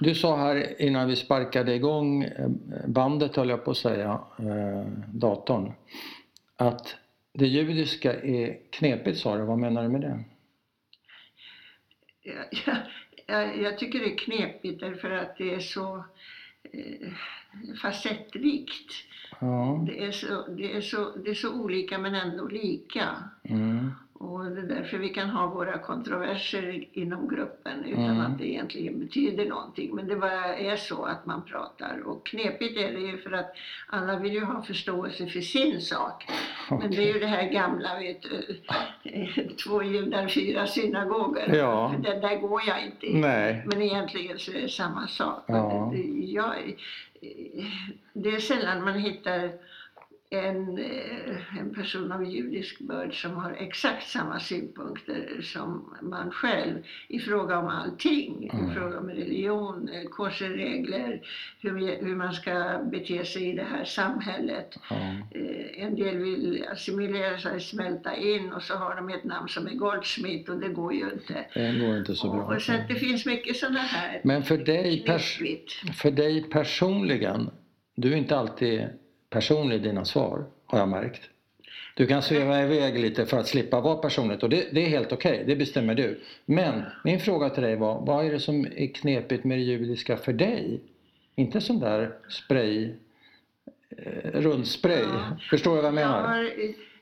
[0.00, 2.48] Du sa här innan vi sparkade igång eh,
[2.86, 5.72] bandet, höll jag på att säga, eh, datorn,
[6.56, 6.96] att
[7.32, 9.44] det judiska är knepigt sa du.
[9.44, 10.24] Vad menar du med det?
[12.22, 12.76] Jag,
[13.26, 16.04] jag, jag tycker det är knepigt därför att det är så
[16.72, 17.12] eh,
[17.82, 18.92] facettrikt.
[19.40, 19.84] Ja.
[19.86, 23.08] Det är, så, det, är så, det är så olika men ändå lika.
[23.42, 23.90] Mm.
[24.18, 28.20] Och det är därför vi kan ha våra kontroverser inom gruppen utan Mm.
[28.20, 29.94] att det egentligen betyder någonting.
[29.94, 32.02] Men det bara är så att man pratar.
[32.06, 33.52] Och knepigt är det ju för att
[33.86, 36.26] alla vill ju ha förståelse för sin sak.
[36.70, 38.60] Men det är ju det här gamla, vet du,
[39.64, 41.54] två judar, fyra synagoger.
[41.54, 41.92] Ja.
[41.94, 43.14] För det där går jag inte i.
[43.20, 43.62] Nej.
[43.66, 45.44] Men egentligen så är det samma sak.
[45.46, 45.92] Ja.
[46.16, 46.54] Jag,
[48.12, 49.50] det är sällan man hittar
[50.30, 56.84] en, eh, en person av judisk börd som har exakt samma synpunkter som man själv
[57.08, 58.50] i fråga om allting.
[58.52, 58.70] Mm.
[58.70, 61.20] I fråga om religion, eh, korsregler,
[61.60, 64.78] hur, hur man ska bete sig i det här samhället.
[64.90, 69.66] Eh, En del vill assimilera sig, smälta in och så har de ett namn som
[69.66, 71.46] är Goldschmidt och det går ju inte.
[71.54, 72.44] Det går inte så bra.
[72.44, 75.04] Och så att det finns mycket sådana här Men för dig,
[75.94, 77.50] för dig personligen,
[77.96, 78.88] du är inte alltid
[79.36, 81.22] personlig i dina svar, har jag märkt.
[81.94, 85.12] Du kan sväva iväg lite för att slippa vara personligt och det, det är helt
[85.12, 86.20] okej, det bestämmer du.
[86.44, 90.16] Men min fråga till dig var, vad är det som är knepigt med det judiska
[90.16, 90.80] för dig?
[91.34, 92.94] Inte sån där spray,
[93.96, 95.02] eh, rundspray.
[95.02, 95.36] Ja.
[95.50, 96.28] Förstår du vad jag Jag menar?
[96.28, 96.50] har,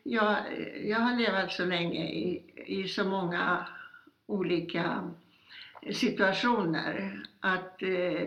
[0.02, 0.36] jag,
[0.84, 3.66] jag har levat så länge i, i så många
[4.26, 5.10] olika
[5.92, 8.22] situationer att eh,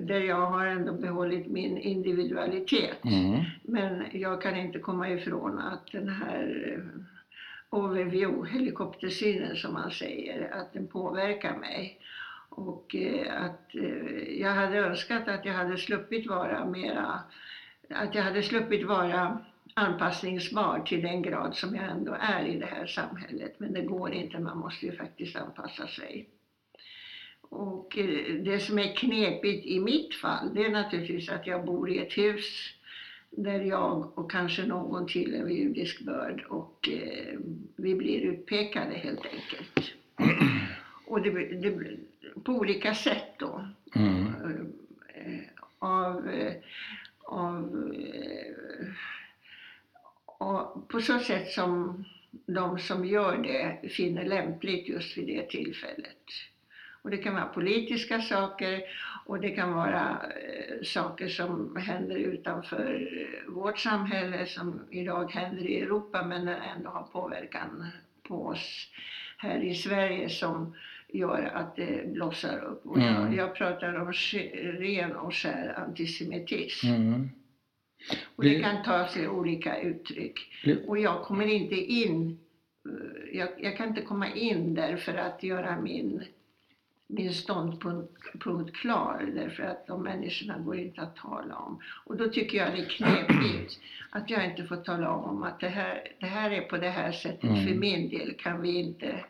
[0.00, 3.04] där jag har ändå behållit min individualitet.
[3.04, 3.44] Mm.
[3.62, 7.00] Men jag kan inte komma ifrån att den här eh,
[7.70, 12.00] overview, helikoptersynen som man säger, att den påverkar mig.
[12.48, 17.20] Och eh, att eh, jag hade önskat att jag hade sluppit vara mera,
[17.90, 19.38] att jag hade sluppit vara
[19.74, 23.54] anpassningsbar till den grad som jag ändå är i det här samhället.
[23.58, 26.28] Men det går inte, man måste ju faktiskt anpassa sig.
[27.48, 31.90] Och eh, det som är knepigt i mitt fall, det är naturligtvis att jag bor
[31.90, 32.74] i ett hus
[33.30, 37.38] där jag och kanske någon till är judisk börd och eh,
[37.76, 39.94] vi blir utpekade helt enkelt.
[41.06, 41.96] Och det, det,
[42.44, 43.68] på olika sätt då.
[43.94, 44.26] Mm.
[45.14, 45.40] Eh,
[45.78, 46.54] av, eh,
[47.22, 47.92] av,
[50.26, 52.04] och på så sätt som
[52.46, 56.24] de som gör det finner lämpligt just vid det tillfället.
[57.08, 58.82] Och det kan vara politiska saker
[59.26, 65.66] och det kan vara eh, saker som händer utanför eh, vårt samhälle som idag händer
[65.66, 67.86] i Europa men ändå har påverkan
[68.22, 68.88] på oss
[69.38, 70.74] här i Sverige som
[71.08, 72.86] gör att det blossar upp.
[72.86, 73.34] Och jag, Mm.
[73.34, 74.12] jag pratar om
[74.78, 76.86] ren och skär antisemitism.
[76.86, 77.28] Mm.
[78.36, 80.38] Och det kan ta sig olika uttryck.
[80.86, 82.38] Och jag kommer inte in,
[82.88, 86.24] eh, jag, jag kan inte komma in där för att göra min,
[87.10, 88.12] min ståndpunkt
[88.44, 91.80] punkt klar därför att de människorna går inte att tala om.
[92.04, 93.78] Och då tycker jag det är knepigt
[94.10, 97.12] att jag inte får tala om att det här, det här är på det här
[97.12, 97.66] sättet Mm.
[97.66, 98.34] för min del.
[98.38, 99.24] Kan vi inte,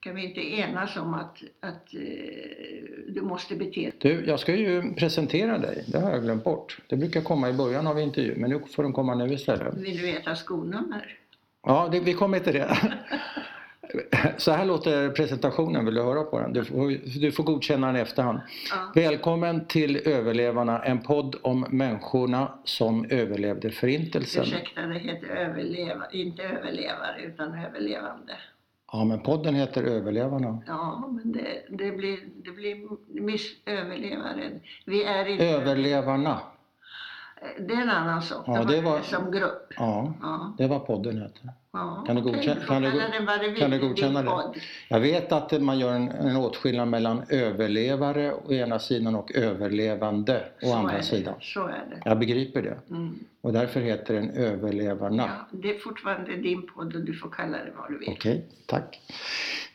[0.00, 2.00] kan vi inte enas om att, att eh,
[3.08, 5.84] du måste bete dig Du, jag ska ju presentera dig.
[5.88, 6.78] Det har jag glömt bort.
[6.86, 9.74] Det brukar komma i början av intervjun, men nu får den komma nu istället.
[9.76, 11.18] Vill du veta skonummer?
[11.62, 12.78] Ja, det, vi kommer till det.
[14.36, 16.52] Så här låter presentationen, vill du höra på den?
[16.52, 18.40] Du får, du får godkänna den i efterhand.
[18.70, 18.92] Ja.
[18.94, 24.42] Välkommen till Överlevarna, en podd om människorna som överlevde Förintelsen.
[24.44, 28.32] Ursäkta, det heter överleva, inte överlevare utan överlevande.
[28.92, 30.62] Ja, men podden heter Överlevarna.
[30.66, 32.88] Ja, men det, det blir, det blir
[33.20, 34.50] miss överlevare.
[34.86, 35.44] Vi är inte...
[35.46, 36.40] Överlevarna.
[37.58, 38.44] Det är en annan sak.
[38.46, 39.72] Ja, De det var- Som grupp.
[39.76, 41.50] Ja, Ja, det var podden heter.
[41.76, 42.04] Ja.
[42.06, 44.60] Kan du godkänna- kan du kan du godkänna det?
[44.88, 50.44] Jag vet att man gör en, en åtskillnad mellan överlevare å ena sidan och överlevande
[50.62, 51.34] å Så andra sidan.
[51.40, 52.02] Så är det.
[52.04, 52.78] Jag begriper det.
[52.90, 53.14] Mm.
[53.40, 55.22] Och därför heter den Överlevarna.
[55.52, 58.08] Ja, det är fortfarande din podd och du får kalla det vad du vill.
[58.08, 59.00] Okej, tack.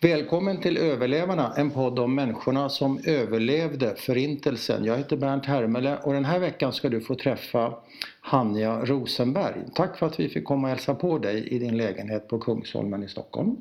[0.01, 4.86] Välkommen till Överlevarna, en podd om människorna som överlevde Förintelsen.
[4.86, 7.74] Jag heter Bernt Hermele och den här veckan ska du få träffa
[8.23, 9.65] Hanja Rosenberg.
[9.75, 13.03] Tack för att vi fick komma och hälsa på dig i din lägenhet på Kungsholmen
[13.03, 13.57] i Stockholm.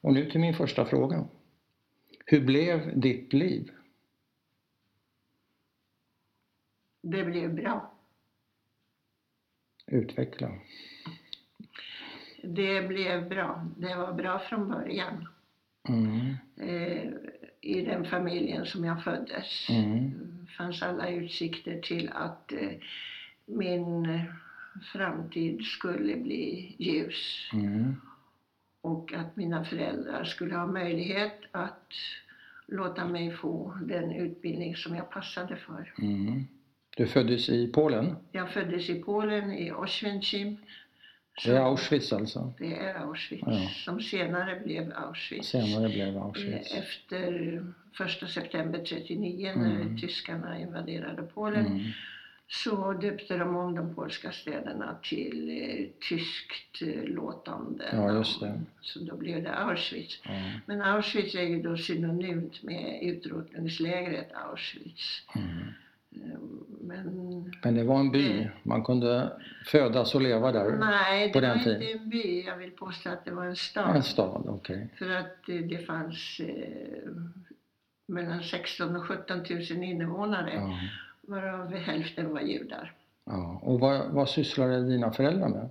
[0.00, 1.24] Och nu till min första fråga.
[2.26, 3.70] Hur blev ditt liv?
[7.02, 7.92] Det blev bra.
[9.86, 10.52] Utveckla.
[12.42, 13.66] Det blev bra.
[13.76, 15.28] Det var bra från början.
[15.88, 16.34] Mm.
[16.56, 17.12] Eh,
[17.66, 20.12] i den familjen som jag föddes Mm.
[20.58, 22.70] fanns alla utsikter till att eh,
[23.46, 24.20] min
[24.92, 27.96] framtid skulle bli ljus Mm.
[28.80, 31.92] och att mina föräldrar skulle ha möjlighet att
[32.66, 35.92] låta mig få den utbildning som jag passade för.
[35.98, 36.44] Mm.
[36.96, 38.16] Du föddes i Polen?
[38.32, 40.56] Jag föddes i Polen, i Oświęcim.
[41.44, 42.52] Det är Auschwitz alltså?
[42.58, 43.68] Det är Auschwitz, Ja.
[43.84, 45.48] som senare blev Auschwitz.
[45.48, 46.74] Senare blev Eh, Auschwitz.
[46.74, 47.62] Efter
[48.22, 49.98] 1 september 39 när Mm.
[49.98, 51.80] tyskarna invaderade Polen Mm.
[52.48, 58.60] så döpte de om de polska städerna till eh, tyskt eh, låtande Ja, just det.
[58.80, 60.20] Så då blev det Auschwitz.
[60.24, 60.30] Ja.
[60.66, 65.22] Men Auschwitz är ju då synonymt med utrotningslägret Auschwitz.
[65.34, 65.72] Mm.
[66.86, 68.48] Men Men det var en by.
[68.62, 69.32] Man kunde
[69.66, 70.76] födas och leva där?
[70.78, 71.82] nej, på det den var tiden.
[71.82, 72.42] inte en by.
[72.46, 73.96] Jag vill påstå att det var en stad.
[73.96, 74.88] En stad, okej.
[74.98, 77.12] För att eh, det fanns eh,
[78.08, 79.38] mellan 16 och 17
[79.70, 80.78] 000 invånare Ja.
[81.20, 82.92] varav hälften var judar.
[83.24, 83.60] Ja.
[83.62, 85.68] Och vad, vad sysslade dina föräldrar med?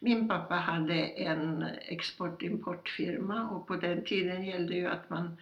[0.00, 5.36] Min pappa hade en export-importfirma och på den tiden gällde ju att man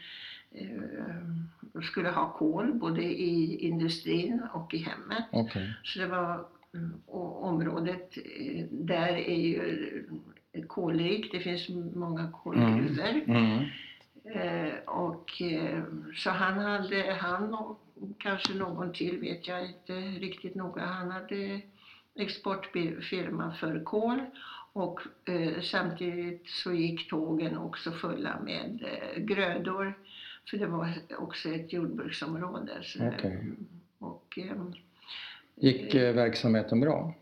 [1.83, 5.25] skulle ha kol både i industrin och i hemmet.
[5.31, 5.75] Okej.
[5.85, 6.45] Så det var,
[6.75, 10.07] mm, och området eh, där är ju
[10.53, 13.23] eh, kolrikt, det finns många kolgruvor.
[13.27, 13.65] Mm.
[14.25, 15.83] Eh, och, eh,
[16.15, 17.81] så han hade, han och
[18.19, 21.61] kanske någon till vet jag inte riktigt noga, han hade
[22.15, 24.21] exportfirma för kol
[24.73, 29.95] och eh, samtidigt så gick tågen också fulla med eh, grödor
[30.51, 32.83] för det var också ett jordbruksområde.
[32.83, 33.53] Så, Okej.
[33.99, 34.57] och, eh,
[35.55, 37.15] Gick eh, verksamheten bra?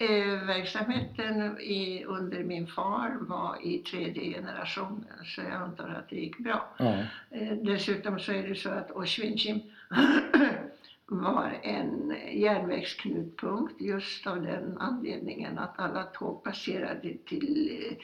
[0.00, 6.16] Eh, verksamheten i, under min far var i tredje generationen så jag antar att det
[6.16, 6.68] gick bra.
[6.78, 6.94] Ja.
[7.30, 9.60] Eh, dessutom så är det så att Oświęcim
[11.06, 17.96] var en järnvägsknutpunkt just av den anledningen att alla tåg passerade till eh,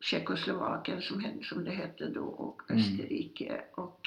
[0.00, 2.82] Tjeckoslovakien som, som det hette då och Mm.
[2.82, 3.60] Österrike.
[3.74, 4.00] Och,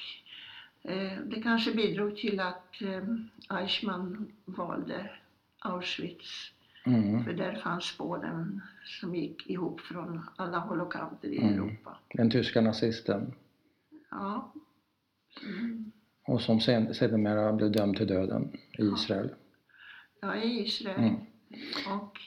[0.81, 5.09] eh, det kanske bidrog till att eh, Eichmann valde
[5.59, 6.49] Auschwitz
[6.85, 7.23] Mm.
[7.23, 11.53] för där fanns spåren som gick ihop från alla håll och kanter i Mm.
[11.53, 11.97] Europa.
[12.13, 13.33] Den tyska nazisten.
[14.11, 14.53] Ja.
[15.45, 15.91] Mm.
[16.27, 19.29] Och som sen, sedermera blev dömd till döden i Israel.
[20.21, 20.99] Ja, i Israel.
[20.99, 21.15] Mm.
[21.99, 22.19] Och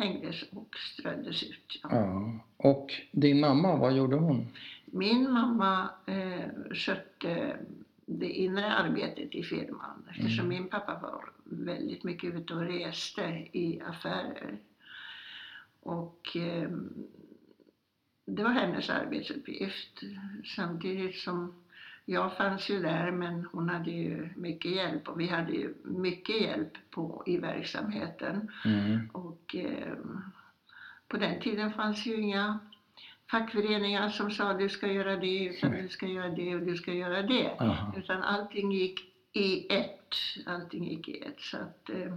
[0.00, 1.80] hängdes och ströddes ut.
[1.82, 1.88] Ja.
[1.92, 2.38] Ja.
[2.56, 4.46] Och din mamma, vad gjorde hon?
[4.84, 7.56] Min mamma eh, skötte
[8.06, 10.48] det inre arbetet i firman eftersom Mm.
[10.48, 14.58] min pappa var väldigt mycket ute och reste i affärer.
[15.80, 16.70] Och eh,
[18.26, 20.00] det var hennes arbetsuppgift
[20.56, 21.54] samtidigt som
[22.04, 26.40] jag fanns ju där men hon hade ju mycket hjälp och vi hade ju mycket
[26.40, 28.50] hjälp på, i verksamheten.
[28.64, 29.10] Mm.
[29.12, 29.94] Och eh,
[31.08, 32.58] på den tiden fanns ju inga
[33.30, 36.92] fackföreningar som sa du ska göra det, utan du ska göra det och du ska
[36.92, 37.56] göra det.
[37.60, 37.94] Aha.
[37.96, 39.00] Utan allting gick
[39.32, 40.14] i ett.
[40.46, 41.40] Allting gick i ett.
[41.40, 42.14] Så att eh,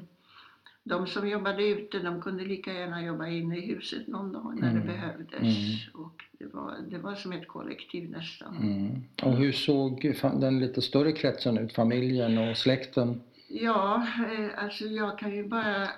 [0.84, 4.70] de som jobbade ute, de kunde lika gärna jobba inne i huset någon dag när
[4.72, 4.82] Mm.
[4.82, 5.42] det behövdes.
[5.42, 6.04] Mm.
[6.06, 8.58] Och det var, det var som ett kollektiv nästan.
[8.58, 9.04] Mm.
[9.24, 11.74] Och hur såg den lite större kretsen ut?
[11.74, 13.22] Familjen och släkten?
[13.48, 15.90] Ja, eh, alltså jag kan ju bara eh,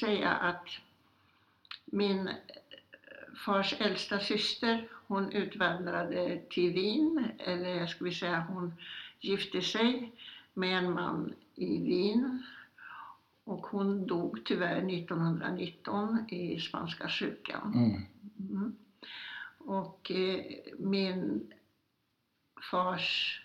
[0.00, 0.66] säga att
[1.84, 2.34] min eh,
[3.46, 8.72] fars äldsta syster, hon utvandrade till Wien, eller jag skulle säga hon
[9.20, 10.12] gifte sig
[10.54, 12.42] med en man i Wien.
[13.50, 17.72] Och hon dog tyvärr 1919 i spanska sjukan.
[17.74, 18.02] Mm.
[18.50, 18.76] Mm.
[19.58, 20.44] Och eh,
[20.78, 21.52] min
[22.70, 23.40] fars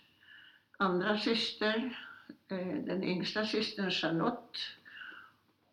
[0.77, 1.99] andra syster,
[2.47, 4.57] eh, den yngsta systern Charlotte,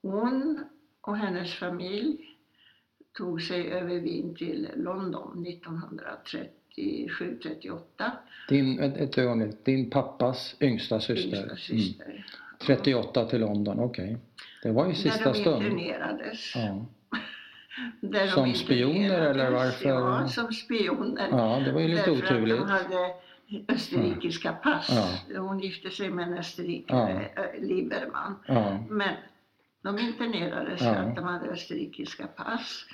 [0.02, 0.64] hon
[1.00, 2.36] och hennes familj
[3.12, 5.46] tog sig över Wien till London
[6.76, 7.80] 1937-38.
[8.48, 11.58] Din, ett, ett ögonblick, din pappas yngsta syster?
[11.72, 12.22] Yngsta Mm.
[12.66, 12.74] Syster.
[12.76, 14.18] 38 till London, okej.
[14.62, 15.62] Det var ju sista Där de stund.
[15.66, 16.56] internerades.
[16.56, 16.86] Ja.
[18.00, 19.36] Där de Som spioner, internerades.
[19.36, 19.88] eller varför?
[19.88, 21.28] Ja, som spioner.
[21.30, 22.60] ja, det var ju lite Därför oturligt.
[22.60, 23.14] att de hade
[23.68, 24.90] österrikiska pass.
[25.34, 25.40] Ja.
[25.40, 27.42] Hon gifte sig med en österrikare, Ja.
[27.42, 28.34] äh, Lieberman.
[28.46, 28.78] Ja.
[28.90, 29.14] Men
[29.82, 30.92] de internerades för Ja.
[30.94, 32.86] att de hade österrikiska pass.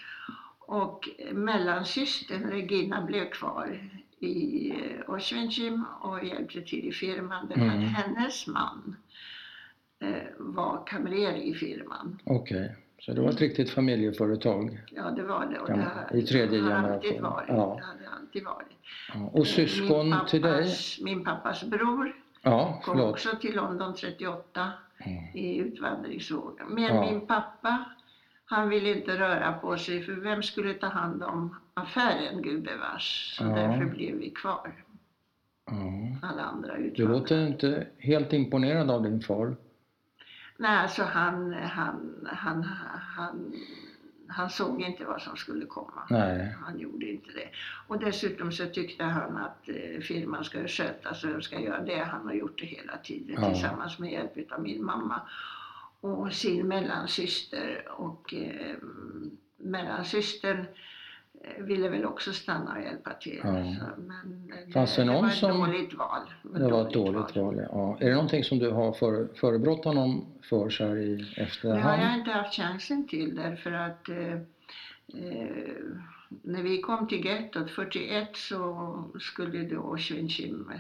[0.60, 7.84] Och mellansystern Regina blev kvar i eh, Oświęcim och hjälpte till i firman därför Mm.
[7.84, 9.08] att hennes man eh,
[10.38, 12.19] var kamrer i firman.
[12.25, 12.76] Okej.
[13.00, 14.81] Så det var ett riktigt familjeföretag.
[14.90, 15.59] Ja, det var det.
[15.59, 15.75] Och det
[16.11, 17.23] har, i tredje det har alltid generation.
[17.33, 17.49] varit.
[17.49, 17.76] Ja.
[17.81, 18.67] Det hade alltid varit.
[19.14, 19.31] Ja.
[19.33, 20.52] Och syskon min till dig?
[20.62, 24.73] pappas, Min pappas bror Ja, kom också till London 38
[25.07, 25.25] Mm.
[25.35, 26.67] i utvandringsvågen.
[26.69, 27.11] Men Ja.
[27.11, 27.85] min pappa,
[28.45, 33.35] han ville inte röra på sig för vem skulle ta hand om affären gubevars.
[33.38, 33.49] Så Ja.
[33.49, 34.73] därför blev vi kvar,
[35.67, 35.73] Ja.
[36.23, 37.19] alla andra Du utvandrare.
[37.19, 39.57] låter inte helt imponerad av din far.
[40.61, 42.62] Nej, alltså han, han, han,
[43.17, 43.53] han,
[44.29, 46.03] han såg inte vad som skulle komma.
[46.11, 46.57] Nej.
[46.65, 47.49] Han gjorde inte det.
[47.87, 52.05] Och dessutom så tyckte han att eh, firman ska skötas och ska göra det.
[52.05, 53.53] Han har gjort det hela tiden Ja.
[53.53, 55.21] tillsammans med hjälp av min mamma
[56.00, 57.88] och sin mellansyster.
[57.91, 58.77] Och eh,
[59.57, 60.65] mellansystern
[61.59, 63.40] ville väl också stanna och hjälpa till.
[63.45, 63.50] Ja.
[63.52, 66.21] Så, men eh, Fanns det någon var ett som- dåligt val.
[66.43, 67.67] Det var ett dåligt val.
[67.73, 67.97] Ja.
[68.00, 71.26] Är det någonting som du har för, förebrott honom för så här i Det har
[71.38, 72.19] jag efterhand?
[72.19, 74.33] inte haft chansen till därför att eh,
[75.14, 75.76] eh,
[76.43, 80.73] när vi kom till gettot 41 så skulle då Schweinskim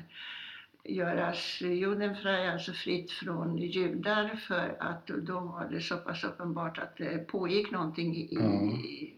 [0.84, 6.96] göras Judenfrei, alltså fritt från judar för att då var det så pass uppenbart att
[6.96, 8.62] det pågick någonting i, Ja.
[8.62, 9.14] i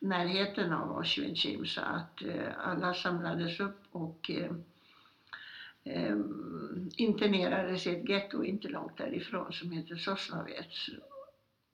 [0.00, 4.52] närheten av Auschwitz så att eh, alla samlades upp och eh,
[5.84, 6.16] eh,
[6.96, 10.90] internerades i ett getto inte långt därifrån som heter Sosnovets.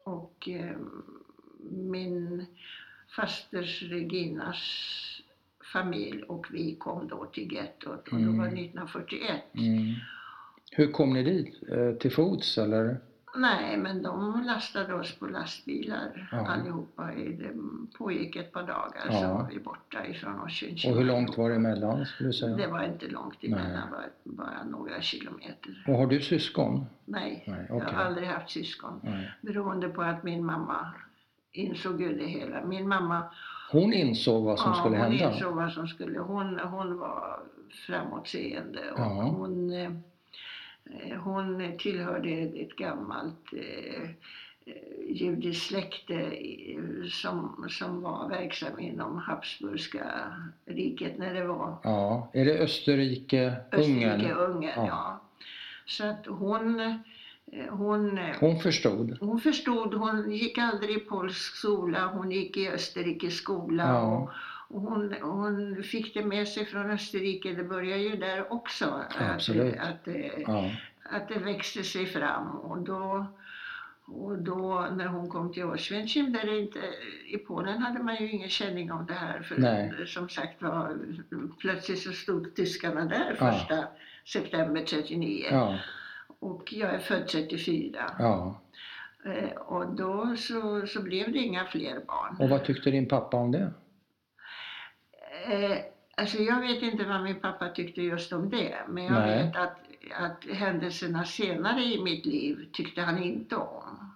[0.04, 0.48] Och
[1.70, 2.46] min
[3.16, 4.62] fasters Reginas
[5.72, 8.58] familj och vi kom då till gettot och var det Mm.
[8.58, 9.42] 1941.
[9.54, 9.94] Mm.
[10.70, 11.60] Hur kom ni dit?
[12.00, 13.00] Till fots eller?
[13.36, 16.46] Nej, men de lastade oss på lastbilar Ja.
[16.48, 17.04] allihopa.
[17.14, 17.50] Det
[17.98, 19.12] pågick ett par dagar Ja.
[19.20, 20.84] så var vi borta ifrån Auschwitz.
[20.84, 22.68] Och hur långt var det emellan skulle du Det säga?
[22.70, 25.84] var inte långt emellan, bara, bara några kilometer.
[25.88, 26.86] Och har du syskon?
[27.04, 27.94] Nej, Nej, jag okej.
[27.94, 29.00] har aldrig haft syskon.
[29.02, 29.32] Nej.
[29.42, 30.92] Beroende på att min mamma
[31.52, 32.64] insåg ju det hela.
[32.64, 33.22] Min mamma
[33.72, 35.32] Hon insåg vad som ja, skulle hon hända?
[35.32, 36.18] insåg vad som skulle.
[36.18, 37.40] Hon, hon var
[37.86, 39.22] framåtseende och Ja.
[39.36, 39.90] hon, eh,
[41.24, 44.02] hon tillhörde ett gammalt eh,
[44.66, 50.04] eh, judiskt släkte i- som, som var verksam inom Habsburgska
[50.66, 52.30] riket när det var Ja.
[52.32, 54.30] Är det Österrike, Österrike, Ungern?
[54.36, 54.72] Ungern.
[54.76, 54.86] Ja.
[54.86, 55.20] Ja.
[55.86, 56.94] Så att hon, eh,
[57.70, 59.16] hon eh, Hon förstod?
[59.20, 63.82] hon förstod, hon gick aldrig i polsk skola, hon gick i Österrikes skola.
[63.88, 64.00] Ja.
[64.02, 64.30] Och,
[64.68, 69.04] och hon, hon fick det med sig från Österrike, det började ju där också.
[69.20, 69.76] Absolut.
[69.78, 70.14] Att, att,
[70.46, 70.70] Ja.
[71.10, 72.46] att det växte sig fram.
[72.50, 73.26] Och då,
[74.06, 76.78] och då när hon kom till Auschwitz, där inte,
[77.26, 79.40] i Polen hade man ju ingen känning om det här.
[79.42, 80.06] För Nej.
[80.06, 80.96] som sagt var,
[81.60, 83.52] plötsligt så stod tyskarna där Ja.
[83.52, 83.84] första
[84.24, 85.44] september 39.
[85.50, 85.78] Ja.
[86.38, 88.10] Och jag är född 34.
[88.18, 88.60] ja.
[89.24, 92.36] Eh, Och då så, så blev det inga fler barn.
[92.40, 93.72] Och vad tyckte din pappa om det?
[95.46, 95.78] Eh,
[96.16, 98.74] alltså jag vet inte vad min pappa tyckte just om det.
[98.88, 99.44] Men jag Nej.
[99.46, 99.76] vet att,
[100.20, 104.12] att händelserna senare i mitt liv tyckte han inte om.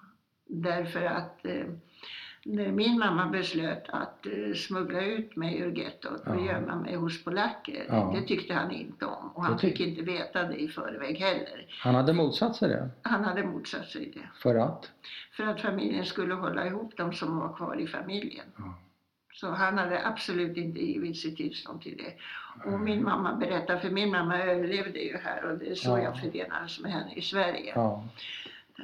[0.46, 1.64] Därför att eh,
[2.44, 6.46] när min mamma beslöt att eh, smuggla ut mig ur gettot och Ja.
[6.46, 7.84] gömma mig hos polacker.
[7.88, 8.12] Ja.
[8.20, 9.30] Det tyckte han inte om.
[9.34, 11.66] Och han fick inte veta det i förväg heller.
[11.82, 12.90] Han hade motsatt sig det?
[13.02, 14.28] Han hade motsatt sig det.
[14.42, 14.90] För att?
[15.36, 18.46] För att familjen skulle hålla ihop de som var kvar i familjen.
[18.56, 18.74] Ja.
[19.40, 22.12] Så han hade absolut inte givit sitt tillstånd till det.
[22.70, 26.02] Och min mamma berättade, för min mamma överlevde ju här och det är så Ja.
[26.02, 27.72] jag förenades med henne i Sverige.
[27.74, 28.04] Ja.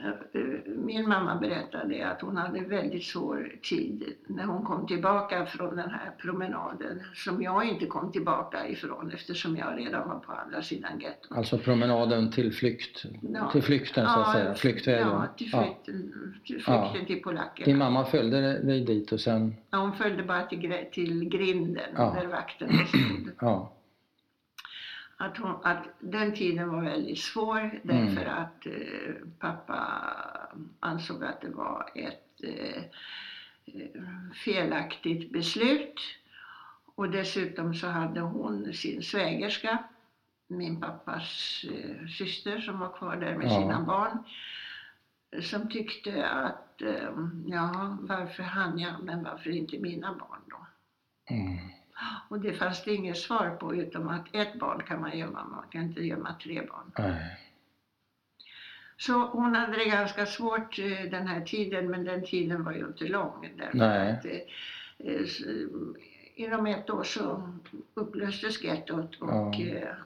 [0.04, 5.76] Eh, Min mamma berättade att hon hade väldigt svår tid när hon kom tillbaka från
[5.76, 10.62] den här promenaden som jag inte kom tillbaka ifrån eftersom jag redan var på andra
[10.62, 11.36] sidan gettot.
[11.38, 13.02] Alltså promenaden till flykt,
[13.34, 13.50] Ja.
[13.50, 15.08] till flykten så att säga, flyktvägen.
[15.08, 15.62] Ja, till Ja.
[15.62, 16.12] flykten,
[16.46, 17.64] till, flykten till polackerna.
[17.64, 22.16] Din mamma följde dig dit och sen, Ja, hon följde bara till, till grinden Ja.
[22.20, 23.30] där vakten stod.
[25.18, 29.78] Att, hon, att den tiden var väldigt svår därför att eh, pappa
[30.80, 32.82] ansåg att det var ett eh,
[34.44, 36.00] felaktigt beslut.
[36.94, 39.78] Och dessutom så hade hon sin svägerska,
[40.46, 43.60] min pappas eh, syster som var kvar där med Ja.
[43.60, 44.18] sina barn.
[45.42, 47.10] Som tyckte att, eh,
[47.46, 50.66] ja varför han ja, men varför inte mina barn då?
[51.34, 51.58] mm,
[52.28, 55.64] Och det fanns det inget svar på utom att ett barn kan man gömma, man
[55.70, 56.92] kan inte gömma tre barn.
[56.98, 57.36] nej,
[58.96, 62.86] Så hon hade det ganska svårt eh, den här tiden, men den tiden var ju
[62.86, 63.48] inte lång.
[63.56, 63.78] Därför.
[64.12, 64.32] Att, eh,
[64.98, 65.26] eh,
[66.34, 67.52] inom ett år så
[67.94, 69.52] upplöstes gettot och Ja.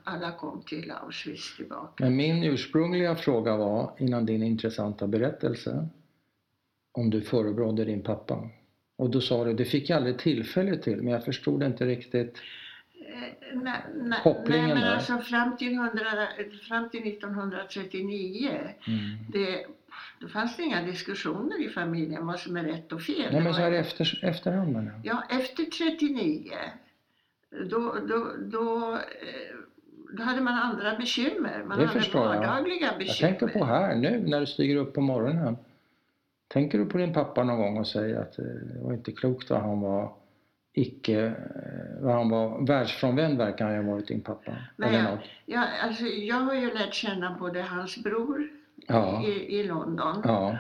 [0.05, 2.05] alla kom till Auschwitz tillbaka.
[2.05, 5.89] Men min ursprungliga fråga var, innan din intressanta berättelse,
[6.93, 8.49] om du förebrådde din pappa.
[9.01, 12.39] Och då sa du, det fick jag aldrig tillfälle till, men jag förstod inte riktigt.
[13.09, 14.95] Eh, nej, nej, Kopplingen nej, men där.
[14.95, 15.91] alltså fram till, 100,
[16.69, 18.51] fram till 1939
[18.87, 19.01] Mm.
[19.33, 19.67] det,
[20.21, 23.33] då fanns det inga diskussioner i familjen vad som är rätt och fel.
[23.33, 25.15] Nej, men så här efter, efterhand menar jag.
[25.31, 26.51] Ja, efter 39
[27.71, 29.57] då, då, då, eh,
[30.17, 31.65] då hade man andra bekymmer.
[31.69, 32.15] Man Det hade jag.
[32.25, 33.31] vardagliga Jag bekymmer.
[33.39, 35.57] tänker på här nu när du stiger upp på morgonen.
[36.53, 39.51] Tänker du på din pappa någon gång och säger att eh, det var inte klokt
[39.51, 40.13] vad han var
[40.73, 44.53] icke, eh, vad han var världsfrånvänd verkar han ju ha varit din pappa.
[44.77, 45.69] Nej, Eller jag- något.
[45.85, 48.49] Alltså, jag har ju lärt känna både hans bror
[48.87, 49.23] Ja.
[49.27, 50.59] i, i London Ja,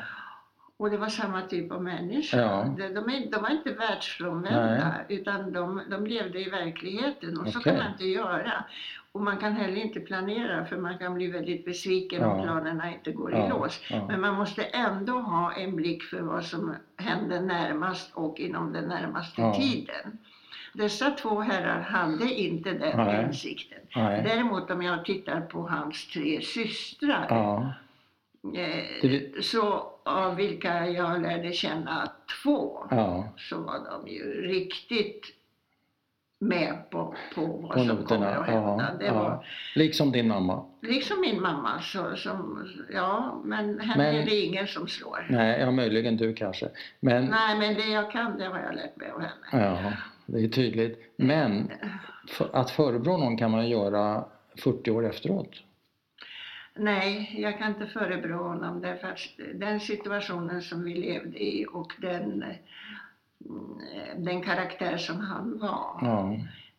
[0.80, 2.36] och det var samma typ av människa.
[2.40, 2.74] Ja.
[2.78, 7.72] De, de, de var inte världsfrånvända utan de, de levde i verkligheten och så Okej.
[7.72, 8.64] kan man inte göra.
[9.12, 12.42] Och man kan heller inte planera för man kan bli väldigt besviken om Ja.
[12.42, 13.80] planerna inte går Ja, i lås.
[13.90, 14.06] ja.
[14.08, 18.84] Men man måste ändå ha en blick för vad som händer närmast och inom den
[18.84, 20.18] närmaste tiden.
[20.74, 23.24] Dessa två herrar hade inte den Nej.
[23.24, 23.78] insikten.
[23.96, 24.22] nej.
[24.26, 27.26] Däremot om jag tittar på hans tre systrar
[28.54, 32.10] eh, Det- så av vilka jag lärde känna
[32.42, 33.28] två ja.
[33.36, 35.26] så var de ju riktigt
[36.42, 38.06] med på, på vad På som noterna.
[38.06, 38.92] kommer att hända.
[39.00, 39.14] Ja, ja.
[39.14, 40.64] var, Liksom din mamma.
[40.82, 45.26] liksom min mamma, så, som, ja, men henne Men- är det ingen som slår.
[45.30, 46.68] Nej, ja möjligen du kanske.
[47.00, 49.80] Men, Nej, men det jag kan, det har jag lärt mig av henne.
[49.84, 49.92] ja,
[50.26, 51.12] det är tydligt.
[51.16, 51.70] Men
[52.28, 54.24] för, att förebrå någon kan man göra
[54.62, 55.50] 40 år efteråt.
[56.74, 59.18] Nej, jag kan inte förebrå honom därför att
[59.54, 62.44] den situationen som vi levde i och den,
[63.44, 66.36] mm, den karaktär som han var, Ja,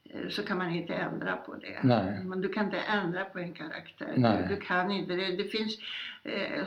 [0.09, 1.79] eh, så kan man inte ändra på det.
[1.83, 2.23] Nej.
[2.23, 4.13] Men du kan inte ändra på en karaktär.
[4.17, 4.45] Nej.
[4.49, 5.35] Du, du kan inte det.
[5.37, 5.77] Det finns,
[6.23, 6.65] eh,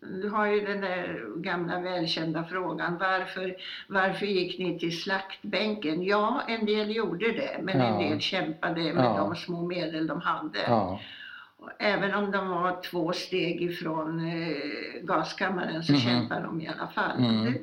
[0.00, 3.56] du har ju den där gamla välkända frågan, varför,
[3.88, 6.02] varför gick ni till slaktbänken?
[6.02, 7.84] Ja, en del gjorde det, men Ja.
[7.84, 9.16] en del kämpade med Ja.
[9.16, 10.58] de små medel de hade.
[11.78, 14.56] Även om de var två steg ifrån eh,
[15.02, 16.00] gaskammaren så Mhm.
[16.00, 17.18] kämpade de i alla fall.
[17.18, 17.44] Mm.
[17.44, 17.58] Det,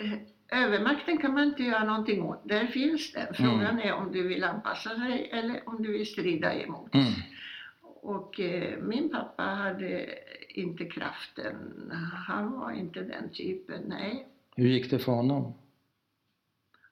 [0.00, 0.18] eh,
[0.64, 2.48] övermakten kan man inte göra någonting åt.
[2.48, 3.34] Där finns den.
[3.34, 6.94] Frågan är om du vill anpassa dig eller om du vill strida emot.
[6.94, 7.12] Mm.
[8.02, 10.06] Och eh, min pappa hade
[10.48, 11.56] inte kraften.
[12.26, 14.28] Han var inte den typen, nej.
[14.56, 15.54] Hur gick det för honom?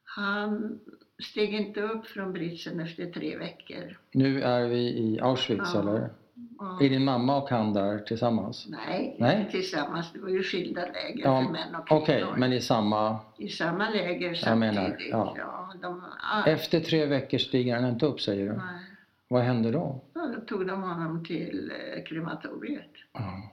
[0.05, 0.81] Han
[1.23, 3.99] steg inte upp från britsen efter tre veckor.
[4.13, 5.81] Nu är vi i Auschwitz Ja.
[5.81, 6.11] eller?
[6.59, 8.67] Och- Är din mamma och han där tillsammans?
[8.69, 9.39] Nej, Nej.
[9.41, 10.13] inte tillsammans.
[10.13, 12.03] Det var ju skilda läger Ja, för män och kvinnor.
[12.03, 13.19] Okej, men i samma...
[13.39, 14.75] I samma läger Jag samtidigt.
[14.75, 14.97] menar,
[15.39, 15.75] ja.
[15.83, 18.57] de, ah, Efter tre veckor stiger han inte upp säger du?
[18.57, 18.87] nej.
[19.29, 20.01] Vad hände då?
[20.15, 22.91] Ja, då tog de honom till eh, krematoriet.
[23.13, 23.51] Ja.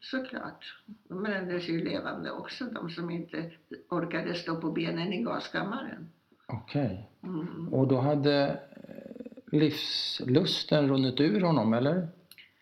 [0.00, 0.78] Såklart.
[1.08, 3.50] De brändes ju levande också, de som inte
[3.90, 6.08] orkade stå på benen i gaskammaren.
[6.46, 7.08] Okej.
[7.22, 7.68] Mm.
[7.72, 12.08] Och då hade eh, livslusten runnit ur honom eller?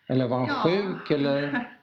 [0.07, 0.63] Eller var han Ja.
[0.63, 1.69] sjuk eller?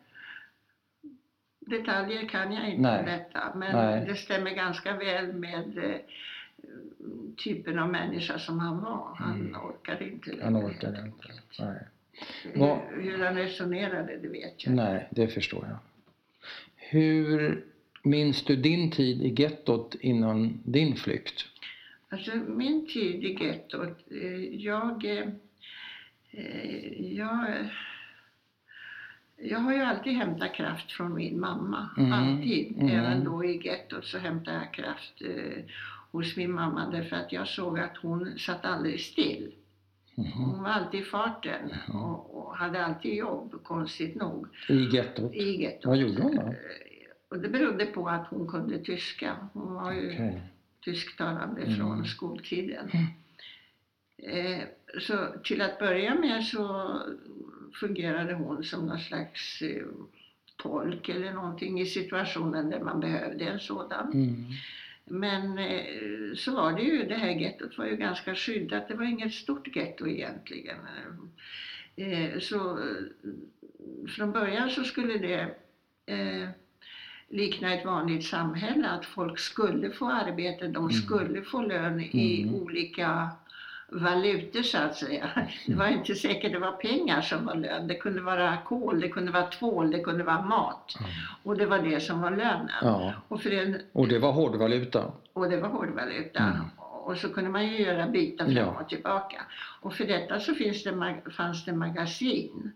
[1.61, 3.05] Detaljer kan jag inte Nej.
[3.05, 4.05] berätta, men Nej.
[4.07, 5.97] det stämmer ganska väl med eh,
[7.45, 9.15] typen av människa som han var.
[9.15, 9.57] Han Mm.
[9.61, 10.45] orkade inte längre.
[10.45, 11.29] Han orkade inte.
[11.59, 11.87] Nej.
[12.53, 15.77] Hur, hur han resonerade, det vet jag Nej, det förstår jag.
[16.77, 17.65] Hur
[18.03, 21.45] minns du din tid i gettot innan din flykt?
[22.13, 25.05] Alltså min tid i gettot, eh, jag,
[26.31, 27.69] eh, jag,
[29.37, 31.89] jag har ju alltid hämtat kraft från min mamma.
[31.99, 32.77] Mm, Alltid.
[32.77, 32.89] mm.
[32.89, 35.65] Även då i gettot så hämtade jag kraft eh,
[36.11, 39.55] hos min mamma därför att jag såg att hon satt aldrig still.
[40.15, 40.33] Mhm.
[40.33, 45.35] Hon var alltid i farten och, och hade alltid jobb, konstigt nog, I gettot?
[45.35, 45.87] i gettot.
[45.87, 46.55] Vad gjorde hon då?
[47.29, 49.37] Och det berodde på att hon kunde tyska.
[49.53, 50.43] Hon var ju Okej.
[50.85, 51.77] Tysktalande Mm.
[51.77, 52.91] från skoltiden.
[52.93, 53.07] Mm.
[54.37, 54.65] Eh,
[55.01, 56.99] så till att börja med så
[57.81, 59.87] fungerade hon som någon slags eh,
[60.57, 64.13] tolk eller någonting i situationen där man behövde en sådan.
[64.13, 64.45] Mm.
[65.05, 68.89] Men eh, så var det ju, det här gettot var ju ganska skyddat.
[68.89, 70.77] Det var inget stort getto egentligen.
[71.97, 73.05] Eh, så eh,
[74.09, 75.55] från början så skulle det
[76.15, 76.49] eh,
[77.33, 82.55] likna ett vanligt samhälle, att folk skulle få arbete, de skulle få lön i Mm.
[82.55, 83.29] olika
[83.89, 85.29] valutor så att säga.
[85.67, 87.89] Det var inte säkert det var pengar som var lön.
[87.89, 90.95] Det kunde vara kol, det kunde vara tvål, det kunde vara mat.
[91.01, 91.07] Ja.
[91.43, 92.71] Och det var det som var lönen.
[92.83, 93.13] ja.
[93.29, 95.13] Och, för en, Och det var hårdvaluta?
[95.33, 96.39] och det var hårdvaluta.
[96.43, 96.57] Mm.
[97.05, 98.77] Och så kunde man ju göra byten fram Ja.
[98.81, 99.43] och tillbaka.
[99.81, 102.73] Och för detta så finns det, fanns det magasin.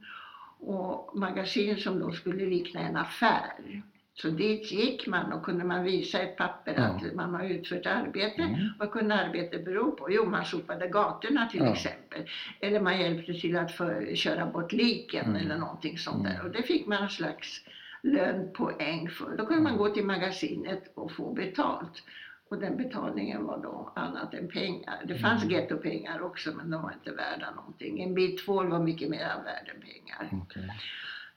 [0.60, 3.82] och magasin som då skulle likna en affär.
[4.22, 6.82] Så dit gick man och kunde man visa ett papper Ja.
[6.84, 8.42] att man har utfört arbete.
[8.42, 8.68] Mm.
[8.78, 10.12] Vad kunde arbetet bero på?
[10.12, 11.72] Jo, man sopade gatorna till Ja.
[11.72, 12.24] exempel.
[12.60, 15.36] Eller man hjälpte till att för, köra bort liken Mm.
[15.36, 16.32] eller någonting sånt Mm.
[16.32, 16.44] där.
[16.44, 17.60] Och det fick man en slags
[18.02, 19.36] lönpoäng för.
[19.36, 19.78] Då kunde man Mm.
[19.78, 22.02] gå till magasinet och få betalt.
[22.48, 25.02] Och den betalningen var då annat än pengar.
[25.04, 25.54] Det fanns Mm.
[25.54, 28.02] gettopengar också men de var inte värda någonting.
[28.02, 30.42] En bit tvål var mycket mer värd än pengar.
[30.42, 30.68] Okej.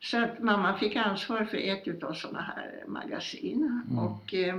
[0.01, 3.81] Så att mamma fick ansvar för ett utav sådana här magasin.
[3.89, 3.99] Mm.
[4.05, 4.55] Och eh,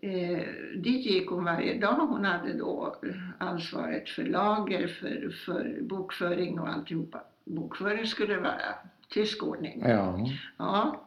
[0.00, 0.42] eh,
[0.76, 1.94] dit gick hon varje dag.
[1.94, 2.96] Hon hade då
[3.38, 7.20] ansvaret för lager, för, för bokföring och alltihopa.
[7.44, 8.74] Bokföring skulle vara
[9.08, 9.82] tysk ordning.
[9.86, 10.18] Ja.
[10.56, 11.02] Ja.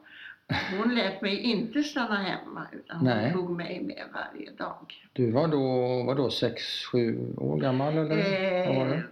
[0.77, 3.33] Hon lät mig inte stanna hemma utan hon Nej.
[3.33, 4.93] tog mig med varje dag.
[5.13, 5.63] Du var då,
[6.03, 8.07] var då sex, sju år gammal eller?
[8.75, 9.03] Var Eh, det?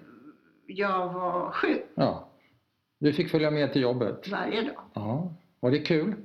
[0.67, 2.26] jag var sju Ja.
[2.99, 4.27] Du fick följa med till jobbet?
[4.27, 4.81] varje dag.
[4.93, 5.33] Ja.
[5.59, 6.15] Var det kul?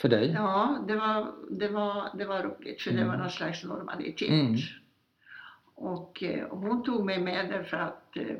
[0.00, 0.30] För dig?
[0.30, 3.20] Ja, det var, det var, det var roligt för det var Mm.
[3.20, 4.28] någon slags normalitet.
[4.30, 4.56] Mm.
[5.74, 8.36] Och eh, hon tog mig med därför att eh,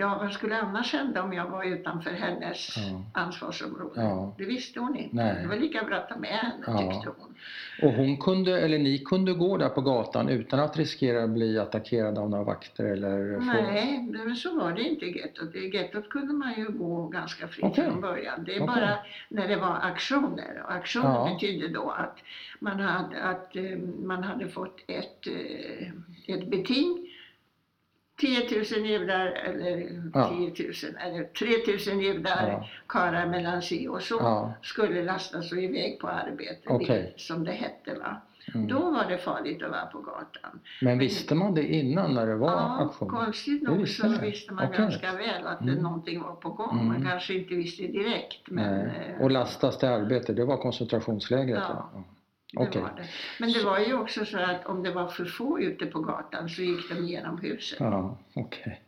[0.00, 3.02] Ja, vad skulle annars hända om jag var utanför hennes Ja.
[3.14, 4.00] ansvarsområde?
[4.02, 4.34] Ja.
[4.38, 5.16] Det visste hon inte.
[5.16, 5.36] Nej.
[5.42, 6.78] Det var lika bra att ta med henne Ja.
[6.92, 7.34] tyckte hon.
[7.82, 11.58] Och hon kunde, eller ni kunde gå där på gatan utan att riskera att bli
[11.58, 13.34] attackerad av några vakter eller?
[13.40, 15.54] få- Nej, det, men så var det inte i gettot.
[15.54, 17.84] I gettot kunde man ju gå ganska fritt Okej.
[17.84, 18.44] från början.
[18.44, 18.66] Det är Okej.
[18.66, 20.62] bara när det var aktioner.
[20.64, 21.30] Och aktioner Ja.
[21.34, 22.16] betydde då att
[22.60, 27.07] man hade, att, eh, man hade fått ett, eh, ett beting
[28.20, 30.28] 10 000 judar eller Ja.
[30.28, 30.74] 10 000
[31.06, 32.68] eller 3 000 judar, Ja.
[32.86, 34.52] karlar mellan si och så, Ja.
[34.62, 37.14] skulle lastas och iväg på arbete, Okej.
[37.16, 37.94] som det hette.
[37.98, 38.16] Va?
[38.54, 38.66] Mm.
[38.68, 40.60] Då var det farligt att vara på gatan.
[40.82, 43.08] Men visste man det innan när det var Ja, aktion?
[43.08, 44.30] konstigt Det nog visste så ni?
[44.30, 44.78] visste man Okej.
[44.78, 45.82] ganska väl att det Mm.
[45.82, 46.72] någonting var på gång.
[46.80, 46.86] Mm.
[46.86, 48.50] Man kanske inte visste direkt.
[48.50, 51.58] Men eh, Och lastas till arbete, det var koncentrationslägret?
[51.68, 51.90] Ja.
[51.94, 52.04] Ja.
[52.52, 53.04] Det var det.
[53.40, 56.48] Men det var ju också så att om det var för få ute på gatan
[56.48, 57.80] så gick de genom huset.
[57.80, 58.82] Ja, okej.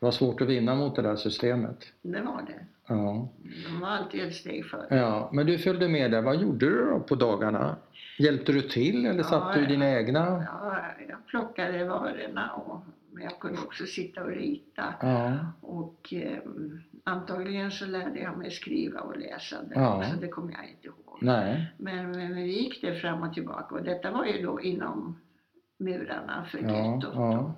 [0.00, 1.92] Det var svårt att vinna mot det där systemet.
[2.02, 2.66] Det var det.
[2.88, 3.28] Ja.
[3.68, 4.96] De var alltid ett steg före.
[4.96, 5.30] ja.
[5.32, 6.22] Men du följde med där.
[6.22, 7.76] Vad gjorde du då på dagarna?
[8.18, 10.44] Hjälpte du till eller Ja, satt du dina egna?
[10.52, 12.80] Ja, jag plockade varorna och
[13.12, 14.94] men jag kunde också sitta och rita.
[15.00, 15.32] Ja.
[15.60, 16.38] Och eh,
[17.04, 19.98] antagligen så lärde jag mig skriva och läsa det Ja.
[19.98, 20.10] också.
[20.20, 21.18] Det kommer jag inte ihåg.
[21.20, 21.66] Nej.
[21.78, 25.20] Men, men vi gick det fram och tillbaka och detta var ju då inom
[25.78, 27.14] murarna för Ja, gettot.
[27.14, 27.54] ja.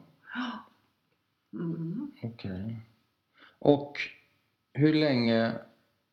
[1.53, 2.13] Mm.
[2.23, 2.77] Okej.
[3.59, 3.99] Och
[4.73, 5.53] hur länge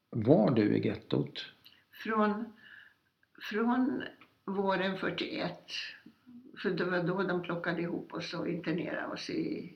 [0.09, 1.45] var du i gettot?
[2.03, 2.45] Från,
[3.49, 4.03] från
[4.45, 5.59] våren 41,
[6.61, 9.73] för det var då de plockade ihop oss och internerade oss i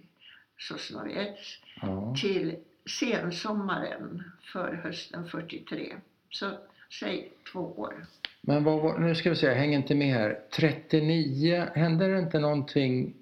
[0.57, 2.15] Sosnowiec, Ja.
[2.21, 2.55] till
[2.99, 5.95] sensommaren för hösten 43.
[6.29, 6.51] Så
[6.99, 8.05] säg två år.
[8.41, 10.39] Men vad var, nu ska vi se, jag hänger inte med här.
[10.56, 13.15] 39, hände det inte någonting?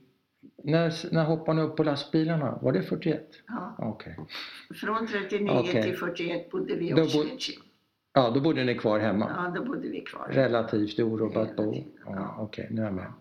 [0.63, 2.59] När, när hoppade ni upp på lastbilarna?
[2.61, 3.29] Var det 41?
[3.47, 3.75] Ja.
[3.77, 4.17] Okej.
[4.75, 5.83] Från 39 Okej.
[5.83, 7.61] till 41 bodde vi i Oswiecim.
[8.13, 9.31] Ja, då bodde ni kvar hemma?
[9.35, 10.27] Ja, då bodde vi kvar.
[10.31, 11.73] Relativt orubbat bo?
[11.73, 12.35] Ja, ja.
[12.39, 13.13] Okej, nu är jag med.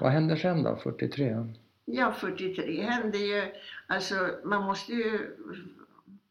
[0.00, 1.46] Vad hände sen då, 43?
[1.84, 3.42] Ja, 43 hände ju,
[3.86, 5.18] alltså man måste ju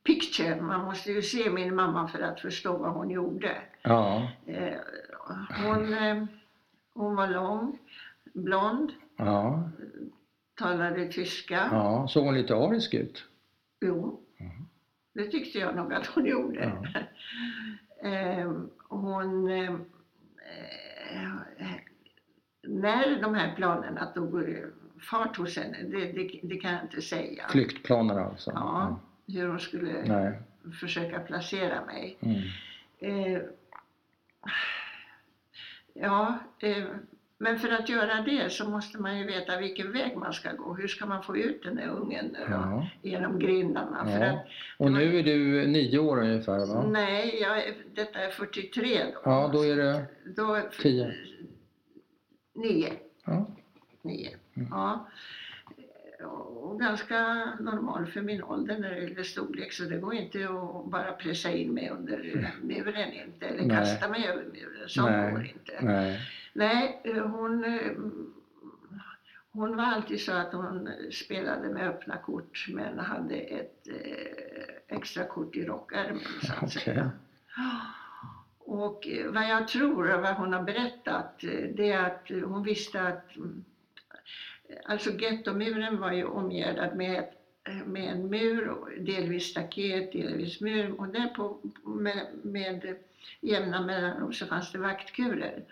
[0.07, 3.57] picture, man måste ju se min mamma för att förstå vad hon gjorde.
[3.81, 4.73] Ja, Eh,
[5.65, 6.23] hon, eh,
[6.93, 7.77] hon var lång,
[8.33, 9.69] blond, ja,
[10.59, 11.69] talade tyska.
[11.71, 12.07] ja.
[12.09, 13.23] Såg hon lite arisk ut?
[13.81, 14.19] Jo,
[15.13, 16.79] det tyckte jag nog att hon gjorde.
[16.93, 16.99] Ja.
[18.03, 18.51] Eh,
[18.89, 19.51] hon...
[19.51, 19.75] Eh,
[22.67, 24.65] när de här planerna tog eh,
[25.09, 27.45] fart hos henne, det, det, det kan jag inte säga.
[27.49, 28.51] Flyktplaner alltså?
[28.55, 29.91] Ja, hur hon skulle.
[30.05, 30.39] Nej.
[30.79, 32.17] försöka placera mig.
[32.21, 32.41] Mm.
[32.99, 33.41] Eh,
[35.93, 36.83] ja, eh,
[37.37, 40.73] men för att göra det så måste man ju veta vilken väg man ska gå.
[40.73, 42.87] Hur ska man få ut den där ungen nu då, Ja.
[43.01, 44.05] genom grindarna?
[44.05, 44.31] För Ja.
[44.33, 44.45] att,
[44.77, 46.85] Och nu är du nio år ungefär va?
[46.89, 49.19] Nej, jag, är- detta är 43 då.
[49.23, 51.13] Ja, då är det Då, tio.
[52.53, 52.93] Nio.
[53.25, 53.45] Ja.
[54.01, 54.29] nio.
[54.55, 54.67] Mm.
[54.71, 55.07] Ja.
[56.23, 60.91] Och ganska normal för min ålder när det gäller storlek så det går inte att
[60.91, 63.77] bara pressa in mig under muren inte eller Nej.
[63.77, 64.89] kasta mig över muren.
[64.89, 65.31] Så Nej.
[65.31, 65.79] går inte.
[65.81, 66.19] Nej.
[66.53, 67.79] Nej, hon,
[69.51, 75.23] hon var alltid så att hon spelade med öppna kort men hade ett eh, extra
[75.23, 77.11] kort i rockärmen så att säga.
[78.59, 83.01] Och vad jag tror och vad hon har berättat eh, det är att hon visste
[83.01, 83.63] att mm,
[84.85, 87.25] Alltså gettomuren var ju omgärdad med
[87.85, 92.95] med en mur, delvis staket, delvis mur och där på, med, med
[93.41, 95.63] jämna mellanrum så fanns det vaktkurer.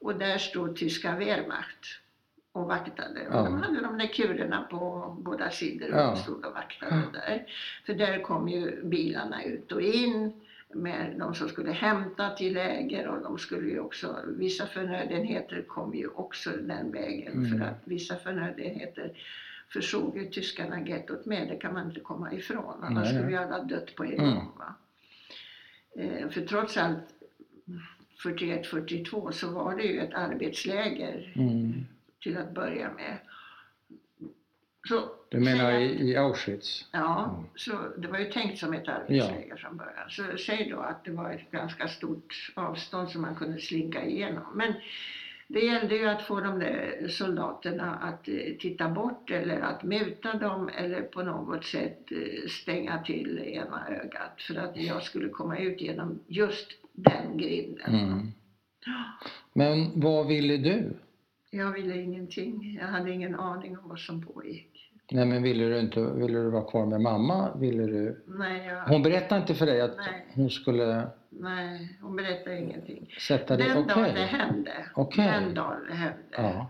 [0.00, 2.00] Och där stod tyska Wehrmacht
[2.52, 3.20] och vaktade.
[3.28, 3.42] Och Ja.
[3.44, 6.16] de hade de där kurerna på båda sidor och Ja.
[6.16, 7.46] stod och vaktade där.
[7.86, 10.32] För där kom ju bilarna ut och in
[10.74, 15.94] med de som skulle hämta till läger och de skulle ju också, vissa förnödenheter kom
[15.94, 17.50] ju också den vägen Mm.
[17.58, 19.12] för att vissa förnödenheter
[19.72, 22.82] försåg ju tyskarna gettot med, det kan man inte komma ifrån.
[22.82, 24.34] Annars skulle ju alla dött på en Mm.
[24.34, 24.52] gång.
[24.58, 24.74] Va?
[25.96, 27.04] Eh, för trots allt
[28.24, 31.72] 41-42 så var det ju ett arbetsläger Mm.
[32.22, 33.18] till att börja med.
[34.88, 35.00] Så,
[35.32, 36.84] Du menar i, i Auschwitz?
[36.92, 37.46] Ja, Mm.
[37.54, 40.08] så det var ju tänkt som ett arbetsläger från början.
[40.10, 44.44] Så säg då att det var ett ganska stort avstånd som man kunde slinka igenom.
[44.54, 44.74] Men
[45.48, 50.34] det gällde ju att få de där soldaterna att eh, titta bort eller att muta
[50.34, 55.58] dem eller på något sätt eh, stänga till ena ögat för att jag skulle komma
[55.58, 57.94] ut genom just den grinden.
[57.94, 58.32] Mm.
[59.52, 60.96] Men vad ville du?
[61.50, 62.78] Jag ville ingenting.
[62.80, 64.71] Jag hade ingen aning om vad som pågick.
[65.10, 67.56] Nej men ville du inte, ville du vara kvar med mamma?
[67.56, 68.22] Ville du?
[68.26, 70.26] Nej, jag, Hon berättade inte för dig att Nej.
[70.34, 73.14] hon skulle nej hon berättade ingenting.
[73.20, 73.68] sätta dig...
[73.68, 73.94] Den Okej.
[73.94, 75.26] dagen det hände, Okej.
[75.26, 76.66] den dagen det hände, Ja,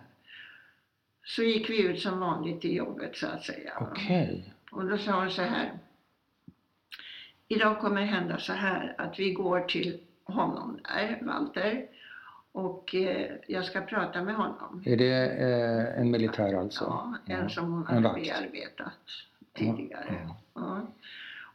[1.25, 3.73] så gick vi ut som vanligt till jobbet så att säga.
[3.81, 4.55] okej.
[4.73, 5.73] Och då sa hon så här.
[7.49, 11.87] Idag kommer det hända så här att vi går till honom där, Walter.
[12.53, 14.83] Och eh, jag ska prata med honom.
[14.87, 16.85] Är det eh, en militär alltså?
[16.85, 18.23] Ja, en som hon En hade vakt.
[18.23, 18.99] bearbetat
[19.55, 20.27] tidigare.
[20.27, 20.37] Ja.
[20.55, 20.81] Ja.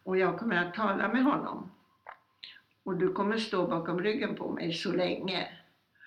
[0.03, 1.71] Och jag kommer att tala med honom.
[2.83, 5.47] Och du kommer stå bakom ryggen på mig så länge.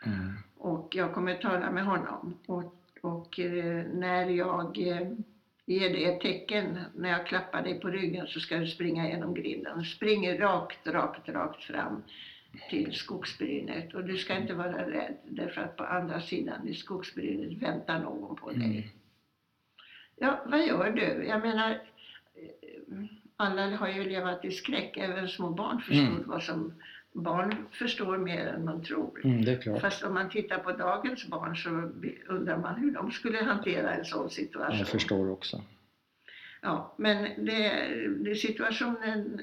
[0.06, 0.34] Mm.
[0.58, 2.34] Och jag kommer tala med honom.
[2.46, 5.08] Och, och eh, när jag eh,
[5.66, 9.34] ger dig ett tecken, när jag klappar dig på ryggen så ska du springa genom
[9.34, 9.84] grinden.
[9.84, 12.02] Spring rakt, rakt, rakt fram
[12.70, 13.94] till skogsbrynet.
[13.94, 18.36] Och du ska inte vara rädd därför att på andra sidan i skogsbrynet väntar någon
[18.36, 18.64] på dig.
[18.64, 18.82] Mm.
[20.16, 21.24] Ja, vad gör du?
[21.26, 23.04] Jag menar, eh,
[23.36, 24.96] alla har ju levat i skräck.
[24.96, 26.22] Även små barn förstod Mm.
[26.26, 26.72] vad som...
[27.12, 29.20] Barn förstår mer än man tror.
[29.24, 29.80] Mm.
[29.80, 31.68] Fast om man tittar på dagens barn så
[32.32, 34.78] undrar man hur de skulle hantera en sån situation.
[34.78, 35.62] Jag förstår också.
[36.62, 37.86] Ja, men det,
[38.24, 39.40] det situationen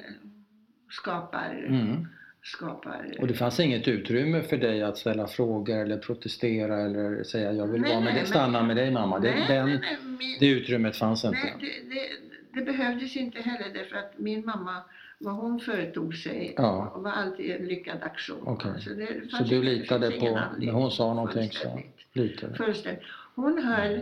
[0.89, 2.07] skapar, Mm.
[2.53, 7.51] Skapar Och det fanns inget utrymme för dig att ställa frågor eller protestera eller säga
[7.53, 9.19] jag vill Nej, vara med nej, dig, men- stanna med dig mamma.
[9.19, 11.37] Det, nej, den, nej, min- det utrymmet fanns inte.
[11.43, 14.81] nej, det, det, det behövdes inte heller därför att min mamma,
[15.19, 16.93] vad hon företog sig, Ja.
[16.95, 18.43] var alltid en lyckad aktion.
[18.45, 18.71] Okej.
[18.81, 21.79] Så, det Så du litade på, när hon sa någonting så
[22.13, 22.55] litade?
[22.55, 23.03] Fullständigt.
[23.35, 23.99] Hon höll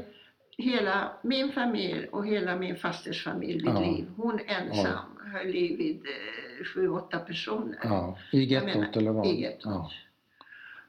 [0.57, 3.79] hela min familj och hela min fasters familj vid Ja.
[3.79, 4.05] liv.
[4.17, 7.77] Hon ensam höll liv vid eh, sju, åtta personer.
[7.83, 9.25] Ja, i menar, gettot eller vad?
[9.27, 9.65] i gettot.
[9.65, 9.91] Ja.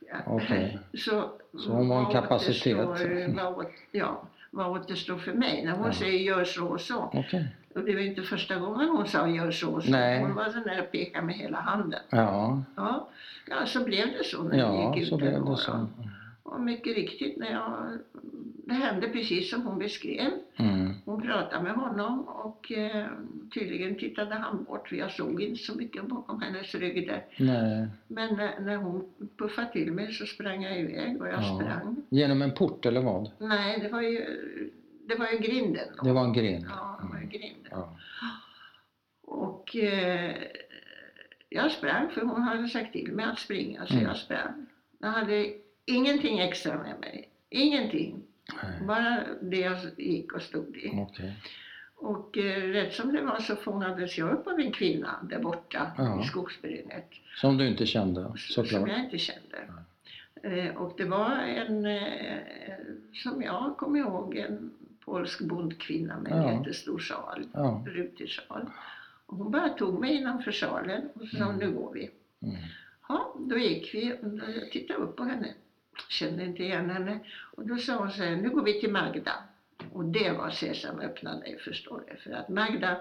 [0.08, 0.16] Ja.
[0.26, 0.78] Okej.
[0.98, 2.76] Så, Så hon var en kapacitet.
[2.86, 5.64] återstår- Vad, åt- ja, vad återstår för mig?
[5.64, 5.92] När hon Ja.
[5.92, 7.10] säger gör så och så.
[7.14, 7.46] Okej.
[7.74, 9.90] Och det var inte första gången hon sa gör så och så.
[9.90, 10.20] Nej.
[10.20, 12.00] Hon var sån där och pekade med hela handen.
[12.10, 13.08] Ja, Ja,
[13.46, 15.86] ja så blev det så när ja gick ut så blev det så.
[16.42, 17.98] Och mycket riktigt, när jag,
[18.68, 20.30] det hände precis som hon beskrev.
[20.56, 20.92] Mm.
[21.04, 23.06] Hon pratade med honom och eh,
[23.54, 27.24] tydligen tittade han bort för jag såg inte så mycket bakom hennes rygg där.
[27.38, 27.86] Nej.
[28.08, 31.58] Men när, när hon puffade till mig så sprang jag iväg och jag Ja.
[31.60, 31.96] sprang.
[32.08, 33.30] Genom en port eller vad?
[33.38, 34.24] Nej, det var ju,
[35.08, 35.88] det var ju grinden.
[35.98, 36.04] då.
[36.04, 36.66] Det var en grind?
[36.70, 37.28] Ja, det var Mm.
[37.28, 37.70] grinden.
[37.70, 37.96] Ja.
[39.22, 40.34] Och eh,
[41.48, 44.04] jag sprang för hon hade sagt till mig att springa så Mm.
[44.06, 44.66] jag sprang.
[44.98, 45.52] Jag hade
[45.84, 47.28] ingenting extra med mig.
[47.50, 48.22] Ingenting.
[48.62, 48.86] Nej.
[48.86, 50.90] Bara det jag gick och stod i.
[50.94, 51.32] Okej.
[51.98, 55.92] Och eh, rätt som det var så fångades jag upp av en kvinna där borta
[55.98, 56.22] Ja.
[56.22, 57.10] i skogsbrynet.
[57.40, 58.88] Som du inte kände Som såklart?
[58.88, 59.58] jag inte kände.
[60.42, 62.38] Eh, och det var en, eh,
[63.22, 64.70] som jag kommer ihåg, en
[65.04, 66.52] polsk bondkvinna med en Ja.
[66.52, 67.46] jättestor sjal.
[67.52, 67.84] Ja.
[67.86, 68.70] rutig sjal.
[69.26, 71.56] Och hon bara tog mig innanför sjalen och så sa Mm.
[71.56, 72.10] nu går vi.
[72.42, 72.56] Mm.
[73.08, 74.18] Ja, då gick vi och
[74.62, 75.54] jag tittade upp på henne.
[76.08, 77.18] Kände inte igen henne.
[77.56, 79.32] Och då sa hon så här, nu går vi till Magda.
[79.92, 82.16] Och det var Sesam öppna dig förstår du.
[82.16, 82.96] För att Magda,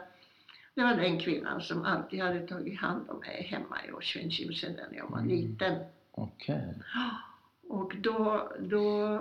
[0.73, 4.97] det var den kvinnan som alltid hade tagit hand om mig hemma i Auschwitz när
[4.97, 5.29] jag var Mm.
[5.29, 5.75] liten.
[6.11, 6.73] Okej.
[7.69, 9.19] Och då, då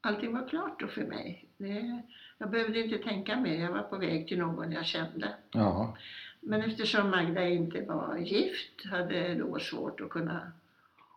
[0.00, 1.44] allting var klart då för mig.
[1.56, 2.02] Det,
[2.38, 5.34] jag behövde inte tänka mer, jag var på väg till någon jag kände.
[5.50, 5.96] Ja.
[6.40, 10.52] Men eftersom Magda inte var gift hade då svårt att kunna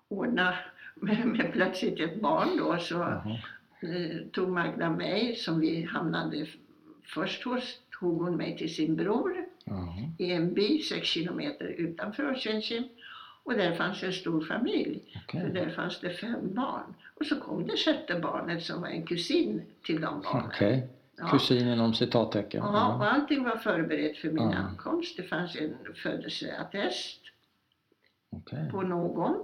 [0.07, 0.55] ordna
[1.01, 3.37] med, plötsligt ett barn då så Jaha.
[3.81, 6.45] eh, tog Magda mig som vi hamnade
[7.03, 9.95] först hos- tog hon mig till sin bror Ja.
[10.17, 12.89] i en by sex kilometer utanför Oshenshin.
[13.43, 15.01] Och där fanns en stor familj.
[15.31, 15.51] För Okej.
[15.53, 16.93] där fanns det fem barn.
[17.19, 20.45] Och så kom det sjätte barnet som var en kusin till de barnen.
[20.47, 20.87] Okej.
[21.17, 21.27] Ja.
[21.29, 22.63] Kusin inom citattecken.
[22.63, 24.57] Ja, och allting var förberett för min Ja.
[24.57, 25.17] ankomst.
[25.17, 27.19] Det fanns en födelseattest
[28.31, 28.69] Okej.
[28.71, 29.35] på någon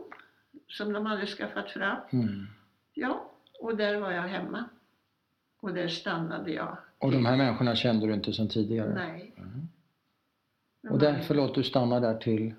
[0.78, 1.98] som de hade skaffat fram.
[2.12, 2.48] Mm.
[2.94, 4.64] Ja, och där var jag hemma.
[5.62, 6.78] Och där stannade jag.
[7.00, 8.94] Och de här människorna kände du inte sedan tidigare?
[8.94, 9.34] Nej.
[9.38, 9.68] Mm.
[10.90, 12.54] Och där, förlåt, du stannade där till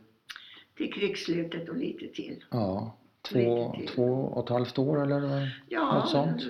[0.77, 2.45] Till krigsslutet och lite till.
[2.51, 3.89] ja, två, till.
[3.89, 5.21] två och ett halvt år eller?
[5.21, 5.49] vad?
[5.69, 6.43] Ja, Något sånt?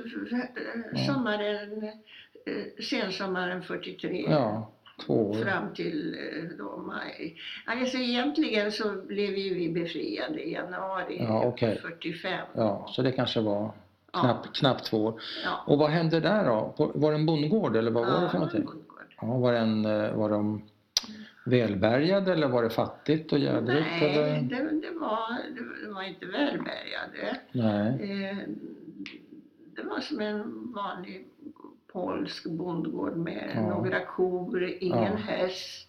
[0.92, 4.26] eh, sommaren, eh, sensommaren 43.
[4.31, 4.70] Ja,
[5.06, 5.35] två år.
[5.35, 7.37] Fram till eh, då maj.
[7.66, 11.78] Alltså egentligen så blev ju vi befriade i januari Ja, okej.
[11.82, 12.46] 45.
[12.54, 13.70] Ja, så det kanske var
[14.12, 14.20] Ja.
[14.20, 15.20] knappt, knappt två år.
[15.44, 15.64] Ja.
[15.66, 16.74] Och vad hände där då?
[16.94, 18.68] Var det en bondgård eller vad var det för någonting?
[19.20, 20.62] Ja, var, en, eh, var de
[21.44, 23.87] välbärgade eller var det fattigt och jädrigt?
[24.00, 24.40] Nej, Eller?
[24.42, 25.38] det, det, var,
[25.85, 27.37] det var inte välbärgade.
[27.52, 28.11] Nej.
[28.30, 28.37] Eh,
[29.76, 31.26] det var som en vanlig
[32.00, 33.61] polsk bondgård med Ja.
[33.61, 35.16] några kor, ingen Ja.
[35.16, 35.88] häst,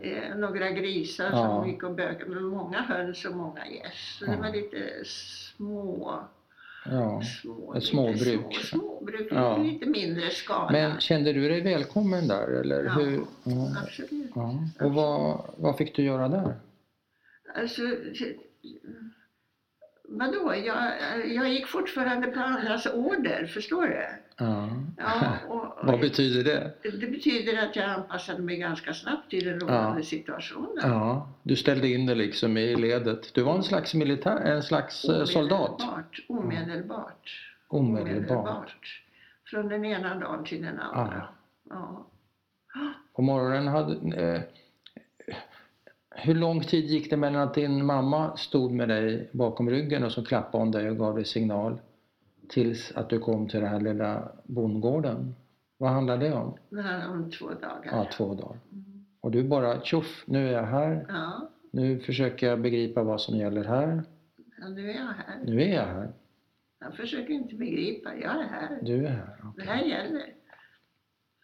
[0.00, 1.36] eh, några grisar Ja.
[1.36, 4.16] som gick och bökade, men många höns och många gäss.
[4.18, 6.18] Så det var lite små,
[6.90, 7.22] Ja.
[7.42, 8.40] små, Ett småbruk.
[8.56, 9.56] Små, småbruk, Ja.
[9.56, 10.72] lite mindre skala.
[10.72, 12.90] Men kände du dig välkommen där eller Ja.
[12.92, 13.20] hur?
[13.44, 13.76] Ja.
[13.82, 14.30] Absolut.
[14.34, 14.54] Ja.
[14.80, 16.54] Och vad, vad fick du göra där?
[17.54, 17.82] Alltså,
[20.08, 20.54] vadå?
[20.54, 20.92] Jag,
[21.34, 24.06] jag gick fortfarande på andras order, förstår du?
[24.40, 24.68] Ja.
[24.96, 26.72] Ja, och, vad betyder det?
[26.82, 30.78] det betyder att jag anpassade mig ganska snabbt till den rådande situationen.
[30.82, 33.34] Ja, du ställde in dig liksom i ledet.
[33.34, 35.82] Du var en slags militär, en slags eh, soldat.
[36.28, 37.54] Omedelbart.
[37.68, 37.68] Omedelbart.
[37.68, 39.02] Omedelbart.
[39.46, 41.28] Från den ena dagen till den andra.
[41.70, 42.06] Ja.
[43.16, 44.16] På morgonen hade...
[44.16, 44.42] Eh,
[46.10, 50.12] hur lång tid gick det mellan att din mamma stod med dig bakom ryggen och
[50.12, 51.78] så klappade hon dig och gav dig signal
[52.50, 55.34] tills att du kom till den här lilla bondgården?
[55.78, 56.56] Vad handlade det om?
[56.70, 57.86] Det här om två dagar.
[57.92, 58.58] Ja, två dagar.
[59.20, 61.06] Och du bara tjoff, nu är jag här.
[61.08, 64.02] Ja, Nu försöker jag begripa vad som gäller här.
[64.60, 65.40] ja, nu är jag här.
[65.44, 66.12] Nu är jag här.
[66.80, 68.14] Jag försöker inte begripa.
[68.14, 68.78] Jag är här.
[68.82, 69.26] Du är här.
[69.26, 69.66] Det okej.
[69.66, 70.34] här gäller.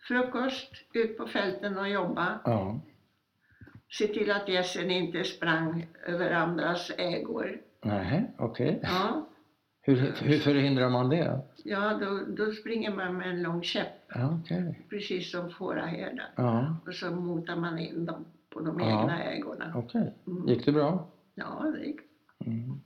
[0.08, 2.40] Frukost, ut på fälten och jobba.
[2.44, 2.80] Ja.
[3.98, 7.60] Se till att gässen inte sprang över andras ägor.
[7.84, 8.80] Nej, okej.
[8.82, 9.28] Ja,
[9.86, 11.40] Hur, hur förhindrar man det?
[11.64, 14.80] ja då, då springer man med en lång käpp, okej.
[14.90, 16.28] precis som fåraherdar.
[16.36, 19.00] Ja, Och så motar man in dem på de Ja.
[19.00, 19.72] egna ägorna.
[19.76, 20.14] okej.
[20.26, 20.48] Mm.
[20.48, 21.08] Gick det bra?
[21.34, 22.00] Ja, det gick.
[22.46, 22.80] Mm.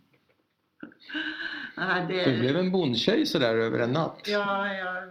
[1.77, 4.23] Ja, det, Du blev en bondtjej sådär över en natt?
[4.27, 5.05] ja, jag,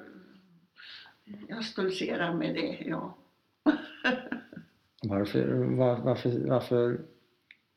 [1.48, 3.16] jag stoltserar med det, ja.
[5.04, 5.48] Varför,
[5.78, 7.02] var, varför, varför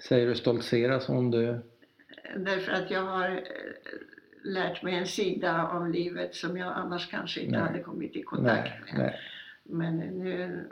[0.09, 1.61] säger du stoltsera som om du...
[2.37, 3.39] Därför att jag har eh,
[4.45, 7.67] lärt mig en sida av livet som jag annars kanske inte Nej.
[7.69, 9.03] hade kommit i kontakt Nej, med.
[9.03, 9.19] nej.
[9.65, 10.65] Men nu,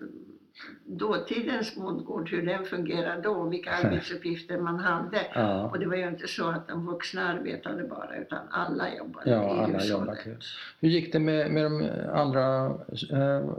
[0.84, 5.18] dåtidens bondgård, hur den fungerade då, vilka arbetsuppgifter man hade.
[5.34, 9.30] Ja, Och det var ju inte så att de vuxna arbetade bara, utan alla jobbade
[9.30, 9.88] ja i alla hushållet.
[9.90, 10.36] jobbar till.
[10.80, 12.66] Hur gick det med, med de andra...
[13.12, 13.50] Eh,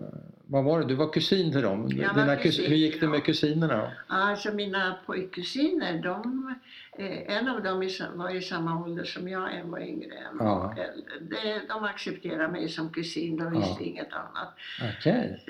[0.52, 0.86] vad var det?
[0.88, 1.90] Du var kusin till dem?
[1.92, 3.92] Jag Dina kus- kusin, hur gick det med kusinerna då?
[4.08, 6.56] Alltså mina pojkkusiner, de,
[6.98, 10.76] eh, en av dem var i samma ålder som jag, en var yngre, en Ja.
[11.22, 13.90] De, de accepterade mig som kusin, de visste Ja.
[13.90, 14.54] inget annat.
[14.98, 15.46] Okej.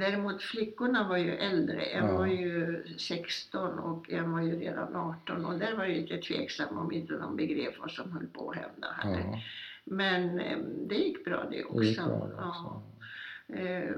[0.00, 1.80] Däremot flickorna var ju äldre.
[1.80, 2.18] En Ja.
[2.18, 6.78] var ju 16 och en var ju redan 18 och där var jag lite tveksam
[6.78, 9.30] om inte de begrep vad som höll på att hända här.
[9.32, 9.40] Ja,
[9.84, 11.78] Men eh, det gick bra det också.
[11.80, 12.82] det gick bra det också.
[13.48, 13.90] Eh,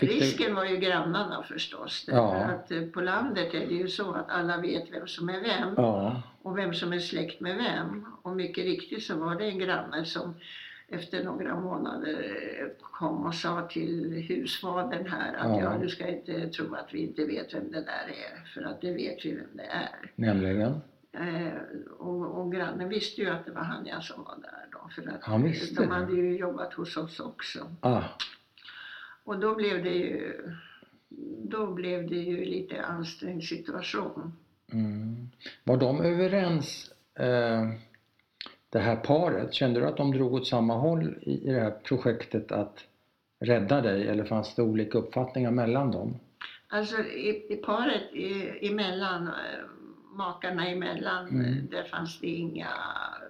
[0.00, 2.04] risken var ju grannarna förstås.
[2.08, 2.34] Ja.
[2.34, 5.74] att eh, på landet är det ju så att alla vet vem som är vem
[5.76, 8.06] Ja, och vem som är släkt med vem.
[8.22, 10.34] Och mycket riktigt så var det en granne som
[10.88, 15.60] efter några månader eh, kom och sa till husfadern här att Ja.
[15.60, 15.78] ja.
[15.82, 18.92] du ska inte tro att vi inte vet vem det där är, för att det
[18.92, 20.10] vet vi vem det är.
[20.14, 20.80] nämligen.
[21.12, 21.52] Eh,
[21.98, 25.10] och, och grannen visste ju att det var han jag som var där då, för
[25.10, 25.94] att Han visste de det?
[25.94, 27.58] hade ju jobbat hos oss också.
[27.80, 28.02] Ah,
[29.24, 30.42] Och då blev det ju,
[31.44, 34.32] då blev det ju lite ansträngd situation.
[34.72, 35.28] mm.
[35.64, 37.68] Var de överens, eh,
[38.70, 39.54] det här paret?
[39.54, 42.84] Kände du att de drog åt samma håll i, i det här projektet att
[43.40, 46.18] rädda dig eller fanns det olika uppfattningar mellan dem?
[46.68, 49.32] Alltså i, i paret i, emellan eh,
[50.12, 51.68] makarna emellan, Mm.
[51.70, 52.68] där fanns det inga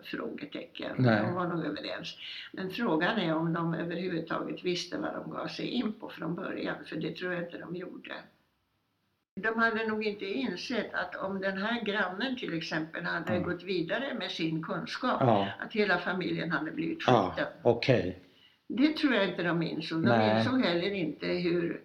[0.03, 0.97] frågetecken.
[0.99, 1.23] Nej.
[1.23, 2.17] De var nog överens.
[2.53, 6.77] Men frågan är om de överhuvudtaget visste vad de gav sig in på från början,
[6.87, 8.13] för det tror jag inte de gjorde.
[9.41, 13.41] De hade nog inte insett att om den här grannen till exempel hade Ja.
[13.41, 17.53] gått vidare med sin kunskap, Ja, att hela familjen hade blivit ja skjuten.
[17.63, 18.19] okej.
[18.69, 20.03] Det tror jag inte de insåg.
[20.03, 20.39] De Nej.
[20.39, 21.81] insåg heller inte hur,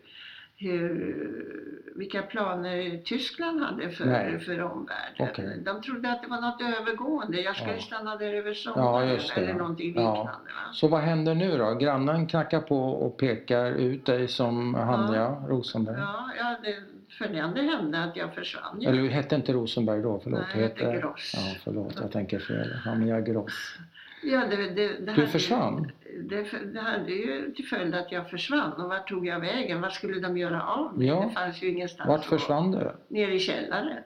[0.60, 4.40] hur, vilka planer Tyskland hade för, Nej.
[4.40, 5.28] för omvärlden.
[5.32, 5.62] Okej.
[5.66, 7.42] De trodde att det var något övergående.
[7.42, 7.80] Jag skulle Ja.
[7.82, 9.58] stanna där över Ja, sommaren det, eller ja.
[9.58, 10.02] någonting Ja.
[10.02, 10.32] liknande.
[10.32, 10.74] Va?
[10.74, 11.74] Så vad händer nu då?
[11.74, 15.98] Grannen knackar på och pekar ut dig som Hanja Rosenberg.
[16.00, 16.76] Ja, ja det
[17.18, 18.82] följande hände att jag försvann.
[18.82, 20.40] Eller du hette inte Rosenberg då, förlåt.
[20.40, 21.34] Nej, jag hette Gross.
[21.36, 22.74] Ja, förlåt, jag tänker fel.
[22.86, 23.78] Hanja Gross.
[24.24, 25.92] Ja, det, det, det Du försvann?
[26.22, 28.72] Det, det hade ju till följd att jag försvann.
[28.74, 29.82] Och vart tog jag vägen?
[29.82, 31.08] Vad skulle de göra av mig?
[31.08, 31.26] Ja.
[31.28, 32.92] Det fanns ju ingenstans Vart försvann du?
[33.08, 34.04] Ner i källaren.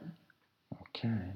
[0.69, 1.35] Okej.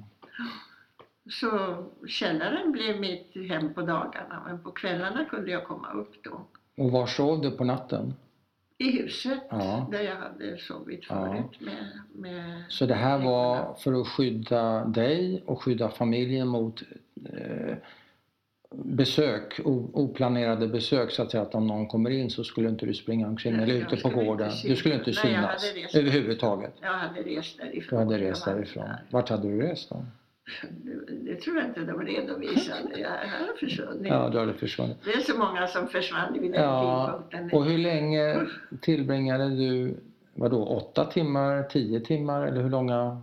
[1.29, 6.45] Så källaren blev mitt hem på dagarna, men på kvällarna kunde jag komma upp då.
[6.77, 8.13] Och var sov du på natten?
[8.77, 9.87] I huset Ja.
[9.91, 11.15] där jag hade sovit Ja.
[11.15, 16.81] förut med, med Så det här var för att skydda dig och skydda familjen mot
[17.33, 17.75] eh,
[18.83, 19.59] besök,
[19.93, 23.27] oplanerade besök så att säga att om någon kommer in så skulle inte du springa
[23.27, 24.51] omkring Nej, eller jag ute på gården.
[24.63, 25.95] Du skulle inte Nej, jag synas hade rest.
[25.95, 26.73] överhuvudtaget.
[26.81, 27.99] Jag hade rest Du därifrån.
[27.99, 28.83] hade Jag rest därifrån.
[28.83, 29.03] där.
[29.09, 30.05] Vart hade du rest då?
[31.25, 32.99] Det, tror jag inte de redovisade.
[32.99, 34.07] Jag har försvunnit.
[34.07, 34.97] Ja, du hade försvunnit.
[35.05, 37.59] Det är så många som försvann vid den Ja, tidpunkten.
[37.59, 38.45] och hur länge
[38.81, 39.97] tillbringade du,
[40.33, 43.21] vadå, åtta timmar, tio timmar eller hur långa?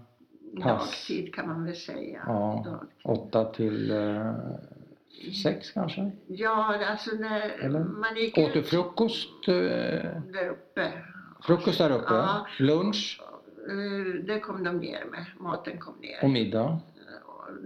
[0.63, 0.81] pass?
[1.09, 2.21] Dagtid kan man väl säga.
[2.27, 2.89] Ja, Dagtid.
[3.05, 4.31] åtta till eh,
[5.43, 6.11] sex kanske?
[6.27, 7.81] Ja, alltså när Eller?
[7.85, 9.49] man gick Åt du frukost?
[9.49, 10.93] Eh, där uppe.
[11.47, 12.15] frukost där uppe?
[12.15, 12.47] Ja.
[12.59, 13.21] Lunch
[13.69, 15.25] Eh, Det kom de ner med.
[15.39, 16.19] Maten kom ner.
[16.25, 16.79] och middag?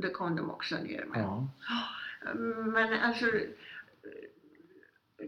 [0.02, 1.20] Det kom de också ner med.
[1.20, 1.48] Ja.
[2.74, 3.26] Men alltså,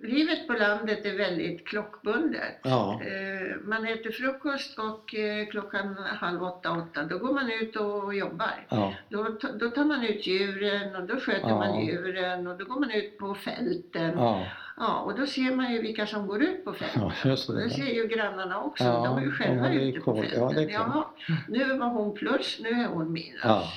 [0.03, 2.59] livet på landet är väldigt klockbundet.
[2.63, 3.01] Ja.
[3.03, 8.15] Eh, Man äter frukost och eh, klockan halv åtta, åtta, då går man ut och
[8.15, 8.67] jobbar.
[8.69, 8.95] Ja.
[9.09, 9.27] Då,
[9.61, 11.59] då tar man ut djuren och då sköter Ja.
[11.59, 14.13] man djuren och då går man ut på fälten.
[14.19, 15.01] Ja.
[15.01, 17.03] och då ser man ju vilka som går ut på fälten.
[17.03, 17.71] Ja, det det.
[17.71, 18.85] ser ju grannarna också.
[18.85, 20.41] De är ju själva ute på fälten.
[20.41, 20.87] Ja, det är klart.
[20.95, 21.05] Jaha,
[21.49, 23.41] nu var hon plus, nu är hon minus.
[23.45, 23.69] Ja.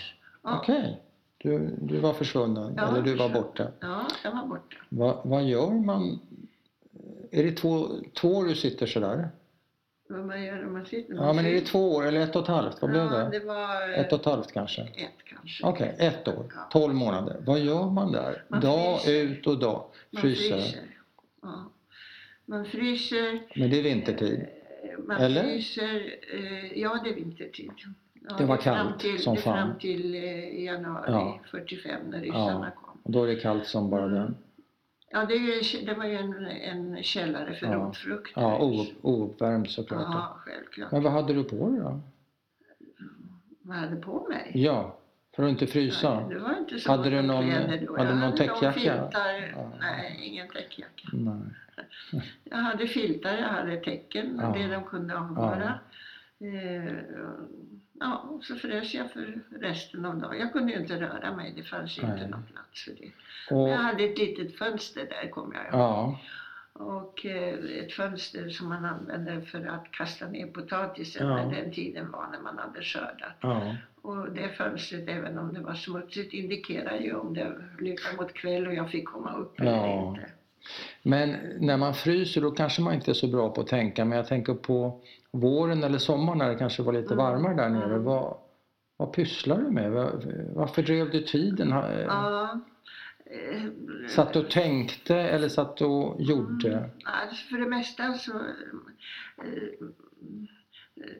[0.41, 1.01] Okej.
[1.43, 3.67] Du, du var försvunnen, Ja, eller du var borta.
[3.79, 4.77] Ja, jag var borta.
[4.89, 6.19] Va, vad gör man?
[7.31, 7.87] Är det två,
[8.21, 9.29] två år du sitter sådär?
[10.09, 12.41] Vad man gör när man sitter Ja, men är det två år eller ett och
[12.41, 12.81] ett halvt?
[12.81, 13.39] Vad blev ja, det?
[13.39, 14.81] det var Ett och ett halvt kanske?
[14.81, 15.65] ett kanske.
[15.65, 16.45] Okej, ett år.
[16.55, 16.67] Ja.
[16.71, 17.37] Tolv månader.
[17.45, 18.43] Vad gör man där?
[18.47, 19.23] Man dag fryser.
[19.31, 19.85] ut och dag.
[20.11, 20.57] Man Fryser.
[20.59, 20.81] fryser.
[21.41, 21.71] Ja.
[22.45, 23.41] Man fryser.
[23.55, 24.39] Men det är vintertid.
[24.83, 25.43] eh, Man Eller?
[25.43, 26.15] fryser.
[26.33, 27.71] eh, Ja, det är vintertid.
[28.29, 29.53] Ja, Det var kallt till, som fan.
[29.67, 31.39] Fram till eh, januari Ja.
[31.51, 32.97] 45 när ryssarna kom.
[33.03, 34.35] Och då är det kallt som bara den.
[35.13, 37.73] Ja, det, ju, det var ju en, en källare för Ja.
[37.73, 38.41] rotfrukter.
[38.41, 40.01] Ja, oupp- ouppvärmd såklart.
[40.11, 40.91] Ja, självklart.
[40.91, 41.99] Men vad hade du på dig då?
[43.61, 44.51] Vad hade på mig?
[44.55, 44.97] Ja,
[45.35, 46.19] för att inte frysa?
[46.19, 47.97] Nej, det var inte så Hade du någon- kläder då.
[47.97, 49.09] hade jag du någon täckjacka?
[49.13, 49.71] Ja.
[49.79, 51.07] Nej, ingen täckjacka.
[51.13, 51.41] Nej.
[52.43, 54.53] Jag hade filtar, jag hade tecken, Ja.
[54.57, 55.79] det de kunde avvara.
[56.39, 56.93] Eh,
[58.01, 60.39] ja, och så frös jag för resten av dagen.
[60.39, 63.11] Jag kunde ju inte röra mig, det fanns ju inte någon plats för det.
[63.55, 65.73] Och, Men jag hade ett litet fönster där, kommer jag ihåg.
[65.81, 66.19] ja,
[66.73, 71.35] Och eh, ett fönster som man använde för att kasta ner potatisen Ja.
[71.35, 73.35] när den tiden var när man hade skördat.
[73.41, 78.33] ja, Och det fönstret, även om det var smutsigt, indikerar ju om det lutar mot
[78.33, 80.09] kväll och jag fick komma upp eller Ja.
[80.09, 80.29] inte.
[81.03, 84.05] Men när man fryser då kanske man inte är så bra på att tänka.
[84.05, 85.01] Men jag tänker på
[85.31, 87.85] våren eller sommaren när det kanske var lite Mm, varmare där nere.
[87.85, 88.03] mm.
[88.03, 88.37] Vad,
[88.97, 89.91] vad pysslar du med?
[89.91, 91.71] Var- Varför drev du tiden?
[91.71, 92.59] Ha- Ja.
[93.25, 93.63] eh,
[94.09, 96.73] Satt du och tänkte eller satt du och gjorde?
[96.77, 98.31] Mm, Alltså för det mesta så...
[98.31, 98.43] eh,
[100.95, 101.17] eh,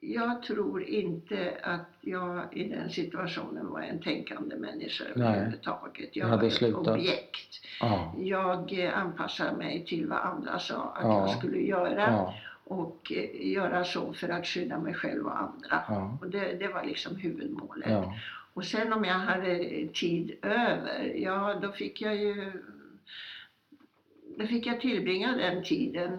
[0.00, 5.26] Jag tror inte att jag i den situationen var en tänkande människa Nej.
[5.36, 6.16] överhuvudtaget.
[6.16, 6.88] Jag var ett slutat.
[6.88, 7.54] objekt.
[7.80, 11.20] Ja, Jag eh, anpassade mig till vad andra sa att Ja.
[11.20, 12.34] jag skulle göra ja,
[12.68, 15.82] och eh, göra så för att skydda mig själv och andra.
[15.88, 17.90] ja, Och det, det var liksom huvudmålet.
[17.90, 18.14] ja.
[18.54, 19.58] Och sen om jag hade
[19.94, 22.52] tid över, ja då fick jag ju...
[24.38, 26.18] Då fick jag tillbringa den tiden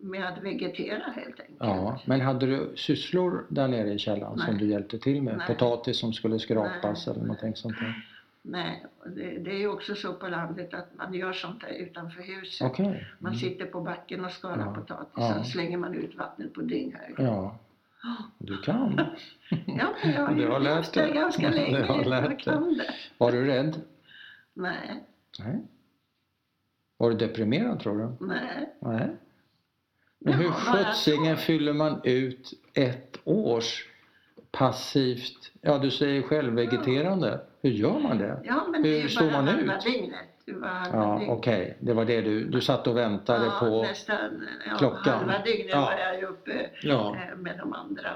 [0.00, 1.56] med att vegetera helt enkelt.
[1.58, 2.00] ja.
[2.04, 4.64] Men hade du sysslor där nere i källaren som Nej.
[4.64, 5.36] du hjälpte till med?
[5.36, 5.46] Nej.
[5.46, 7.14] Potatis som skulle skrapas Nej.
[7.16, 7.94] eller någonting sånt där?
[8.50, 12.22] Nej, det, det är ju också så på landet att man gör sånt där utanför
[12.22, 12.78] huset.
[12.78, 13.34] Man Mm.
[13.34, 14.74] sitter på backen och skalar Ja.
[14.74, 15.34] potatis, Ja.
[15.34, 17.14] sen slänger man ut vattnet på dynghög.
[17.18, 17.58] Ja.
[18.38, 19.00] Du kan.
[19.66, 21.82] Ja, men jag har Du har lärt det ganska Du länge.
[21.82, 22.62] har lärt det.
[23.18, 23.80] Var du rädd?
[24.54, 25.04] Nej,
[25.38, 25.58] Nej.
[26.96, 28.26] Var du deprimerad tror du?
[28.26, 28.72] nej.
[28.80, 29.08] Nej.
[30.18, 33.88] Men hur sjuttsingen fyller man ut ett års
[34.50, 37.40] passivt, ja du säger själv vegeterande.
[37.60, 38.40] Hur gör man det?
[38.44, 39.82] Ja, men det Hur ju står man ut?
[39.84, 40.18] dygnet.
[40.44, 40.52] Det
[40.92, 41.76] Ja, okej.
[41.80, 43.82] Det var det du, du satt och väntade ja, på.
[43.82, 45.18] nästan ja, klockan.
[45.18, 45.80] halva dygnet Ja.
[45.80, 47.16] var jag ju uppe Ja.
[47.16, 48.10] eh, med de andra.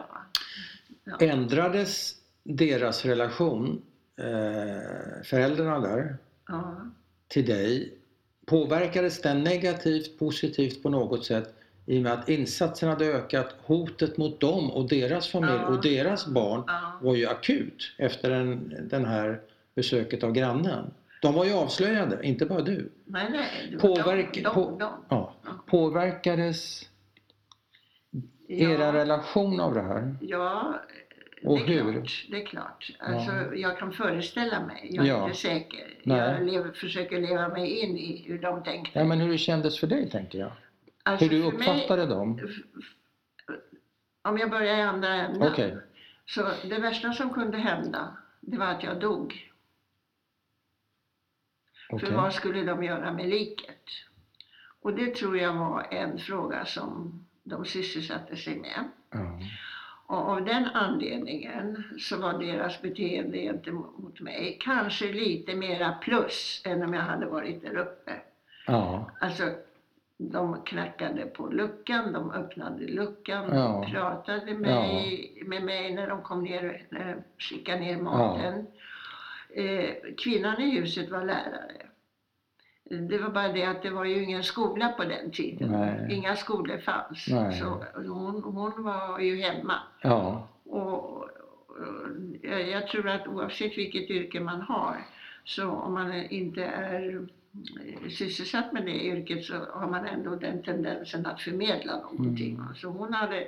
[1.05, 1.17] Ja.
[1.27, 3.83] Ändrades deras relation,
[4.17, 6.17] eh, föräldrarna där,
[7.29, 7.95] till dig?
[8.47, 11.55] Påverkades den negativt, positivt på något sätt
[11.87, 15.67] i och med att insatsen hade ökat, hotet mot dem och deras familj Ja.
[15.67, 16.99] och deras barn Ja.
[17.03, 19.41] var ju akut efter den, den här
[19.75, 20.91] besöket av grannen.
[21.23, 22.93] De var ju avslöjade, inte bara du.
[23.05, 23.79] Nej, nej.
[23.81, 24.93] Påverk, de, de, på, de.
[25.09, 25.35] ja,
[25.67, 26.89] påverkades
[28.49, 30.17] era relation av det här?
[30.21, 30.75] ja,
[31.45, 31.93] Och det är hur?
[31.93, 32.27] klart.
[32.31, 32.91] Det är klart.
[32.99, 33.55] Alltså, Ja.
[33.55, 34.89] Jag kan föreställa mig.
[34.91, 35.25] Jag är Ja.
[35.25, 35.95] inte säker.
[36.03, 36.19] Nej.
[36.19, 38.99] Jag lever, försöker leva mig in i hur de tänkte.
[38.99, 40.53] Ja, men hur det kändes för dig tänker jag.
[41.03, 42.41] Alltså, Hur du för mig- uppfattade dem?
[44.23, 45.53] Om jag börjar i andra änden.
[45.53, 45.77] Okej.
[46.27, 49.53] Så det värsta som kunde hända, det var att jag dog.
[51.91, 52.09] Okej.
[52.09, 53.83] För vad skulle de göra med liket?
[54.81, 58.85] Och det tror jag var en fråga som de sysselsatte sig med.
[59.11, 59.39] Ja.
[60.07, 66.83] Och av den anledningen så var deras beteende gentemot mig kanske lite mera plus än
[66.83, 68.13] om jag hade varit där uppe.
[68.67, 69.11] Ja.
[69.21, 69.55] Alltså,
[70.17, 73.81] de knackade på luckan, de öppnade luckan, Ja.
[73.85, 78.67] de pratade med, med mig när de kom ner, när de skickade ner maten.
[79.55, 81.87] Eh, kvinnan i huset var lärare.
[83.09, 85.71] Det var bara det att det var ju ingen skola på den tiden.
[85.71, 86.07] Nej.
[86.15, 87.27] Inga skolor fanns.
[87.31, 87.53] Nej.
[87.61, 89.75] Så hon, hon var ju hemma.
[90.03, 90.49] Ja.
[90.65, 91.29] Och, och,
[92.43, 94.97] jag, jag tror att oavsett vilket yrke man har,
[95.45, 97.21] så om man inte är eh,
[98.11, 102.55] sysselsatt med det yrket så har man ändå den tendensen att förmedla någonting.
[102.55, 102.75] Mm.
[102.75, 103.45] Så hon hade,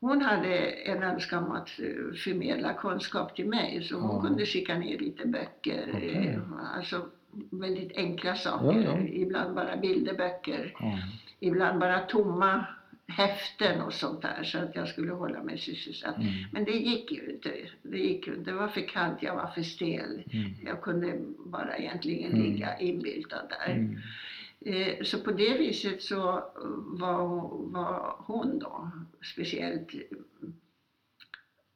[0.00, 4.22] hon hade en önskan om att eh, förmedla kunskap till mig så hon Ja.
[4.28, 5.88] kunde skicka ner lite böcker.
[6.02, 6.38] Eh,
[6.76, 7.06] Alltså
[7.50, 8.80] väldigt enkla saker.
[8.80, 8.98] Ja, ja.
[8.98, 10.74] Ibland bara bilderböcker
[11.40, 12.64] ibland bara tomma
[13.08, 16.16] häften och sånt där så att jag skulle hålla mig sysselsatt.
[16.16, 16.28] Mm.
[16.52, 17.52] Men det gick ju inte.
[17.82, 18.50] Det, gick ju inte.
[18.50, 20.22] det var för kallt, jag var för stel.
[20.32, 20.50] Mm.
[20.64, 22.42] Jag kunde bara egentligen Mm.
[22.42, 23.72] ligga inbyltad där.
[23.72, 23.98] Mm.
[24.60, 26.22] Eh, så på det viset så
[26.98, 27.26] var,
[27.72, 28.90] var hon då
[29.32, 29.92] speciellt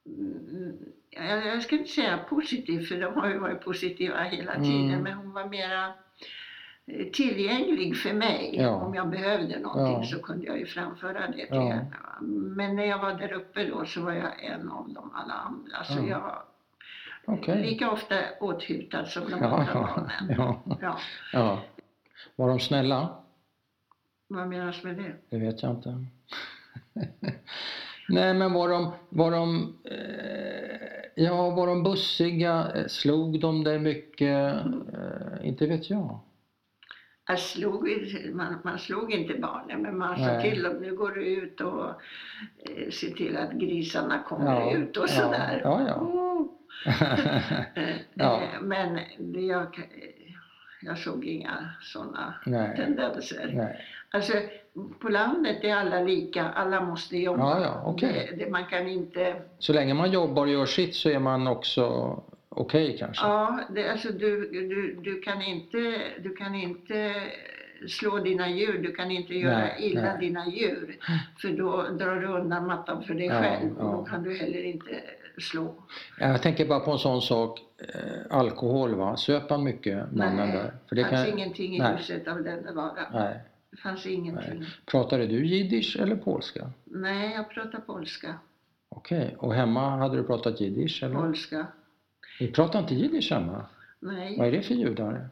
[0.06, 0.76] mm,
[1.10, 4.62] jag, jag ska inte säga positiv för de har ju varit positiva hela Mm.
[4.70, 5.92] tiden men hon var mera
[7.12, 8.50] tillgänglig för mig.
[8.56, 8.70] Ja.
[8.70, 10.02] Om jag behövde någonting Ja.
[10.04, 11.60] så kunde jag ju framföra det till Ja.
[11.68, 11.86] henne.
[12.56, 15.84] Men när jag var där uppe då så var jag en av dem alla andra.
[15.84, 16.06] Så Ja.
[16.08, 16.42] jag
[17.34, 17.62] Okej.
[17.62, 20.56] lika ofta åthutad som de andra barnen.
[21.32, 21.60] ja.
[22.36, 23.08] Var de snälla?
[24.28, 25.12] Vad menas med det?
[25.30, 26.04] Det vet jag inte.
[28.08, 32.72] Nej, men var de, var de, eh, ja, var de bussiga?
[32.74, 34.54] Eh, Slog de dig mycket?
[34.66, 36.18] Eh, inte vet jag.
[37.30, 37.88] Jag slog,
[38.32, 41.84] man, man slog inte barnen men man sa till dem nu går du ut och
[42.58, 45.60] eh, se till att grisarna kommer Ja, ut och sådär.
[45.64, 45.94] ja, ja.
[45.94, 46.46] Oh.
[48.20, 49.88] Eh, eh, Men det jag,
[50.82, 52.34] jag såg inga sådana
[52.76, 53.50] tendenser.
[53.54, 53.80] nej.
[54.12, 54.32] Alltså,
[55.00, 57.42] på landet är alla lika, alla måste jobba.
[57.42, 58.28] Ja, ja, okej.
[58.30, 59.42] det, det, man kan inte...
[59.58, 62.14] Så länge man jobbar och gör sitt så är man också
[62.50, 63.26] okej kanske?
[63.26, 67.14] Ja, det, alltså du, du, du, kan inte, du kan inte
[67.88, 70.16] slå dina djur, du kan inte göra Nej, illa nej.
[70.20, 70.98] dina djur.
[71.38, 74.04] För då drar du undan mattan för dig Ja, själv och då ja.
[74.04, 75.00] kan du heller inte
[75.38, 75.74] slå.
[76.18, 79.16] Jag tänker bara på en sån sak, eh, alkohol va?
[79.16, 80.72] Söp han mycket, mannen Nej, där?
[80.88, 81.38] För det fanns kan...
[81.38, 81.96] ingenting i nej.
[81.96, 83.06] huset av den varan.
[83.12, 83.38] Nej.
[83.70, 84.64] Det fanns ingenting.
[84.86, 86.70] Pratade du jiddisch eller polska?
[86.84, 88.34] Nej, jag pratar polska.
[88.88, 91.14] Okej, och hemma hade du pratat jiddisch eller?
[91.14, 91.66] Polska.
[92.40, 93.66] Vi pratar inte jiddisch hemma.
[94.00, 95.28] Nej, Vad är det för judar?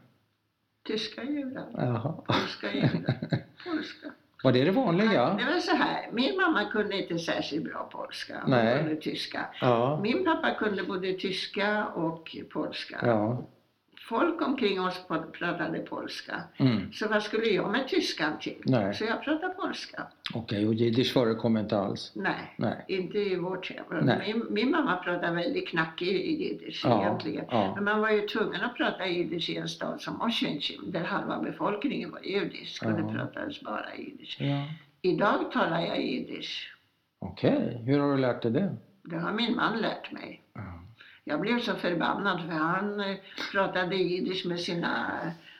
[0.87, 1.65] tyska judar.
[1.73, 2.13] Jaha.
[2.27, 3.15] Polska judar.
[3.63, 4.07] Polska.
[4.43, 5.33] Var det det vanliga?
[5.33, 8.39] Det var så här, min mamma kunde inte särskilt bra polska.
[8.41, 8.77] Hon Nej.
[8.83, 9.45] kunde tyska.
[9.61, 9.99] Ja.
[10.03, 12.99] Min pappa kunde både tyska och polska.
[13.01, 13.43] Ja.
[14.09, 15.01] Folk omkring oss
[15.39, 16.43] pratade polska.
[16.57, 16.91] Mm.
[16.91, 18.61] Så vad skulle jag med tyskan till?
[18.65, 18.93] Nej.
[18.93, 20.03] Så jag pratar polska.
[20.33, 22.11] Okej, och jiddisch förekom inte alls?
[22.15, 22.85] Nej, Nej.
[22.87, 23.85] inte i vårt hem.
[24.25, 27.45] Min, min mamma pratade väldigt knackig jiddisch Ja, egentligen.
[27.49, 27.75] ja.
[27.75, 31.39] Men man var ju tvungen att prata jiddisch i en stad som Oswiecim där halva
[31.39, 32.95] befolkningen var judisk och Ja.
[32.95, 34.37] det pratades bara jiddisch.
[34.39, 34.63] Ja.
[35.01, 36.75] Idag talar jag jiddisch
[37.21, 38.75] Okej, hur har du lärt dig det?
[39.03, 40.41] Det har min man lärt mig.
[40.53, 40.78] Ja.
[41.23, 43.15] Jag blev så förbannad för han eh,
[43.51, 45.07] pratade jiddisch med sina,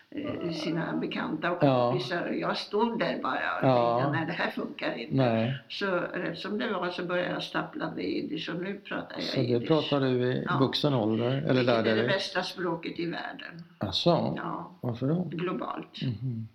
[0.10, 1.92] eh, sina bekanta och Ja.
[1.92, 4.00] kompisar och jag stod där bara och Ja.
[4.00, 5.16] tänkte nej det här funkar inte.
[5.16, 9.14] Nej, Så rätt som det var så började jag stappla med jiddisch och nu pratar
[9.16, 9.68] jag så det jiddisch.
[9.68, 10.58] pratar du i Ja.
[10.60, 11.26] vuxen ålder?
[11.32, 13.64] Eller Vilket lärde är det bästa språket i världen.
[13.78, 15.24] Alltså, Ja, varför då?
[15.24, 16.02] globalt.
[16.02, 16.48] Mhm.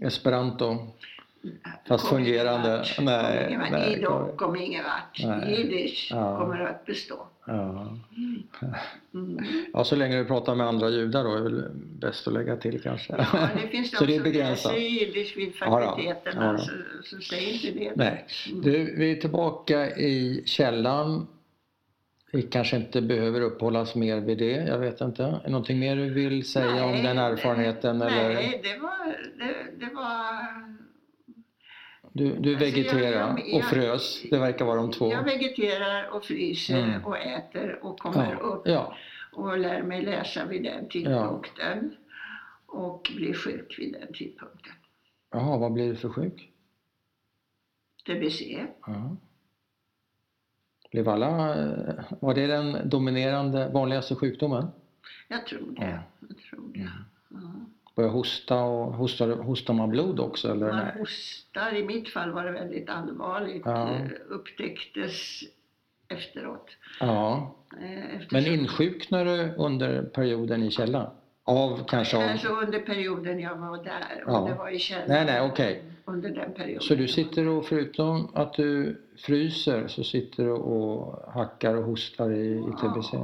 [0.00, 0.76] Esperanto,
[1.88, 2.76] fast Kom fungerande?
[2.76, 2.98] vart.
[3.00, 3.70] Nej, Kom ingen vart.
[3.70, 5.24] nej, Idag kom ingen vart.
[5.24, 5.50] Nej.
[5.56, 6.38] Jiddisch Ja.
[6.38, 7.27] kommer att bestå.
[7.48, 7.96] Ja.
[9.14, 9.38] Mm.
[9.72, 11.64] ja, så länge du pratar med andra judar då är väl
[12.00, 13.14] bäst att lägga till kanske?
[13.32, 14.80] Ja, det finns så de det är begränsat?
[14.80, 16.58] jiddisch vid Ja fakulteterna, ja då.
[16.58, 16.72] så,
[17.02, 17.92] så säg inte det.
[17.96, 18.24] Nej.
[18.62, 21.26] Du, vi är tillbaka i källan.
[22.32, 25.24] Vi kanske inte behöver uppehållas mer vid det, jag vet inte.
[25.24, 27.98] Är det någonting mer du vill säga om Nej, den erfarenheten?
[27.98, 28.34] Nej, eller?
[28.62, 29.06] det var...
[29.38, 30.78] Det, det var
[32.12, 35.12] Du, du Alltså, jag- vegeterar jag- och frös, det verkar vara de två.
[35.12, 37.04] jag vegeterar och fryser Mm.
[37.04, 38.94] och äter och kommer Ja, upp ja,
[39.32, 41.96] och lär mig läsa vid den tidpunkten.
[42.66, 44.72] Och blir sjuk vid den tidpunkten.
[45.30, 46.50] Jaha, vad blir du för sjuk?
[48.06, 48.66] TBC.
[48.86, 49.16] Ja.
[50.90, 51.36] Blev alla,
[52.20, 54.66] var det den dominerande, vanligaste sjukdomen?
[55.28, 55.84] Jag tror det.
[56.20, 56.26] Ja.
[56.28, 56.80] Jag tror det.
[57.30, 57.38] Ja.
[57.98, 60.72] Börjar hosta och hostar, hostar man blod också eller?
[60.72, 61.74] Man hostar.
[61.74, 63.62] I mitt fall var det väldigt allvarligt.
[63.64, 63.90] Ja.
[63.94, 65.40] Eh, Upptäcktes
[66.08, 66.66] efteråt.
[67.00, 71.06] Ja, Eh, men eftersom- insjuknar du under perioden i källan?
[71.44, 72.22] Av kanske av...
[72.22, 74.24] Alltså under perioden jag var där.
[74.26, 74.46] Och Ja.
[74.48, 75.08] det var i källaren.
[75.08, 75.82] Nej, nej, okej.
[76.04, 76.82] Under den perioden.
[76.82, 82.30] Så du sitter och förutom att du fryser så sitter du och hackar och hostar
[82.30, 83.16] i, i TBC?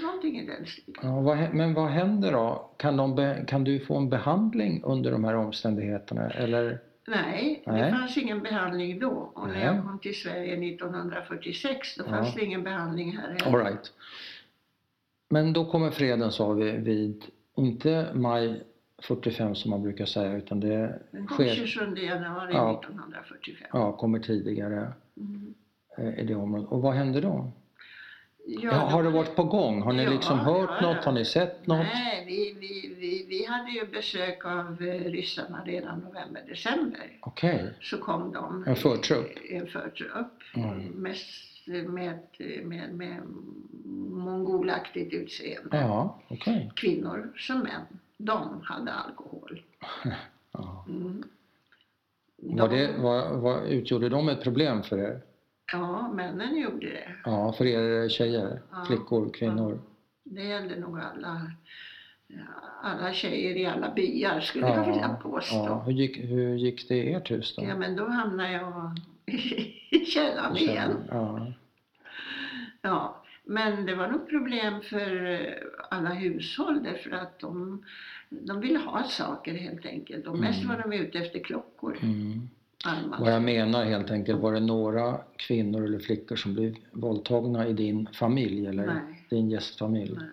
[0.00, 0.06] Ja.
[0.06, 0.94] Någonting i den stilen.
[1.02, 2.70] Ja, vad, men vad händer då?
[2.76, 6.30] Kan, de kan du få en behandling under de här omständigheterna?
[6.30, 6.78] Eller?
[7.08, 7.82] Nej, Nej.
[7.82, 9.08] det fanns ingen behandling då.
[9.34, 9.64] Och när Nej.
[9.64, 12.10] jag kom till Sverige 1946 då Ja.
[12.10, 13.64] fanns det ingen behandling här All heller.
[13.64, 13.92] right.
[15.30, 17.24] Men då kommer freden sa vi vid,
[17.56, 18.62] inte maj
[19.02, 22.80] 45 som man brukar säga utan det Den kom sker, 27 januari Ja.
[22.80, 23.68] 1945.
[23.72, 25.54] ja, kommer tidigare Mm.
[25.98, 26.68] eh, i det området.
[26.68, 27.52] Och vad händer då?
[28.62, 29.82] Ja, har det varit på gång?
[29.82, 31.04] Har ni Ja, liksom hört ja, något?
[31.04, 31.78] Har ni sett något?
[31.94, 37.18] Nej, vi, vi, vi, vi hade ju besök av eh, ryssarna redan november, december.
[37.22, 38.64] Okej, Så kom de.
[38.66, 39.30] En förtrupp?
[39.50, 40.32] En förtrupp.
[40.56, 40.78] Mm.
[40.86, 42.18] Mest med,
[42.64, 43.22] med, med
[44.10, 45.76] mongolaktigt utseende.
[45.76, 46.72] ja, okej.
[46.76, 47.82] Kvinnor som män.
[48.16, 49.62] De hade alkohol.
[50.52, 50.84] Ja.
[50.88, 51.22] Mm.
[52.36, 55.20] Var De- det, var, var, utgjorde de ett problem för er?
[55.72, 57.08] Ja, männen gjorde det.
[57.24, 58.84] Ja, för er tjejer, Ja.
[58.84, 59.80] flickor, kvinnor?
[60.24, 61.52] Det gällde nog alla,
[62.82, 65.56] alla tjejer i alla byar skulle Ja, jag vilja påstå.
[65.56, 65.82] Ja.
[65.86, 67.64] Hur, gick, hur gick det i ert hus då?
[67.64, 68.98] Ja, men då hamnade jag
[69.90, 70.96] i källaren igen.
[71.10, 71.52] Ja.
[72.82, 75.52] Ja, men det var nog problem för eh,
[75.90, 77.84] alla hushåll därför att de,
[78.30, 80.26] de ville ha saker helt enkelt.
[80.26, 80.76] Och mest Mm.
[80.76, 81.98] var de ute efter klockor.
[82.02, 82.48] Mm.
[82.84, 83.16] Alma.
[83.20, 87.72] Vad jag menar helt enkelt, var det några kvinnor eller flickor som blev våldtagna i
[87.72, 89.26] din familj eller Nej.
[89.30, 90.14] din gästfamilj?
[90.16, 90.28] Nej,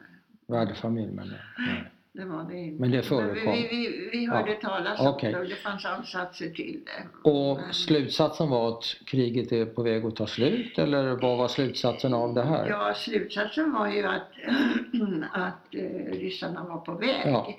[0.48, 1.66] Värdfamilj menar jag.
[1.68, 1.84] Nej.
[2.14, 2.82] det var det inte.
[2.82, 3.54] Men det förekom?
[3.54, 5.32] vi, vi, vi hörde talas om okej.
[5.34, 7.30] det och det fanns ansatser till det.
[7.30, 11.48] Och Men- slutsatsen var att kriget är på väg att ta slut eller vad var
[11.48, 12.68] slutsatsen av det här?
[12.70, 14.32] Ja, slutsatsen var ju att,
[15.32, 17.22] att eh, ryssarna var på väg.
[17.26, 17.54] Ja.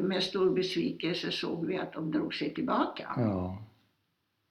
[0.00, 3.08] Med stor besvikelse såg vi att de drog sig tillbaka.
[3.16, 3.58] Ja.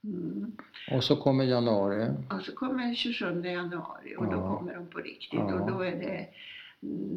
[0.06, 0.52] Mm.
[0.92, 2.10] Och så kommer januari.
[2.30, 4.58] Och så kommer 27 januari och då Ja.
[4.58, 5.54] kommer de på riktigt Ja.
[5.54, 6.28] och då är, det,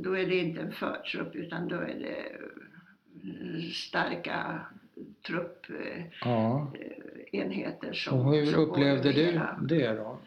[0.03, 2.33] då är det inte en förtrupp utan då är det
[3.29, 4.61] eh, starka
[5.27, 10.19] truppenheter som Och hur upplevde du det då?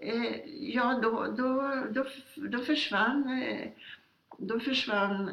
[0.00, 2.04] Eh, Ja, då, då, då,
[2.48, 3.68] då försvann, eh,
[4.38, 5.30] då försvann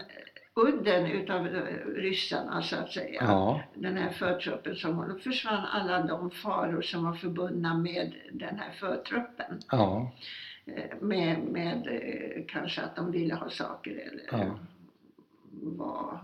[0.55, 3.21] udden utav eh, ryssarna så att säga.
[3.23, 8.13] Ja, Den här förtruppen som var, då försvann alla de faror som var förbundna med
[8.31, 9.59] den här förtruppen.
[9.71, 10.11] ja,
[10.65, 14.59] Eh, Med, med eh, kanske att de ville ha saker eller Ja.
[15.51, 16.19] var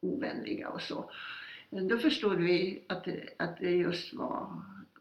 [0.00, 1.10] ovänliga och så.
[1.70, 3.06] Då förstod vi att
[3.36, 4.48] att det just var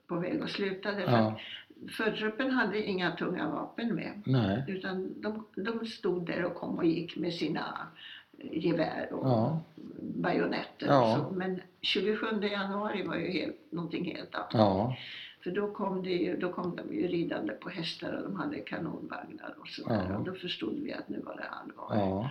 [0.08, 0.92] på väg att sluta.
[0.92, 1.40] Därför ja,
[1.98, 4.22] förtruppen hade inga tunga vapen med.
[4.26, 7.88] nej, Utan de, de stod där och kom och gick med sina
[8.52, 9.60] gevär och ja,
[10.02, 11.18] bajonetter Ja.
[11.18, 11.36] och så.
[11.36, 14.50] Men 27 januari var ju helt, någonting helt annat.
[14.54, 14.96] ja,
[15.44, 18.60] För då kom, det ju, då kom de ju ridande på hästar och de hade
[18.60, 20.06] kanonvagnar och sådär.
[20.10, 20.18] Ja.
[20.18, 22.30] Och då förstod vi att nu var det allvar.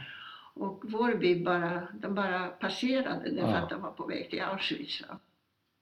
[0.54, 5.02] Och vår by bara, de bara passerade därför att de var på väg till Auschwitz.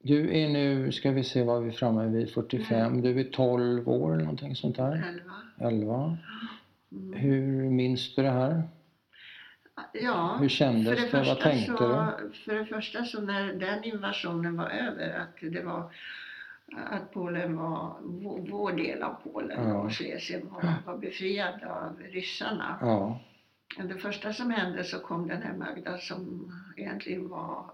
[0.02, 3.02] Du är nu, ska vi se vad vi är framme vid, 45.
[3.02, 4.92] Du är 12 år eller någonting sånt där.
[5.08, 5.70] Elva.
[5.70, 6.16] 11.
[6.92, 7.12] Mm.
[7.12, 8.62] Hur minns du det här?
[9.92, 11.12] Ja, Hur kändes för det?
[11.12, 12.12] Vad första tänkte så,
[12.44, 15.92] För det första så när den invasionen var över, att det var
[16.76, 19.74] att Polen var, vår, vår del av Polen Ja.
[19.74, 22.78] och Schlesien var, var befriad av ryssarna.
[22.80, 23.18] Ja.
[23.88, 27.64] Det första som hände så kom den här Magda som egentligen var,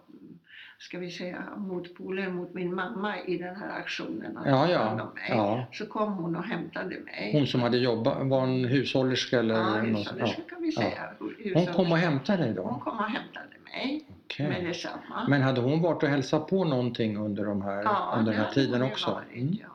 [0.78, 4.36] ska vi säga, motpolen mot min mamma i den här aktionen.
[4.36, 4.90] att Ja, ja.
[4.90, 5.24] om mig.
[5.28, 5.66] ja.
[5.72, 7.30] Så kom hon och hämtade mig.
[7.32, 11.10] Hon som hade jobbat, var en hushållerska eller ja, något hushållerska kan vi säga.
[11.18, 11.72] Hon Hushållerska.
[11.72, 12.80] kom och hämtade dig Hon då?
[12.80, 14.48] kom och hämtade mig Okej.
[14.48, 15.26] med detsamma.
[15.28, 18.50] Men hade hon varit och hälsat på någonting under, de här, ja, under den här
[18.50, 19.10] tiden hon också?
[19.10, 19.56] Varit, Mm.
[19.62, 19.68] ja.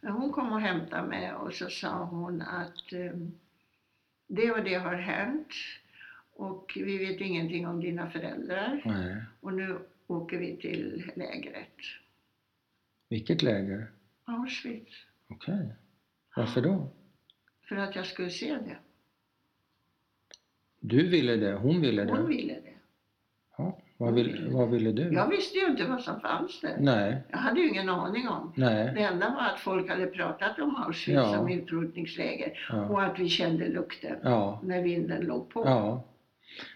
[0.00, 3.12] Men hon kom och hämtade mig och så sa hon att eh,
[4.28, 5.48] det och det har hänt
[6.36, 9.16] och vi vet ingenting om dina föräldrar Nej.
[9.40, 9.78] och nu
[10.28, 11.68] åker vi till lägret.
[13.08, 13.90] Vilket läger?
[14.24, 14.94] Auschwitz.
[15.28, 15.72] Okej.
[16.36, 16.88] Varför då?
[17.68, 18.76] För att jag skulle se det.
[20.80, 22.12] Du ville det, hon ville det?
[22.12, 22.74] Hon ville det.
[23.58, 23.78] Ja.
[23.96, 25.12] Vad, vill, ville vad ville du?
[25.14, 26.76] Jag visste ju inte vad som fanns där.
[26.80, 28.52] Nej, Jag hade ju ingen aning om.
[28.56, 28.92] nej.
[28.94, 31.32] Det enda var att folk hade pratat om Auschwitz Ja.
[31.34, 32.88] som utrotningsläger Ja.
[32.88, 34.60] och att vi kände lukten Ja.
[34.64, 35.62] när vinden låg på.
[35.66, 36.04] ja.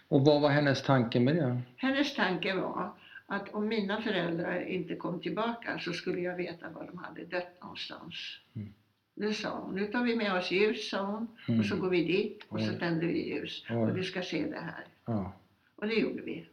[0.07, 1.61] Och vad var hennes tanke med det?
[1.75, 2.91] Hennes tanke var
[3.33, 7.61] att om mina föräldrar inte kom tillbaka så skulle jag veta var de hade dött
[7.61, 8.15] någonstans.
[8.55, 8.73] Mm.
[9.15, 9.75] Det sa hon.
[9.75, 11.27] Nu tar vi med oss ljus, sa hon.
[11.47, 11.59] Mm.
[11.59, 12.79] Och så går vi dit och så Oj.
[12.79, 13.65] tänder vi ljus.
[13.69, 13.75] Oj.
[13.75, 14.85] Och du ska se det här.
[15.05, 15.33] Ja.
[15.75, 16.45] Och det gjorde vi.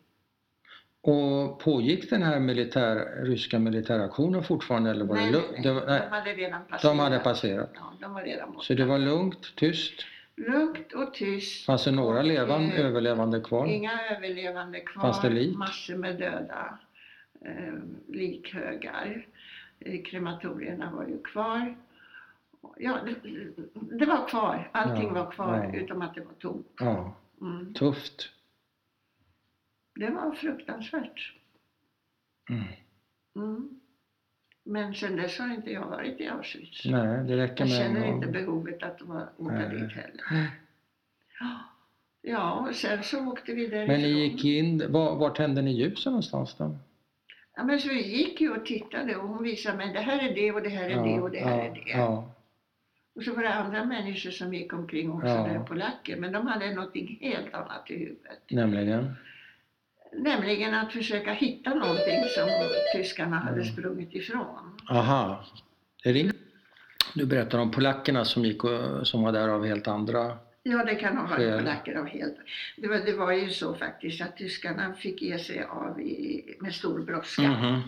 [1.03, 5.63] Och pågick den här militär, ryska militäraktionen fortfarande eller var nej, det nej, nej.
[5.63, 6.01] Det var, nej.
[6.01, 6.83] De hade redan passerat.
[6.83, 7.71] De hade passerat.
[7.75, 8.65] Ja, de var redan borta.
[8.65, 9.93] Så det var lugnt, tyst?
[10.49, 11.67] Lugnt och tyst.
[11.67, 13.67] Fanns det några Och, levande, eh, överlevande kvar?
[13.67, 15.03] Inga överlevande kvar.
[15.03, 15.57] Fanns det lik?
[15.57, 16.79] Massor med döda
[17.45, 17.75] eh,
[18.09, 19.27] likhögar.
[19.81, 21.77] Eh, krematorierna var ju kvar.
[22.77, 23.31] Ja, det,
[23.99, 24.71] det var kvar.
[24.73, 25.81] Allting Ja, var kvar ja.
[25.81, 26.67] utom att det var tomt.
[26.79, 27.75] Ja, Mm.
[27.75, 28.29] tufft.
[29.95, 31.35] Det var fruktansvärt.
[32.51, 32.63] Mm.
[33.37, 33.80] Mm.
[34.71, 36.85] Men sen dess har inte jag varit i Auschwitz.
[36.85, 39.69] Nej, det räcker jag med känner en inte behovet att åka Nej.
[39.71, 40.51] dit heller.
[42.23, 43.87] Ja, och sen så åkte vi därifrån.
[43.87, 46.79] Men ni gick in, var, var tände ni ljusen någonstans då?
[47.57, 50.35] Ja, men så vi gick ju och tittade och hon visade mig det här är
[50.35, 51.91] det och det här är det och det här ja, är det.
[51.91, 52.35] Ja,
[53.15, 55.47] Och så var det andra människor som gick omkring också Ja.
[55.47, 58.39] där, polacker, men de hade något helt annat i huvudet.
[58.51, 59.15] nämligen.
[60.13, 62.49] Nämligen att försöka hitta någonting som
[62.95, 63.73] tyskarna hade Mm.
[63.73, 64.77] sprungit ifrån.
[64.89, 65.45] Aha.
[67.15, 70.39] Du berättar om polackerna som, gick och, som var där av helt andra...
[70.63, 72.37] Ja, det kan ha varit polacker av helt...
[72.77, 76.75] Det var, det var ju så faktiskt att tyskarna fick ge sig av i, med
[76.75, 77.43] stor brådska.
[77.43, 77.81] Mhm.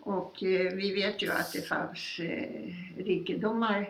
[0.00, 2.72] Och eh, vi vet ju att det fanns eh,
[3.04, 3.88] rikedomar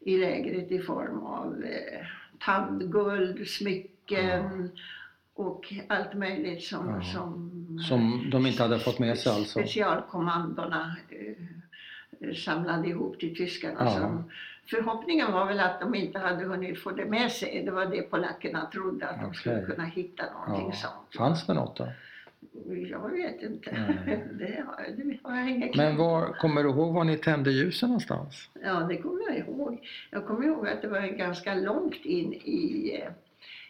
[0.00, 2.06] i lägret i form av eh,
[2.38, 4.70] tandguld, smycken
[5.36, 7.02] och allt möjligt som, Ja.
[7.02, 7.52] som,
[7.88, 9.60] Som de inte hade fått med sig alltså.
[9.60, 13.74] specialkommandona eh, samlade ihop till tyskarna.
[13.80, 13.90] Ja.
[13.90, 14.30] Som,
[14.70, 17.62] förhoppningen var väl att de inte hade hunnit få det med sig.
[17.64, 20.76] Det var det polackerna trodde, att de skulle kunna hitta någonting Ja.
[20.76, 21.16] sånt.
[21.16, 21.88] Fanns det något då?
[22.90, 23.70] Jag vet inte.
[24.38, 27.88] Det har, det har jag inga Men var, kommer du ihåg var ni tände ljusen
[27.88, 28.48] någonstans?
[28.64, 29.88] Ja, det kommer jag ihåg.
[30.10, 33.10] Jag kommer ihåg att det var ganska långt in i, eh,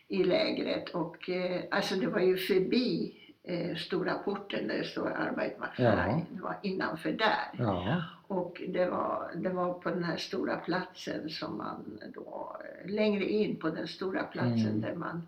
[0.08, 5.10] i lägret och eh, alltså det var ju förbi eh, stora porten där det står
[5.10, 6.18] Arbeitsmachtverein.
[6.18, 6.36] Ja.
[6.36, 7.50] Det var innanför där.
[7.58, 8.02] Ja.
[8.28, 13.24] Och det var, det var på den här stora platsen som man då, eh, längre
[13.24, 14.80] in på den stora platsen Mm.
[14.80, 15.26] där man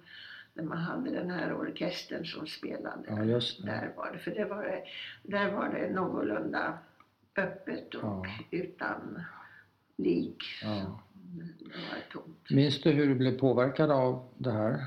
[0.54, 3.02] där man hade den här orkestern som spelade.
[3.08, 3.40] Ja.
[3.64, 4.82] Där var det, för det var det,
[5.22, 6.78] där var det någorlunda
[7.36, 9.22] öppet och utan
[9.96, 10.42] lik.
[11.36, 11.44] Ja.
[11.58, 12.50] Det var tomt.
[12.50, 14.84] Minns du hur du blev påverkad av det här?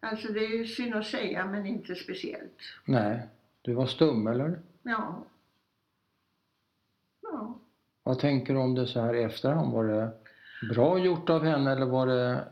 [0.00, 2.60] Alltså det är ju synd att säga men inte speciellt.
[2.84, 3.26] Nej.
[3.62, 4.60] Du var stum eller?
[4.82, 5.24] Ja.
[7.22, 7.58] Ja.
[8.02, 9.72] Vad tänker du om det så här i efterhand?
[9.72, 10.10] Var det
[10.74, 12.48] bra gjort av henne eller var det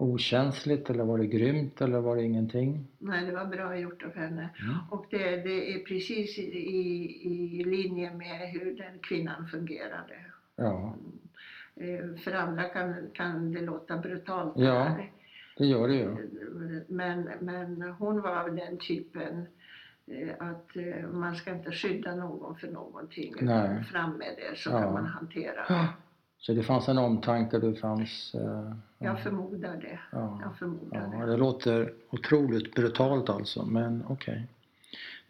[0.00, 2.86] okänsligt eller var det grymt eller var det ingenting?
[2.98, 4.48] Nej, det var bra gjort av henne.
[4.62, 4.76] Mm.
[4.90, 6.42] Och det, det är precis i,
[7.22, 10.14] i, linje med hur den kvinnan fungerade.
[10.56, 10.94] Ja,
[11.76, 14.52] Eh, För andra kan, kan det låta brutalt.
[14.56, 14.82] Ja.
[14.82, 15.10] här.
[15.56, 16.16] det gör det ju.
[16.88, 19.46] Men, men hon var av den typen
[20.06, 23.34] eh, att eh, man ska inte skydda någon för någonting.
[23.40, 23.84] Nej.
[23.84, 24.82] Fram med det så Ja.
[24.82, 25.74] kan man hantera Ja.
[25.74, 25.88] det.
[26.40, 28.34] Så det fanns en omtanke, det fanns...
[28.34, 29.98] eh, Jag förmodar det.
[30.12, 30.38] ja.
[30.42, 31.30] Jag förmodar Ja, det.
[31.32, 34.46] det låter otroligt brutalt alltså, men okej.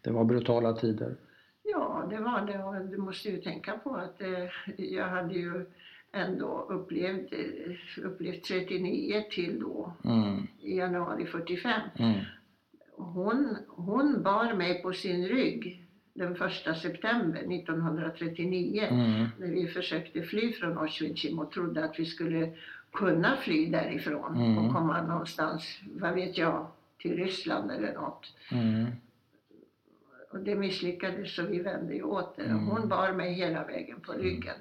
[0.03, 1.17] Det var brutala tider.
[1.63, 2.63] Ja, det var det.
[2.65, 5.67] Och du måste ju tänka på att eh, jag hade ju
[6.13, 11.81] ändå upplevt, eh, upplevt 39 till då Mm, i januari 45.
[11.99, 12.15] mm,
[12.97, 15.87] Hon, hon bar mig på sin rygg
[16.21, 22.05] den 1 september 1939 mm, när vi försökte fly från Auschwitz och trodde att vi
[22.05, 22.53] skulle
[22.93, 24.59] kunna fly därifrån Mm.
[24.59, 26.66] och komma någonstans, vad vet jag,
[26.99, 28.35] till Ryssland eller något.
[28.53, 28.87] mm,
[30.33, 32.45] Och det misslyckades så vi vände ju åter.
[32.45, 32.66] Mm.
[32.66, 34.57] Hon bar mig hela vägen på ryggen.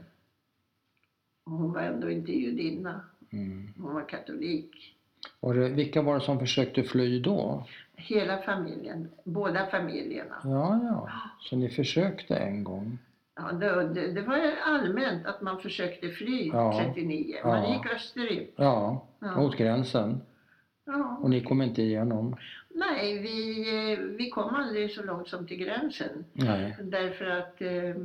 [1.43, 3.01] Och hon var ändå inte judinna,
[3.31, 3.73] mm.
[3.77, 4.95] hon var katolik.
[5.39, 7.67] Och det, vilka var det som försökte fly då?
[7.99, 10.35] Hela familjen, båda familjerna.
[10.43, 11.09] Ja, ja.
[11.39, 12.97] Så ni försökte en gång?
[13.35, 16.81] Ja, det, det, det var allmänt att man försökte fly Ja.
[16.85, 17.35] 39.
[17.45, 17.73] Man Ja.
[17.73, 18.53] gick österut.
[18.55, 19.35] Ja, Ja.
[19.35, 20.21] mot gränsen.
[20.85, 21.17] Ja.
[21.21, 22.35] Och ni kom inte igenom?
[22.69, 26.25] Nej, vi, vi kom aldrig så långt som till gränsen.
[26.33, 26.75] Nej.
[26.83, 27.95] Därför att eh,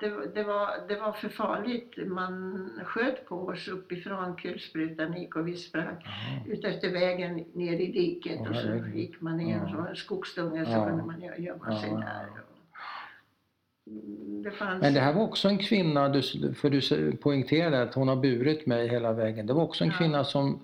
[0.00, 1.94] det, det, var, det var för farligt.
[2.06, 5.96] Man sköt på oss uppifrån, kulsprutan gick och vi sprang
[6.46, 9.86] ut efter vägen ner i diket Åh, och så gick man ner Ja.
[9.90, 10.86] det skogsdunge så Ja.
[10.88, 12.26] kunde man gö- gömma sig Ja, där.
[12.36, 12.42] ja.
[13.86, 14.82] Mm, Det fanns...
[14.82, 18.66] Men det här var också en kvinna, du- för du poängterade att hon har burit
[18.66, 19.46] mig hela vägen.
[19.46, 19.96] Det var också en Ja.
[19.96, 20.60] kvinna som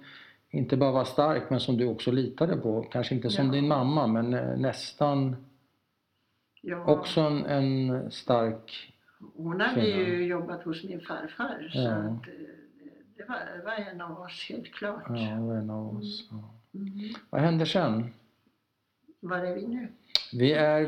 [0.50, 2.82] inte bara var stark men som du också litade på.
[2.82, 3.52] Kanske inte som Ja.
[3.52, 5.36] din mamma men eh, nästan
[6.60, 8.91] ja, också en, en stark...
[9.36, 9.96] Hon hade kvinna.
[9.98, 11.90] ju jobbat hos min farfar så Ja.
[11.90, 12.32] att, eh,
[13.16, 15.02] det, var, det var en av oss helt klart.
[15.08, 16.28] Ja, var en av oss.
[16.30, 16.54] Ja.
[16.74, 17.14] Mm.
[17.30, 18.12] Vad hände sen?
[19.20, 19.88] Var är vi nu?
[20.32, 20.80] Vi är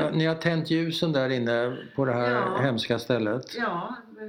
[0.00, 2.58] ja, ni har tänt ljusen där inne på det här Ja.
[2.62, 3.54] hemska stället.
[3.58, 4.28] Ja, eh,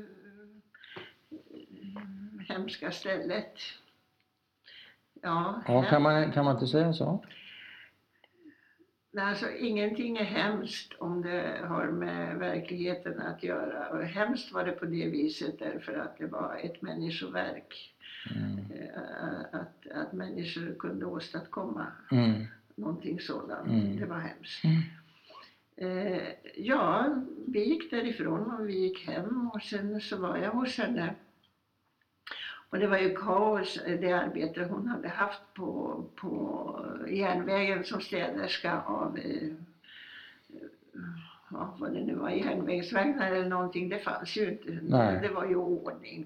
[2.55, 3.53] hemska stället.
[5.21, 7.23] Ja, Ja, kan, man, kan man inte säga så?
[9.17, 13.89] Nej, Alltså, ingenting är hemskt om det har med verkligheten att göra.
[13.89, 17.93] Och hemskt var det på det viset därför att det var ett människoverk.
[18.35, 18.57] Mm.
[18.71, 22.43] Eh, Att, att människor kunde åstadkomma Mm.
[22.75, 23.67] någonting sådant.
[23.67, 23.97] Mm.
[23.99, 24.63] Det var hemskt.
[24.63, 24.81] Mm.
[25.77, 26.23] Eh,
[26.55, 27.15] ja,
[27.47, 31.15] vi gick därifrån och vi gick hem och sen så var jag hos henne.
[32.69, 38.01] Och det var ju kaos, eh, det arbete hon hade haft på, på järnvägen som
[38.01, 39.49] städerska av eh,
[41.51, 44.79] ja, vad det nu var, järnvägsvagnar eller någonting, det fanns ju inte.
[44.81, 45.19] Nej.
[45.21, 46.25] Det var ju ordning.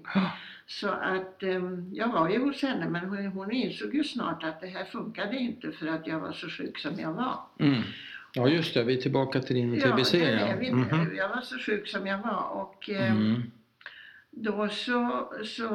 [0.66, 1.62] Så att eh,
[1.92, 5.36] jag var ju hos henne men hon, hon insåg ju snart att det här funkade
[5.36, 7.38] inte för att jag var så sjuk som jag var.
[7.58, 7.82] Mm.
[8.34, 10.12] Ja just det, vi är tillbaka till din TBC.
[10.12, 10.72] det Ja, är vi.
[10.72, 11.16] Mhm.
[11.16, 13.42] Jag var så sjuk som jag var och eh, Mm.
[14.36, 15.66] Då så, så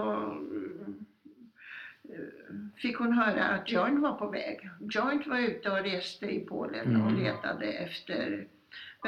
[2.10, 4.70] eh, fick hon höra att Joint var på väg.
[4.80, 7.24] Joint var ute och reste i Polen och Mm.
[7.24, 8.48] letade efter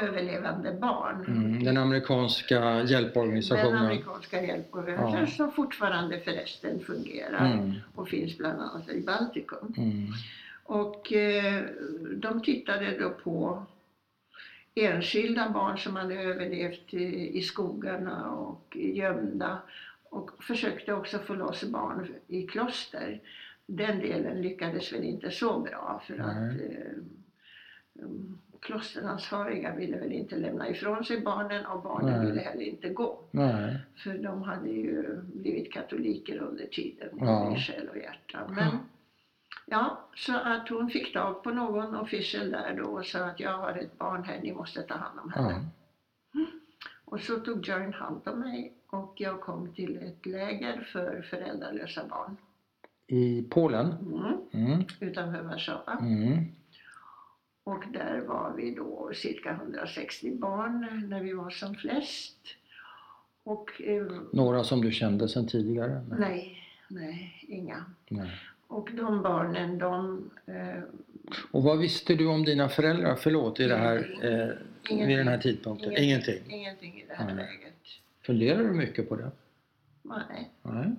[0.02, 1.24] överlevande barn.
[1.28, 1.64] Mm.
[1.64, 3.76] Den amerikanska Den hjälporganisationen.
[3.84, 5.26] amerikanska hjälporganisationen Ja.
[5.26, 7.72] som fortfarande förresten fungerar Mm.
[7.94, 9.74] och finns bland annat i Baltikum.
[9.76, 10.06] Mm.
[10.64, 11.62] Och eh,
[12.16, 13.62] de tittade då på
[14.74, 19.58] enskilda barn som hade överlevt i, i skogarna och gömda
[20.10, 23.20] och försökte också få loss barn i kloster.
[23.66, 26.86] Den delen lyckades väl inte så bra för att Nej.
[26.86, 32.26] eh, um, klosteransvariga ville väl inte lämna ifrån sig barnen och barnen Nej.
[32.26, 33.18] ville heller inte gå.
[33.30, 33.76] Nej.
[34.04, 37.56] För de hade ju blivit katoliker under tiden, Ja.
[37.56, 38.46] i själ och hjärta.
[38.48, 38.78] Men, ja,
[40.16, 43.72] så att hon fick tag på någon official där då och sa att jag har
[43.72, 45.64] ett barn här, ni måste ta hand om henne.
[46.32, 46.40] Ja.
[47.04, 52.04] Och så tog Jörn hand om mig och jag kom till ett läger för föräldralösa
[52.08, 52.36] barn
[53.06, 53.86] I Polen?
[54.02, 54.84] mm, Mm.
[55.00, 55.98] utanför Warszawa.
[56.00, 56.44] Mm.
[57.64, 62.38] Och där var vi då cirka 160 barn när vi var som flest.
[63.42, 66.04] Och eh, Några som du kände sedan tidigare?
[66.18, 66.58] nej,
[66.88, 67.84] nej, inga.
[68.08, 68.30] Nej.
[68.70, 70.30] Och de barnen, de...
[70.46, 70.82] Eh,
[71.50, 75.38] Och vad visste du om dina föräldrar, förlåt, i det här, eh, vid den här
[75.38, 75.92] tidpunkten?
[75.96, 76.42] Ingenting?
[76.48, 77.34] Ingenting i det här Nej.
[77.34, 77.74] läget.
[78.26, 79.30] Funderar du mycket på det?
[80.02, 80.50] Nej.
[80.62, 80.92] Nej.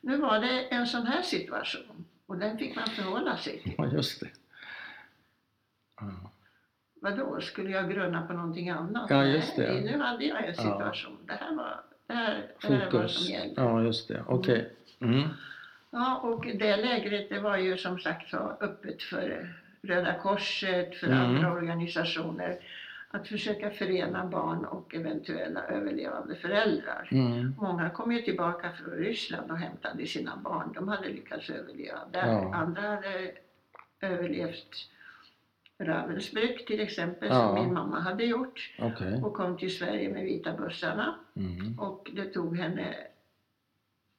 [0.00, 3.74] Nu var det en sån här situation och den fick man förhålla sig till.
[3.78, 4.28] Ja, just det.
[6.00, 6.30] Ja.
[7.00, 9.10] Vadå, skulle jag grunna på någonting annat?
[9.10, 9.72] Ja, just det.
[9.72, 11.18] Nej, nu hade jag en situation.
[11.26, 13.60] Det här var det här, det här var som gällde.
[13.62, 14.24] Ja, just det.
[14.28, 14.72] Okej.
[15.00, 15.28] Mm.
[15.96, 21.06] Ja, och det lägret det var ju som sagt så öppet för Röda Korset, för
[21.06, 21.18] Mm.
[21.20, 22.58] andra organisationer
[23.10, 27.08] att försöka förena barn och eventuella överlevande föräldrar.
[27.12, 27.54] Mm.
[27.58, 30.72] Många kom ju tillbaka från Ryssland och hämtade sina barn.
[30.74, 32.26] De hade lyckats överleva där.
[32.26, 32.54] Ja.
[32.54, 33.32] Andra hade
[34.00, 34.88] överlevt
[35.78, 37.34] Ravensbrück till exempel, Ja.
[37.34, 38.70] som min mamma hade gjort.
[38.78, 39.22] Okej.
[39.22, 41.14] Och kom till Sverige med vita bussarna.
[41.36, 41.78] Mm.
[41.78, 42.94] Och det tog henne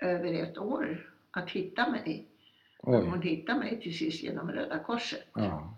[0.02, 2.26] över ett år att hitta mig.
[2.80, 3.30] Hon Oj.
[3.30, 5.28] hittade mig till sist genom Röda Korset.
[5.34, 5.74] Ja.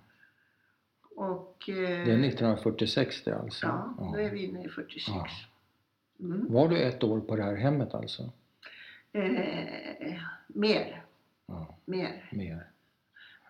[1.15, 3.65] Och, eh, Det är 1946 det alltså?
[3.67, 4.11] Ja, Ja.
[4.13, 5.07] då är vi inne i 46.
[5.07, 5.27] Ja.
[6.19, 6.53] Mm.
[6.53, 8.23] Var du ett år på det här hemmet alltså?
[9.11, 11.03] Eh, mer,
[11.45, 12.29] Ja, mer.
[12.31, 12.67] mer.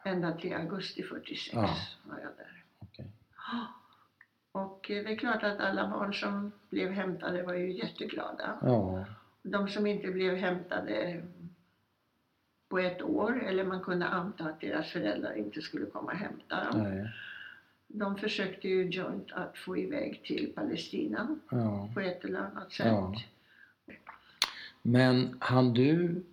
[0.06, 1.76] Ända till augusti 46 Ja.
[2.04, 2.64] var jag där.
[2.80, 3.06] Okej.
[4.52, 8.58] Och eh, det är klart att alla barn som blev hämtade var ju jätteglada.
[8.62, 9.06] Ja.
[9.44, 11.24] De som inte blev hämtade
[12.70, 16.64] på ett år, eller man kunde anta att deras föräldrar inte skulle komma och hämta
[16.72, 16.84] dem.
[16.84, 17.14] Nej.
[17.88, 21.90] De försökte ju joint att få iväg till Palestina Ja.
[21.94, 22.88] på ett eller annat sätt.
[22.88, 23.16] Ja.
[24.82, 26.24] Men hann du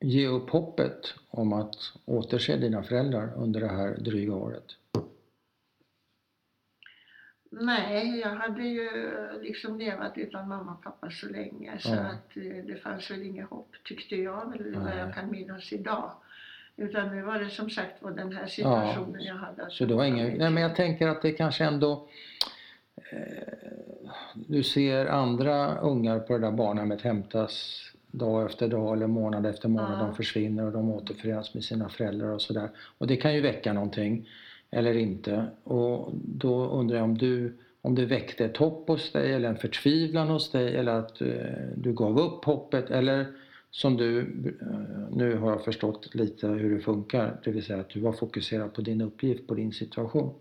[0.00, 4.76] ge upp hoppet om att återse dina föräldrar under det här dryga året?
[7.50, 8.88] Nej, jag hade ju
[9.42, 11.94] liksom levat utan mamma och pappa så länge så Ja.
[12.00, 16.10] att eh, det fanns väl inget hopp tyckte jag, eller vad jag kan minnas idag.
[16.76, 19.70] Utan nu var det som sagt var den här situationen jag hade.
[19.70, 20.38] Så det var ingen...
[20.38, 22.08] Nej men jag tänker att det kanske ändå...
[23.12, 23.18] Eh,
[24.34, 29.68] du ser andra ungar på det där barnhemmet hämtas dag efter dag eller månad efter
[29.68, 29.92] månad.
[30.00, 30.04] Ja.
[30.06, 32.68] De försvinner och de återförenas med sina föräldrar och sådär.
[32.98, 34.28] Och det kan ju väcka någonting
[34.70, 35.46] eller inte.
[35.64, 39.56] Och då undrar jag om du om det väckte ett hopp hos dig eller en
[39.56, 41.28] förtvivlan hos dig eller att eh,
[41.76, 43.26] du gav upp hoppet eller
[43.70, 44.20] som du,
[44.60, 48.12] eh, nu har jag förstått lite hur det funkar, det vill säga att du var
[48.12, 50.34] fokuserad på din uppgift, på din situation.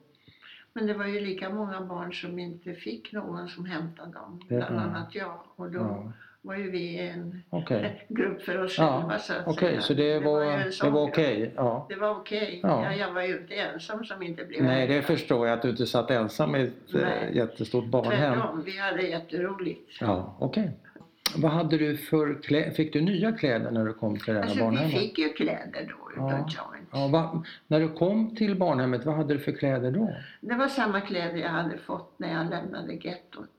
[0.73, 4.77] Men det var ju lika många barn som inte fick någon som hämtade dem, bland
[4.77, 5.39] annat jag.
[5.55, 6.13] Och då Ja,
[6.47, 9.81] var ju vi en Okej, grupp för oss Ja, själva så att okej, säga.
[9.81, 11.51] så det var, det var okej?
[11.55, 11.85] Ja.
[11.89, 12.59] Det var okej.
[12.63, 12.83] Ja.
[12.85, 15.69] Ja, jag var ju inte ensam som inte blev Nej, det förstår jag att du
[15.69, 17.31] inte satt ensam i ett eh, Nej.
[17.37, 18.33] jättestort barnhem.
[18.33, 19.91] Tvärtom, vi hade jätteroligt.
[20.01, 20.71] Ja, okej.
[21.35, 22.71] Vad hade du för kläder?
[22.71, 24.91] Fick du nya kläder när du kom till det här Alltså vi barnhemmet?
[24.99, 26.37] fick ju kläder då utav Ja.
[26.37, 26.89] Joint.
[26.91, 30.13] Ja, va, när du kom till barnhemmet, vad hade du för kläder då?
[30.41, 33.49] Det var samma kläder jag hade fått när jag lämnade gettot.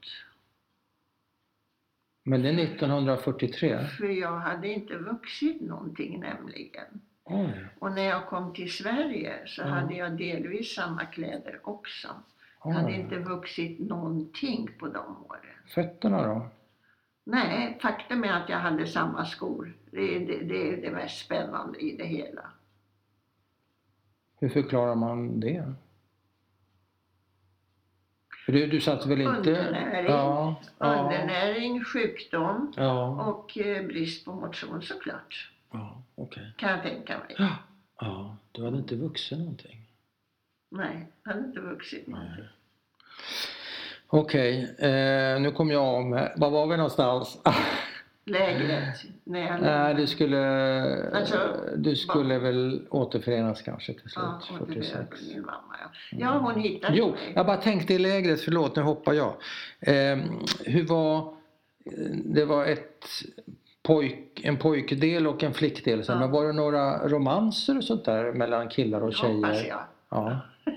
[2.29, 3.79] Men det är 1943?
[3.99, 7.01] För jag hade inte vuxit någonting nämligen.
[7.25, 9.67] Oj, Och när jag kom till Sverige så Ja.
[9.67, 12.09] hade jag delvis samma kläder också.
[12.65, 15.43] Jag hade inte vuxit någonting på de åren.
[15.75, 16.49] Fötterna då?
[17.25, 19.73] Nej, faktum är att jag hade samma skor.
[19.91, 22.51] Det är det, det, är det mest spännande i det hela.
[24.41, 25.73] Hur förklarar man det?
[28.53, 29.37] Du, du satt väl inte...
[29.37, 30.11] Undernäring.
[30.11, 35.51] Ja, ja, Undernäring, sjukdom ja, och eh, brist på motion såklart.
[35.73, 36.53] ja okej.
[36.57, 37.37] Kan jag tänka mig.
[37.39, 37.57] Ja,
[38.01, 39.83] ja, du hade inte vuxit någonting?
[40.71, 42.45] Nej, jag hade inte vuxit någonting.
[44.07, 46.11] Okej, eh, nu kom jag om.
[46.37, 47.39] Var var vi någonstans?
[48.29, 48.95] Lägret.
[49.25, 51.39] Jag Nej, du skulle, Alltså,
[51.77, 54.89] du skulle väl återförenas kanske till slut, Ja, 46.
[54.93, 55.23] 46.
[55.35, 55.75] min mamma.
[55.83, 57.33] Ja, ja hon hittade Jo, mig.
[57.35, 59.35] jag bara tänkte i lägret, förlåt nu hoppar jag.
[59.81, 60.19] Eh,
[60.65, 61.35] hur var,
[62.25, 63.05] det var ett
[63.83, 66.21] pojk, en pojkdel och en flickdel, sen, Ja.
[66.21, 69.69] men var det några romanser och sånt där mellan killar och Det hoppas tjejer?
[69.69, 69.81] jag.
[70.11, 70.41] Ja.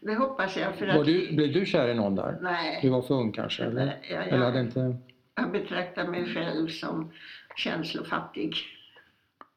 [0.00, 0.74] Det hoppas jag.
[0.74, 2.38] För att du, blev du kär i någon där?
[2.42, 3.64] Nej, Du var för ung kanske?
[3.64, 4.96] Eller, Nej, jag- eller hade inte
[5.36, 7.10] jag betraktar mig själv som
[7.56, 8.56] känslofattig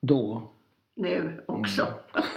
[0.02, 0.50] då?
[0.96, 1.82] nu också.
[1.82, 2.28] Mm.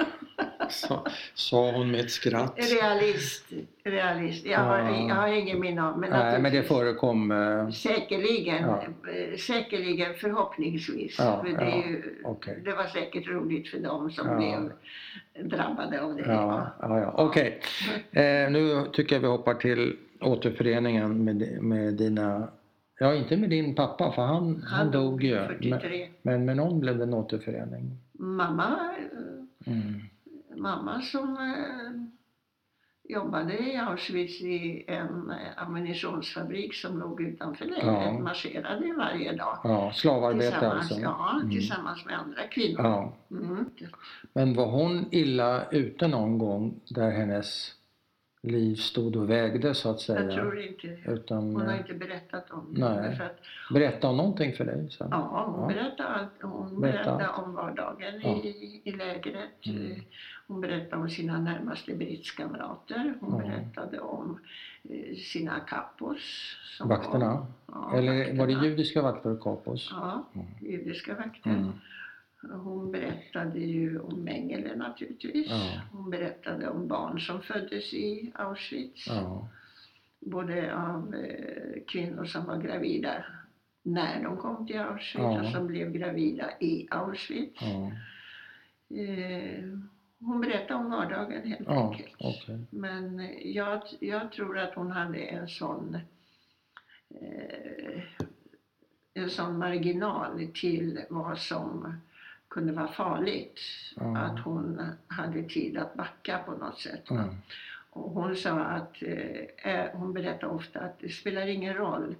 [0.70, 2.55] Sa, sa hon med ett skratt.
[2.72, 3.45] Realist.
[3.84, 4.47] Realist.
[4.47, 5.07] Jag har, Ja.
[5.09, 7.30] jag har ingen minne av men Nej, men det förekom.
[7.30, 8.82] Eh, Säkerligen, Ja.
[9.38, 11.16] säkerligen förhoppningsvis.
[11.18, 12.61] Ja, för det, ju, okej.
[12.64, 14.72] det var säkert roligt för dem som blev
[15.51, 16.22] drabbade av det.
[16.26, 17.14] ja, ja.
[17.16, 17.61] Okej,
[18.12, 22.49] eh, nu tycker jag vi hoppar till återföreningen med, med dina
[23.03, 25.35] Ja, inte med din pappa för han, han, dog ju.
[25.35, 26.09] Men, 43.
[26.23, 27.99] men med någon blev det en återförening.
[28.13, 28.79] Mamma,
[29.67, 30.01] eh, Mm.
[30.57, 32.03] mamma som eh,
[33.15, 37.85] jobbade i Auschwitz i en eh, ammunitionsfabrik som låg utanför lägret.
[37.85, 38.19] Ja.
[38.19, 39.59] Marscherade varje dag.
[39.65, 41.01] Ja, slavarbete Tillsammans, alltså.
[41.01, 41.51] ja, Mm.
[41.51, 42.81] tillsammans med andra kvinnor.
[42.85, 43.13] Ja.
[43.31, 43.71] Mm.
[44.33, 47.73] Men var hon illa ute någon gång där hennes
[48.43, 50.22] liv stod och vägde så att säga?
[50.22, 51.12] Jag tror inte det.
[51.12, 52.80] Utan, Hon har eh, inte berättat om det.
[52.80, 52.97] Nej.
[53.09, 53.38] därför Att,
[53.74, 54.86] berättade hon någonting för dig?
[54.91, 55.07] Så?
[55.11, 55.66] ja, hon Ja.
[55.68, 58.36] berättade, allt, hon Berätta berättade om vardagen Ja.
[58.36, 59.66] i, i lägret.
[59.66, 60.01] Mm.
[60.47, 63.14] Hon berättade om sina närmaste brittskamrater.
[63.20, 63.47] Hon Ja.
[63.51, 64.38] berättade om
[64.91, 66.18] eh, sina kappos.
[66.78, 67.47] som Vakterna?
[67.66, 68.64] Ja, Eller var det vakterna.
[68.66, 69.88] judiska vakter och kapos?
[69.93, 70.47] Ja, Mm.
[70.61, 71.72] judiska vakter.
[72.43, 75.47] Hon berättade ju om Mengele naturligtvis.
[75.51, 75.80] Ja.
[75.93, 79.07] Hon berättade om barn som föddes i Auschwitz.
[79.07, 79.49] Ja.
[80.20, 83.24] Både av eh, kvinnor som var gravida
[83.82, 85.41] när de kom till Auschwitz Ja.
[85.41, 87.62] och som blev gravida i Auschwitz.
[88.91, 89.64] Eh,
[90.18, 92.14] hon berättade om vardagen helt enkelt.
[92.18, 92.59] okej.
[92.70, 95.99] Men jag, jag tror att hon hade en sån
[97.11, 98.03] eh,
[99.14, 101.95] en sån marginal till vad som
[102.51, 103.61] kunde vara farligt.
[103.97, 104.17] Ja.
[104.19, 107.11] Att hon hade tid att backa på något sätt.
[107.11, 107.29] Mm.
[107.91, 112.17] Och hon sa att, eh, eh, hon berättade ofta att det spelar ingen roll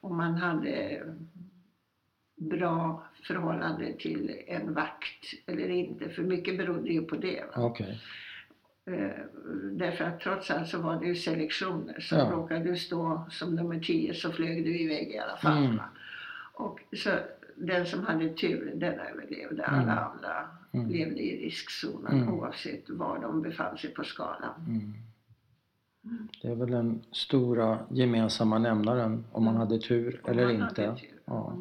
[0.00, 1.02] om man hade
[2.36, 7.44] bra förhållande till en vakt eller inte, för mycket berodde ju på det.
[7.56, 8.00] Okej.
[8.86, 9.10] Eh,
[9.72, 12.00] därför att trots allt så var det ju selektioner.
[12.00, 12.30] Så Ja.
[12.32, 15.64] råkade du stå som nummer 10 så flög du iväg i alla fall.
[15.64, 15.80] Mm.
[16.54, 17.10] Och så
[17.56, 19.62] den som hade tur, den överlevde.
[19.62, 19.80] Mm.
[19.80, 20.88] Alla andra Mm.
[20.90, 22.34] levde i riskzonen Mm.
[22.34, 24.50] oavsett var de befann sig på skalan.
[24.68, 24.94] Mm.
[26.04, 26.28] Mm.
[26.42, 30.74] Det är väl den stora gemensamma nämnaren om man hade tur Om eller inte.
[30.74, 31.52] tur, Ja.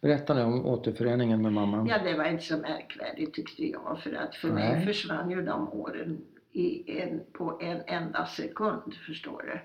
[0.00, 1.86] Berätta nu om återföreningen med mamman.
[1.86, 3.98] Ja, det var inte så märkvärdigt tyckte jag.
[4.02, 4.76] För att för Nej.
[4.76, 6.18] mig försvann ju de åren
[6.52, 9.60] i en, på en enda sekund, förstår du.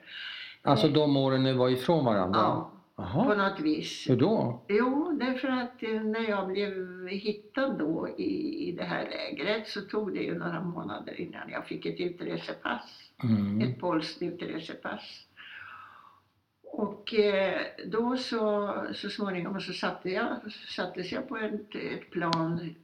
[0.70, 2.40] Alltså de åren ni var ifrån varandra?
[2.40, 3.36] Ja, på Jaha.
[3.50, 4.10] något vis.
[4.10, 4.62] Hur då?
[4.68, 9.82] Jo, därför att eh, när jag blev hittad då i, i det här lägret så
[9.82, 13.12] tog det ju några månader innan jag fick ett utresepass.
[13.24, 13.62] Mm.
[13.62, 15.24] Ett polskt utresepass.
[16.64, 22.76] Och eh, då så, så småningom så satte jag, sattes jag på ett, ett plan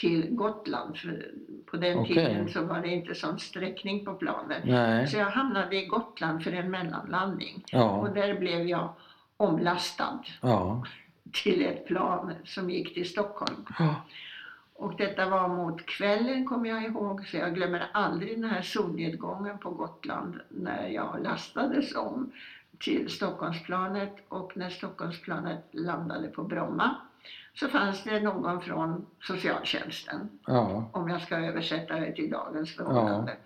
[0.00, 0.96] till Gotland.
[0.96, 1.30] För
[1.66, 2.14] på den Okej.
[2.14, 4.64] tiden så var det inte sån sträckning på planet.
[4.64, 5.06] Nej.
[5.06, 7.56] Så jag hamnade i Gotland för en mellanlandning.
[7.56, 8.10] Och Ja.
[8.14, 8.94] där blev jag
[9.42, 10.84] omlastad Ja.
[11.32, 13.66] till ett plan som gick till Stockholm.
[13.78, 13.94] Ja.
[14.74, 19.58] Och detta var mot kvällen kommer jag ihåg, så jag glömmer aldrig den här solnedgången
[19.58, 22.32] på Gotland när jag lastades om
[22.78, 26.94] till Stockholmsplanet och när Stockholmsplanet landade på Bromma
[27.54, 30.90] så fanns det någon från socialtjänsten, Ja.
[30.92, 33.36] om jag ska översätta det till dagens förhållande.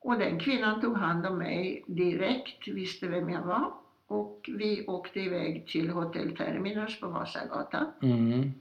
[0.00, 3.72] Och den kvinnan tog hand om mig direkt, visste vem jag var
[4.06, 7.86] och vi åkte iväg till Hotell Terminus på Vasagatan.
[8.02, 8.52] Mm.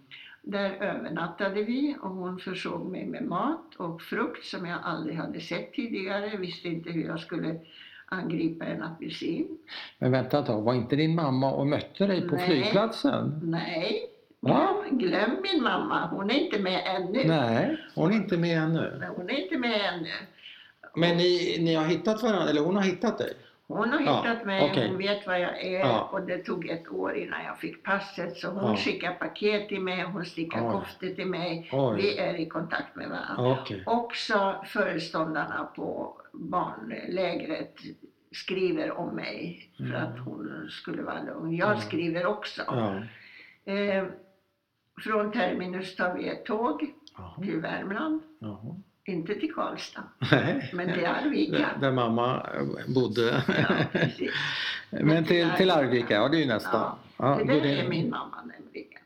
[0.41, 5.41] Där övernattade vi och hon försåg mig med mat och frukt som jag aldrig hade
[5.41, 6.37] sett tidigare.
[6.37, 7.59] Visste inte hur jag skulle
[8.05, 9.57] angripa en apelsin.
[9.99, 12.45] Men vänta ett tag, var inte din mamma och mötte dig på Nej.
[12.45, 13.39] flygplatsen?
[13.43, 14.01] Nej,
[14.41, 16.07] glöm, glöm min mamma.
[16.07, 17.27] Hon är inte med ännu.
[17.27, 18.97] Nej, hon är inte med ännu.
[18.99, 20.11] Nej, Hon är inte med ännu.
[20.95, 23.33] Men ni, ni har hittat varandra, eller hon har hittat dig?
[23.67, 24.87] Hon har Ja, hittat mig, okej.
[24.87, 26.09] hon vet vad jag är Ja.
[26.11, 28.37] och det tog ett år innan jag fick passet.
[28.37, 28.77] Så hon Ja.
[28.77, 30.71] skickar paket till mig, hon stickar Oj.
[30.71, 31.69] koftor till mig.
[31.71, 31.95] Oj.
[31.97, 33.57] Vi är i kontakt med varandra.
[33.61, 33.83] Okej.
[33.85, 37.75] Också föreståndarna på barnlägret
[38.31, 40.03] skriver om mig för Mm.
[40.03, 41.55] att hon skulle vara lugn.
[41.55, 41.77] Jag Ja.
[41.79, 42.61] skriver också.
[42.67, 42.93] Ja.
[43.73, 44.05] Eh,
[45.03, 47.41] från Terminus tar vi ett tåg Jaha.
[47.41, 48.21] till Värmland.
[48.39, 48.75] Jaha.
[49.07, 50.69] Inte till Karlstad, Nej.
[50.73, 51.57] men till Arvika.
[51.57, 53.43] Där, där mamma eh, bodde.
[53.47, 53.99] Ja.
[55.03, 56.91] Men till, till Arvika, ja det är ju nästa.
[57.17, 59.01] Ja, det där det- är min mamma nämligen.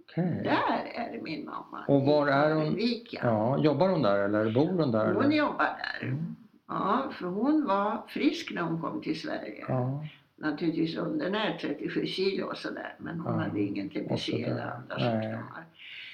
[0.00, 0.40] Okej.
[0.44, 1.84] Där är min mamma.
[1.88, 2.66] Och var är hon?
[2.66, 3.20] Arvika.
[3.22, 5.12] Ja, jobbar hon där eller bor hon där?
[5.14, 5.36] Hon eller?
[5.36, 6.06] jobbar där.
[6.08, 6.36] Mm.
[6.68, 9.64] Ja, för hon var frisk när hon kom till Sverige.
[9.68, 10.04] Ja,
[10.36, 15.64] Naturligtvis undernärd, 37 kilo och sådär, men hon Ja, hade ingen TBC eller andra sjukdomar.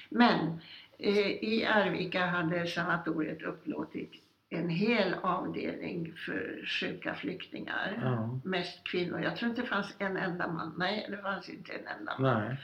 [0.09, 0.59] Men
[0.97, 4.11] i Arvika hade sanatoriet upplåtit
[4.49, 7.99] en hel avdelning för sjuka flyktingar.
[8.01, 8.39] ja.
[8.43, 9.21] Mest kvinnor.
[9.21, 10.73] Jag tror inte det fanns en enda man.
[10.77, 12.43] Nej, det fanns inte en enda man.
[12.43, 12.57] Nej.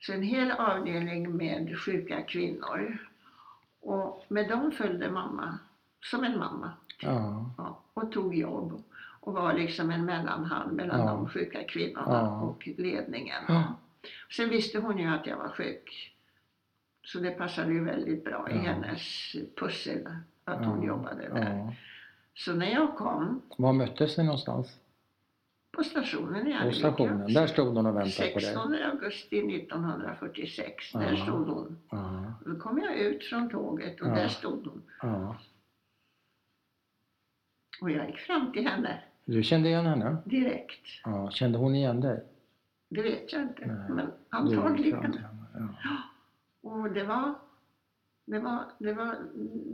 [0.00, 2.98] Så en hel avdelning med sjuka kvinnor.
[3.80, 5.58] Och med dem följde mamma,
[6.00, 6.72] som en mamma.
[7.00, 7.54] Ja.
[7.58, 8.82] Ja, och tog jobb
[9.20, 13.44] och var liksom en mellanhand mellan de sjuka kvinnorna och ledningen.
[14.36, 16.14] Sen visste hon ju att jag var sjuk.
[17.12, 18.60] Så det passade ju väldigt bra i Ja.
[18.60, 20.08] hennes pussel
[20.44, 21.76] att hon jobbade där.
[22.34, 24.80] Så när jag kom Var möttes ni någonstans?
[25.76, 27.32] på stationen i På Arvika, stationen?
[27.32, 28.44] Där stod hon och väntade på dig?
[28.44, 31.78] 16 augusti 1946, där stod hon.
[32.46, 34.82] Då kom jag ut från tåget och där stod hon.
[37.80, 40.16] Och jag gick fram till henne Du kände igen henne?
[40.24, 40.86] direkt.
[41.04, 41.30] Ja.
[41.30, 42.24] Kände hon igen dig?
[42.88, 43.90] Det vet jag inte, Nej.
[43.90, 45.20] men antagligen.
[45.54, 45.68] Ja.
[46.62, 47.34] Och det var
[48.24, 49.16] Det, var, det, var,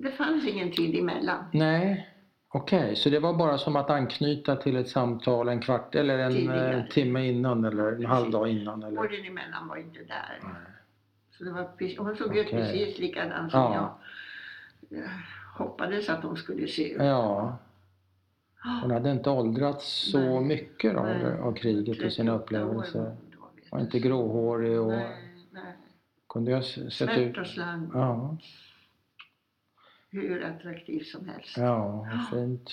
[0.03, 1.45] det fanns ingen tid emellan.
[1.53, 2.09] Nej,
[2.49, 2.97] okej.
[2.97, 6.77] Så det var bara som att anknyta till ett samtal en kvart eller en Tidigare.
[6.79, 8.83] eh, timme innan eller en halv dag innan?
[8.83, 9.01] Eller?
[9.01, 10.39] Åren emellan var inte där.
[10.43, 10.53] Nej.
[11.31, 11.69] Så det var,
[12.05, 12.59] hon såg ut Okej.
[12.61, 13.99] precis likadan som Ja.
[14.89, 15.01] jag
[15.59, 17.03] hoppades att hon skulle se ut.
[17.03, 17.57] Ja,
[18.83, 20.45] hon hade inte åldrats så Nej.
[20.45, 21.07] mycket av,
[21.43, 23.17] av kriget och sina 38 år var upplevelser.
[23.71, 25.24] Var inte gråhårig och nej.
[26.35, 27.39] Kunde ju ha s- sett Smärt ut...
[27.39, 27.91] och slang.
[27.95, 28.37] Ja,
[30.11, 31.57] Hur attraktiv som helst.
[31.57, 32.71] ja, fint.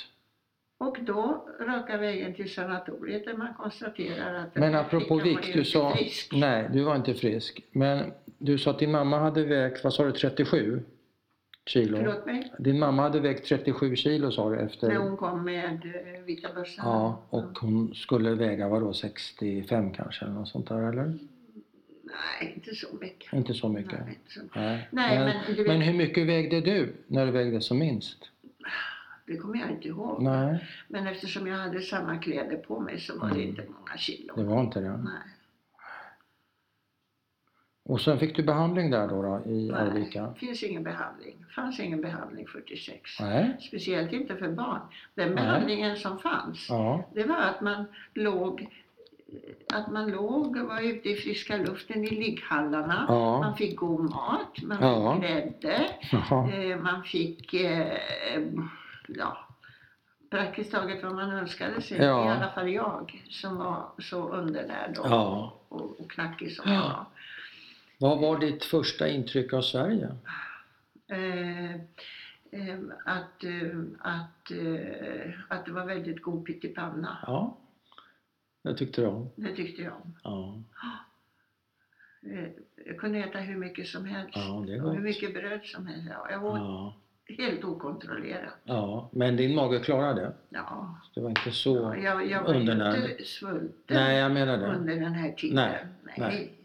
[0.78, 5.96] Och då raka vägen till sanatoriet där man konstaterar att Men apropå vikt, du sa...
[5.96, 6.34] frisk.
[6.36, 7.62] Nej, du var inte frisk.
[7.72, 10.84] Men du sa att din mamma hade vägt, vad sa du, 37
[11.66, 11.98] kilo?
[11.98, 12.54] Förlåt mig?
[12.60, 14.88] Din mamma hade vägt 37 kilo sa du efter...
[14.88, 15.86] När hon kom med
[16.16, 16.86] eh, vita bössan.
[16.88, 21.18] Ja, och hon skulle väga vadå, 65 kanske eller något sånt där eller?
[22.12, 23.34] Nej, inte så mycket.
[23.34, 24.00] Inte så mycket?
[24.06, 24.40] Nej, så.
[24.56, 24.88] Nej.
[24.92, 28.18] Nej, men, men vet- men hur mycket vägde du när du vägde som minst?
[29.26, 30.22] Det kommer jag inte ihåg.
[30.24, 33.48] Nej, Men eftersom jag hade samma kläder på mig så var det Mm.
[33.50, 34.34] inte många kilo.
[34.36, 34.90] det var inte det.
[34.98, 35.22] Nej.
[37.84, 40.22] Och sen fick du behandling där då, då i Nej, Arvika?
[40.34, 41.46] det finns ingen behandling.
[41.56, 43.20] fanns ingen behandling 46.
[43.20, 43.58] Nej.
[43.68, 44.80] Speciellt inte för barn.
[45.16, 45.36] Den Nej.
[45.36, 47.10] behandlingen som fanns, Ja.
[47.14, 48.81] det var att man låg
[49.74, 53.06] att man låg och var ute i friska luften i ligghallarna.
[53.08, 53.40] Ja.
[53.40, 55.14] Man fick god mat, man Ja.
[55.14, 55.90] fick grädde,
[56.72, 57.98] eh, man fick eh,
[59.08, 59.38] ja,
[60.30, 61.98] praktiskt taget vad man önskade sig.
[61.98, 62.26] Ja.
[62.26, 65.53] I alla fall jag som var så undernärd och, Ja.
[65.70, 66.76] och, och knackig som Ja.
[66.78, 67.06] jag var.
[67.98, 70.08] Vad var ditt första intryck av Sverige?
[71.08, 74.52] Eh, eh, att, eh, att,
[75.48, 77.18] att det var väldigt god pyttipanna.
[77.28, 77.58] Ja,
[78.64, 79.30] det tyckte du om.
[79.36, 80.16] Det tyckte jag om.
[80.24, 80.64] Ja,
[82.34, 82.50] Eh,
[82.86, 84.34] Jag kunde äta hur mycket som helst.
[84.36, 85.04] ja det är och hur gott.
[85.04, 86.08] mycket bröd som helst.
[86.10, 86.96] Ja, Jag åt Ja,
[87.38, 88.54] helt okontrollerat.
[88.64, 90.34] ja, men din mage klarade det?
[90.50, 90.96] Ja.
[91.16, 94.66] Det var inte så Jag, jag var inte svulten Nej, jag menar det.
[94.66, 95.56] under den här tiden.
[95.56, 95.86] Nej,
[96.18, 96.58] Nej.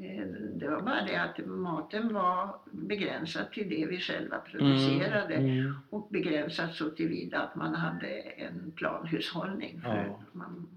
[0.00, 5.34] Eh, Det var bara det att maten var begränsad till det vi själva producerade.
[5.34, 5.74] Mm, mm.
[5.90, 9.80] Och begränsat så tillvida att man hade en planhushållning.
[9.80, 10.20] För Ja.
[10.32, 10.68] man,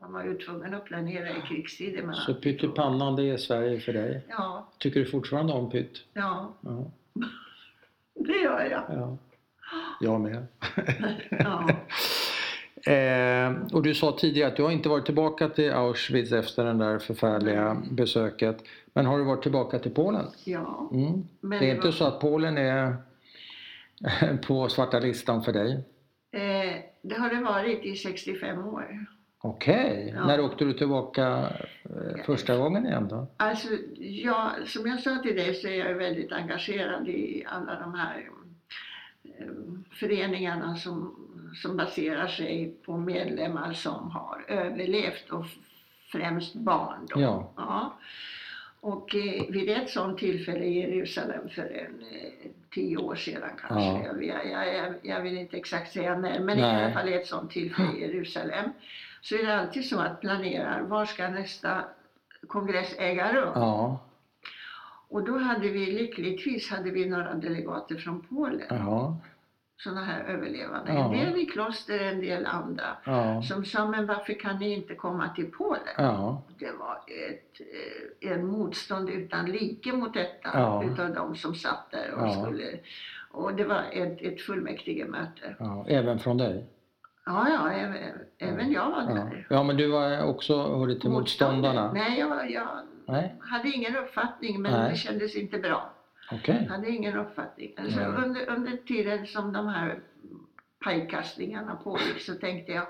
[0.00, 2.02] man var ju tvungen att planera i krigstider.
[2.02, 4.22] Man Så pyttipannan, det är Sverige för dig?
[4.28, 6.04] Ja, Tycker du fortfarande om pytt?
[6.12, 6.84] ja, Ja,
[8.14, 8.82] det gör jag.
[8.88, 9.16] ja.
[10.00, 10.46] jag med.
[11.30, 11.68] Ja.
[12.86, 16.72] Eh, och du sa tidigare att du har inte varit tillbaka till Auschwitz efter det
[16.72, 18.64] där förfärliga besöket.
[18.92, 20.26] Men har du varit tillbaka till Polen?
[20.44, 20.90] ja.
[20.92, 21.28] Mm.
[21.40, 22.96] Men Det är det inte var- så att Polen är
[24.46, 25.72] på svarta listan för dig?
[26.32, 29.06] Eh, det har det varit i 65 år.
[29.42, 30.26] Okej, Ja.
[30.26, 31.52] när åkte du tillbaka
[31.84, 33.26] eh, första gången igen då?
[33.36, 33.68] Alltså,
[33.98, 38.28] jag, som jag sa till dig så är jag väldigt engagerad i alla de här
[39.24, 39.46] eh,
[39.90, 41.14] föreningarna som,
[41.62, 45.44] som baserar sig på medlemmar som har överlevt och
[46.12, 47.06] främst barn.
[47.14, 47.20] Då.
[47.20, 47.52] Ja.
[47.56, 47.94] Ja.
[48.80, 53.80] Och eh, vid ett sådant tillfälle i Jerusalem för en eh, tio år sedan kanske,
[53.90, 54.02] Ja.
[54.22, 56.84] jag, jag, jag, jag vill inte exakt säga när, men i Nej.
[56.84, 58.70] alla fall ett sådant tillfälle i Jerusalem,
[59.22, 61.84] så är det alltid så att planerar, var ska nästa
[62.46, 63.52] kongress äga rum?
[63.54, 63.98] Ja,
[65.08, 69.16] Och då hade vi lyckligtvis hade vi några delegater från Polen, jaha,
[69.76, 70.92] sådana här överlevande.
[70.92, 71.04] Ja.
[71.04, 72.84] En del i kloster, en del andra.
[73.04, 75.82] ja, Som sa, men varför kan ni inte komma till Polen?
[75.98, 76.98] ja, Det var
[77.28, 77.60] ett
[78.22, 80.84] eh, en motstånd utan like mot detta Ja.
[80.84, 82.42] utav de som satt där och Ja.
[82.42, 82.78] skulle
[83.32, 85.56] och det var ett, ett fullmäktigemöte.
[85.58, 86.64] ja, även från dig?
[87.26, 89.46] Ja, ja, även, även jag var där.
[89.50, 91.92] ja, men du var också hörde till motståndarna?
[91.92, 92.68] Nej, jag, jag
[93.06, 94.90] Nej, hade ingen uppfattning men Nej.
[94.90, 95.92] det kändes inte bra.
[96.32, 96.58] okej.
[96.68, 97.74] Jag hade ingen uppfattning.
[97.76, 100.00] Alltså, under, under tiden som de här
[100.84, 102.86] pajkastningarna pågick så tänkte jag,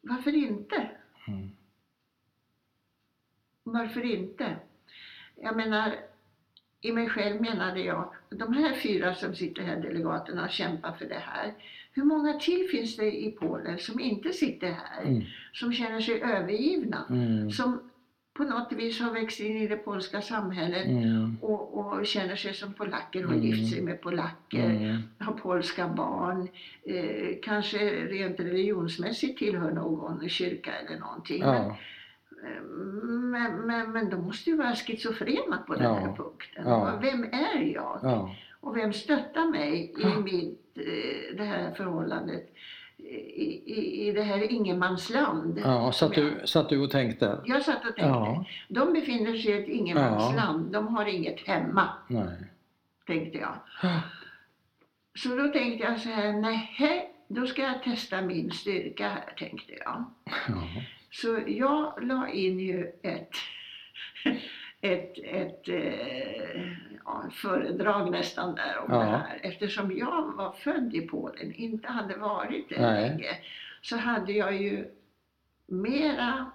[0.00, 0.90] varför inte?
[1.28, 1.50] Mm.
[3.62, 4.56] Varför inte?
[5.36, 5.96] Jag menar,
[6.80, 11.22] i mig själv menade jag, de här fyra som sitter här, delegaterna, kämpar för det
[11.26, 11.54] här.
[11.92, 15.02] Hur många till finns det i Polen som inte sitter här?
[15.04, 15.22] Mm.
[15.52, 17.04] Som känner sig övergivna?
[17.10, 17.50] Mm.
[17.50, 17.80] Som
[18.32, 21.36] på något vis har växt in i det polska samhället Mm.
[21.40, 23.46] och, och känner sig som polacker, har Mm.
[23.46, 25.02] gift sig med polacker, Mm.
[25.18, 26.48] har polska barn,
[26.82, 31.40] eh, kanske rent religionsmässigt tillhör någon kyrka eller någonting.
[31.40, 31.76] Men, Ja,
[32.48, 32.62] eh,
[33.32, 35.94] men, men, men de måste ju vara schizofrena på den Ja.
[35.94, 36.64] här punkten.
[36.66, 36.98] Ja.
[37.02, 37.98] Vem är jag?
[38.02, 40.18] ja, Och vem stöttar mig i eh,
[41.36, 42.52] det här förhållandet?
[42.96, 45.60] I, i, i det här ingenmansland.
[45.64, 45.92] ja.
[45.92, 47.40] Satt, du, satt du och tänkte?
[47.46, 50.72] Jag, satt och tänkte, Ja, de befinner sig i ett ingenmansland.
[50.72, 51.88] De har inget hemma.
[52.08, 52.36] nej.
[53.06, 53.54] tänkte jag.
[53.82, 54.00] Ja.
[55.14, 59.72] Så då tänkte jag så här, nej, då ska jag testa min styrka här, tänkte
[59.72, 60.04] jag.
[60.48, 60.62] Ja.
[61.12, 63.30] Så jag la in ju ett,
[64.80, 66.72] ett, ett eh,
[67.04, 68.98] ja, föredrag nästan där om Ja.
[68.98, 69.40] det här.
[69.42, 73.08] Eftersom jag var född i Polen, inte hade varit Nej.
[73.08, 73.28] länge,
[73.82, 74.84] så hade jag ju
[75.66, 76.46] mera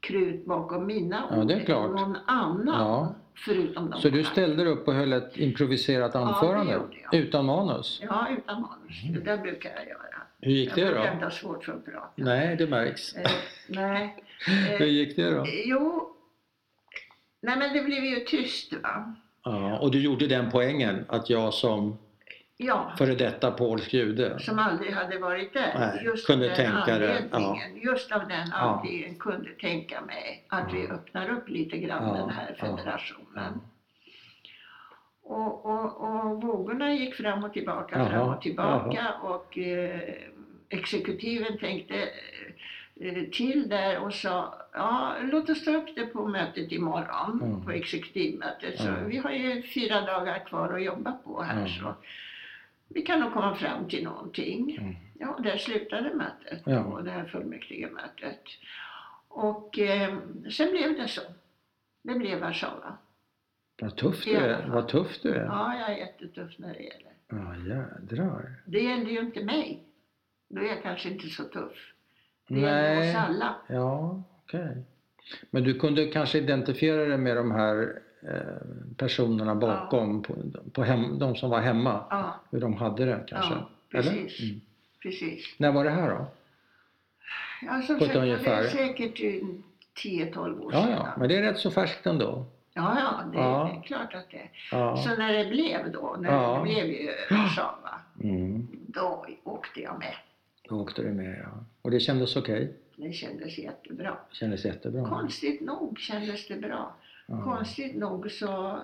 [0.00, 3.14] krut bakom mina ord det än någon annan.
[3.44, 4.24] Förutom de Så du här.
[4.24, 6.72] ställde dig upp och höll ett improviserat det anförande?
[6.72, 7.14] jag.
[7.14, 8.00] utan manus?
[8.02, 9.02] Ja, utan manus.
[9.14, 10.00] Det där brukar jag göra.
[10.40, 11.12] Hur gick jag det brukar då?
[11.12, 12.08] inte ha svårt för att prata.
[12.14, 13.14] Nej, det märks.
[13.16, 13.30] Eh,
[13.68, 14.24] nej.
[14.48, 15.44] Eh, Hur gick det då?
[15.64, 16.12] Jo,
[17.42, 19.14] nej men det blev ju tyst va.
[19.44, 21.98] Ja, och du gjorde den poängen att jag som
[22.58, 25.74] Ja, före detta polsk jude som aldrig hade varit där.
[25.78, 28.56] Nej, just kunde av den tänka det, anledningen, Just av den Ja.
[28.56, 30.94] anledningen kunde tänka mig att vi Ja.
[30.94, 33.60] öppnar upp lite grann Ja, den här ja, federationen.
[35.22, 40.00] Och, och, och vågorna gick fram och tillbaka, fram och tillbaka och eh,
[40.68, 41.94] exekutiven tänkte
[43.32, 47.64] till där och sa ja, låt oss ta upp det på mötet imorgon, Mm.
[47.64, 48.78] på exekutivmötet.
[48.80, 48.94] Så Ja.
[49.06, 51.66] vi har ju fyra dagar kvar att jobba på här Ja.
[51.68, 51.94] så
[52.88, 54.76] vi kan nog komma fram till någonting.
[54.80, 54.94] Mm.
[55.18, 56.84] Ja, där slutade mötet, Ja.
[56.84, 58.42] och det här fullmäktigemötet.
[59.28, 60.16] Och eh,
[60.50, 61.20] sen blev det så.
[62.02, 62.96] Det blev Warszawa.
[63.80, 64.66] Vad tuff du är.
[64.68, 65.44] Vad tuff du är.
[65.44, 67.12] Ja, jag är jättetuff när det gäller.
[67.28, 68.54] Ja, jädrar.
[68.64, 69.82] Det gäller ju inte mig.
[70.48, 71.92] Då är jag kanske inte så tuff.
[72.48, 73.54] Det gäller oss alla.
[73.66, 74.76] Ja, okej.
[75.50, 80.34] Men du kunde kanske identifiera dig med de här eh, personerna bakom, på,
[80.72, 83.54] på hem, de som var hemma, Ja, hur de hade det kanske?
[83.54, 84.40] Ja, precis.
[84.42, 84.60] Mm.
[85.02, 85.54] precis.
[85.58, 86.26] När var det här då?
[87.62, 88.62] Ja, som På ett sagt, det ungefär.
[88.62, 89.62] är säkert en
[90.04, 90.90] 10-12 år Ja, sedan.
[90.92, 92.44] ja, men det är rätt så färskt ändå.
[92.74, 93.70] Ja, ja, det, Ja.
[93.70, 94.48] är klart att det.
[94.72, 94.96] Ja.
[94.96, 96.56] Så när det blev då, när Ja.
[96.56, 98.66] det blev ju Warszawa, Mm.
[98.86, 100.14] då åkte jag med.
[100.68, 101.64] Då åkte du med, ja.
[101.82, 102.74] Och det kändes okej?
[102.96, 104.16] Det kändes jättebra.
[104.32, 105.08] Kändes jättebra?
[105.08, 106.94] Konstigt nog kändes det bra.
[107.26, 107.42] Ja.
[107.44, 108.78] Konstigt nog så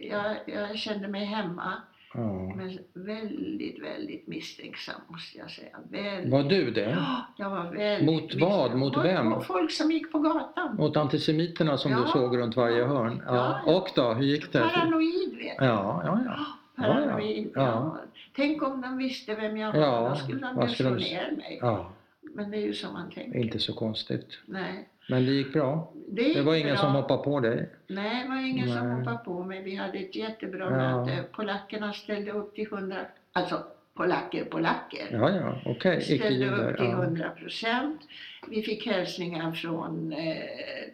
[0.00, 1.72] jag, jag kände mig hemma.
[2.14, 2.54] Ja.
[2.56, 5.76] Men väldigt, väldigt misstänksam måste jag säga.
[5.90, 6.32] Väldigt.
[6.32, 6.90] Var du det?
[6.90, 8.76] Ja, jag var väldigt Mot vad?
[8.76, 9.26] Mot vem?
[9.28, 10.76] Mot folk som gick på gatan.
[10.76, 12.06] Mot antisemiterna som du Ja.
[12.06, 13.22] såg runt varje hörn?
[13.26, 13.60] Ja.
[13.66, 14.58] Och då, hur gick det?
[14.74, 15.64] Paranoid vet du.
[15.64, 16.36] Ja, ja, ja.
[16.76, 17.98] Paranoid, Ja, ja, ja.
[18.36, 19.80] Tänk om de visste vem jag var.
[19.80, 21.58] Ja, Då skulle de skulle slå de- ner mig.
[21.62, 21.90] ja.
[22.36, 23.38] Men det är ju som man tänker.
[23.38, 24.38] Inte så konstigt.
[24.46, 24.88] Nej.
[25.08, 25.92] Men det gick bra.
[26.08, 26.76] Det, gick Det var ingen bra.
[26.76, 27.68] som hoppade på dig?
[27.86, 28.98] Nej, det var ingen som Nej.
[28.98, 29.62] hoppade på mig.
[29.62, 31.04] Vi hade ett jättebra Ja.
[31.04, 31.24] möte.
[31.32, 32.96] Polackerna ställde upp till hundra,
[33.32, 33.62] alltså
[33.94, 35.08] polacker, polacker.
[35.12, 36.00] Ja, ja, okej.
[36.02, 36.90] ställde upp till Ja.
[37.04, 38.00] 100 procent.
[38.48, 40.36] Vi fick hälsningar från eh,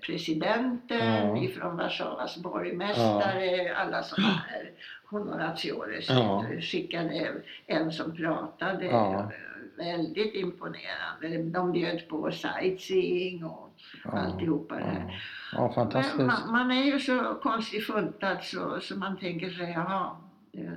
[0.06, 1.42] presidenten, Ja.
[1.42, 4.70] ifrån Warszawas borgmästare, alla sådana här
[5.10, 6.44] honoratiores Ja.
[6.60, 7.32] skickade
[7.66, 8.84] en som pratade.
[8.84, 9.30] Ja.
[9.76, 11.42] Väldigt imponerande.
[11.58, 13.66] De bjöd på sightseeing och
[14.04, 14.10] Ja.
[14.10, 15.22] alltihopa det här.
[15.52, 15.60] Ja.
[15.64, 16.18] Men fantastiskt.
[16.18, 20.16] man, man är ju så konstigt funtad så, så man tänker sig, jaha,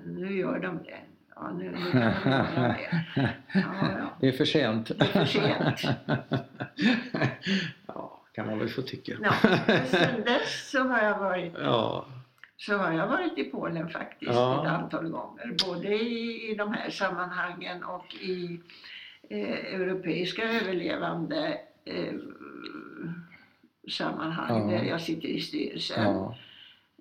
[0.06, 1.00] nu gör de det.
[1.36, 3.00] Ja, nu, nu kan de göra det.
[3.54, 3.62] Ja,
[4.00, 4.10] ja.
[4.20, 4.88] Det är för sent.
[4.88, 5.98] Det är för sent.
[7.88, 9.14] ja, kan man väl få tycka.
[9.24, 9.34] Ja,
[9.86, 12.06] sen dess så har jag varit, Ja,
[12.58, 14.62] så har jag varit i Polen faktiskt Ja.
[14.66, 15.56] ett antal gånger.
[15.68, 18.60] Både i, i de här sammanhangen och i
[19.30, 22.14] eh, europeiska överlevande eh,
[23.92, 24.78] sammanhang Ja.
[24.78, 26.04] där jag sitter i styrelsen.
[26.04, 26.36] ja,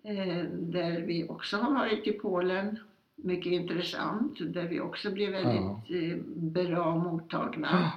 [0.05, 2.79] Eh, där vi också har varit i Polen.
[3.16, 7.93] Mycket intressant, där vi också blev väldigt eh, bra mottagna.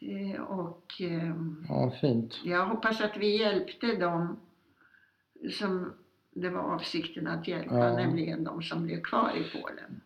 [0.00, 1.34] Eh, och eh,
[1.68, 2.40] ja, fint.
[2.44, 4.36] jag hoppas att vi hjälpte dem
[5.50, 5.92] som
[6.34, 7.96] det var avsikten att hjälpa, Ja.
[7.96, 10.00] nämligen de som blev kvar i Polen.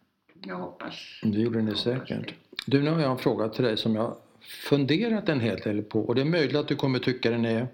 [0.46, 1.20] Jag hoppas.
[1.22, 2.26] Det gjorde ni säkert.
[2.26, 2.34] det.
[2.66, 4.16] Du, nu har jag en fråga till dig som jag
[4.68, 7.66] funderat en hel del på och det är möjligt att du kommer tycka den är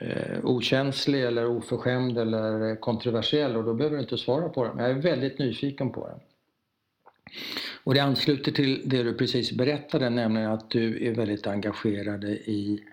[0.00, 4.76] eh, okänslig eller oförskämd eller kontroversiell och då behöver du inte svara på den.
[4.76, 6.18] Men jag är väldigt nyfiken på den.
[7.84, 12.84] Och det ansluter till det du precis berättade, nämligen att du är väldigt engagerad i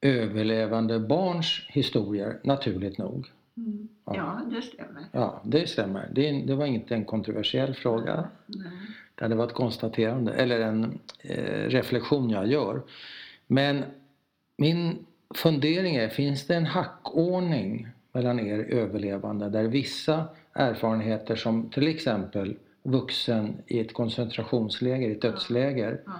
[0.00, 3.26] överlevande barns historier, naturligt nog.
[3.56, 3.88] Mm.
[4.04, 4.14] Ja.
[4.16, 5.04] Ja, det stämmer.
[5.12, 6.08] Ja, det stämmer.
[6.12, 8.28] Det, det var inte en kontroversiell fråga.
[8.46, 9.28] Nej.
[9.28, 12.82] Det varit ett konstaterande, eller en eh, reflektion jag gör.
[13.46, 13.84] Men
[14.56, 21.88] min fundering är, finns det en hackordning mellan er överlevande där vissa erfarenheter som till
[21.88, 26.12] exempel vuxen i ett koncentrationsläger, i ett dödsläger, Ja,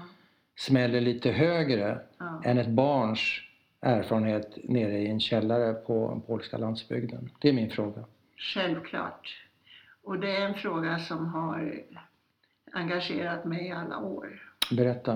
[0.56, 1.98] smäller lite högre
[2.44, 3.40] än ett barns
[3.85, 7.31] erfarenhet nere i en källare på den polska landsbygden?
[7.40, 8.05] Det är min fråga.
[8.36, 9.36] Självklart.
[10.02, 11.82] Och det är en fråga som har
[12.73, 14.43] engagerat mig i alla år.
[14.70, 15.12] Berätta.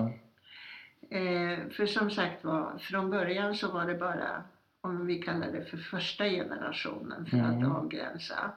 [1.09, 4.43] Eh, för som sagt var, från början så var det bara,
[4.81, 7.63] om vi kallar det för första generationen för Mm.
[7.71, 8.51] att avgränsa.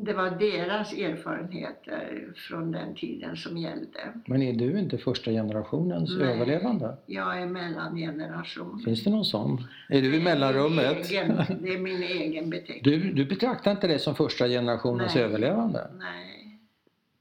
[0.00, 4.12] Det var deras erfarenheter från den tiden som gällde.
[4.26, 6.28] Men är du inte första generationens Nej.
[6.28, 6.96] överlevande?
[7.06, 8.82] Jag är mellangeneration.
[8.84, 9.64] Finns det någon sån?
[9.88, 11.10] Är du i mellanrummet?
[11.10, 12.82] egen- Det är min egen beteckning.
[12.82, 15.24] Du, du betraktar inte dig som första generationens Nej.
[15.24, 15.90] överlevande?
[15.98, 16.58] Nej.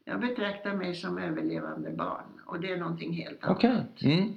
[0.06, 3.58] Jag betraktar mig som överlevande barn och det är någonting helt annat.
[3.58, 3.82] Okej.
[4.04, 4.34] Mm.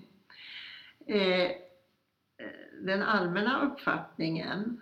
[1.06, 1.50] Eh, eh,
[2.82, 4.80] den allmänna uppfattningen,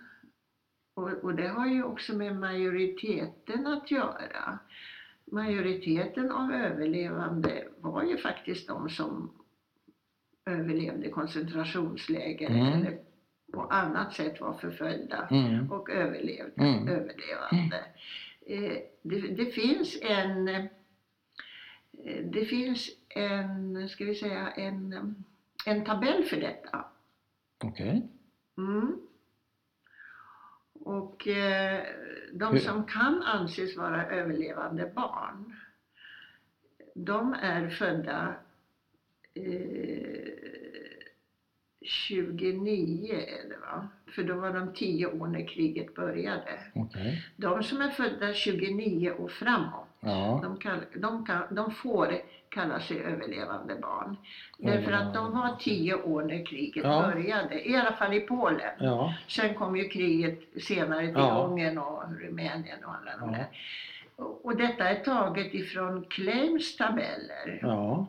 [1.03, 4.59] och, och det har ju också med majoriteten att göra.
[5.31, 9.31] Majoriteten av överlevande var ju faktiskt de som
[10.45, 12.65] överlevde koncentrationsläger Mm.
[12.67, 12.99] eller
[13.53, 15.71] på annat sätt var förföljda Mm.
[15.71, 16.87] och överlevde, Mm.
[16.87, 17.83] överlevande.
[18.45, 20.63] Eh, det, det finns en eh,
[22.23, 25.15] det finns en, ska vi säga, en,
[25.65, 26.85] en tabell för detta.
[27.63, 28.07] Okej.
[28.57, 28.97] Mm.
[30.79, 31.83] Och eh,
[32.33, 35.55] de som kan anses vara överlevande barn,
[36.95, 38.35] de är födda
[39.33, 40.39] eh,
[41.81, 43.87] 29 är det va?
[44.15, 46.59] För då var de 10 år när kriget började.
[46.75, 47.25] Okej.
[47.35, 50.39] De som är födda 29 och framåt, Ja.
[50.43, 54.17] de, kall, de, kan, de får kalla sig överlevande barn.
[54.57, 57.01] Därför att de var 10 år när kriget Ja.
[57.13, 58.71] började, i alla fall i Polen.
[58.79, 59.13] Ja.
[59.27, 61.43] Sen kom ju kriget senare till Ja.
[61.47, 63.47] Ungern och Rumänien och alla de där.
[64.15, 67.59] Och detta är taget ifrån Claims tabeller.
[67.61, 68.07] ja.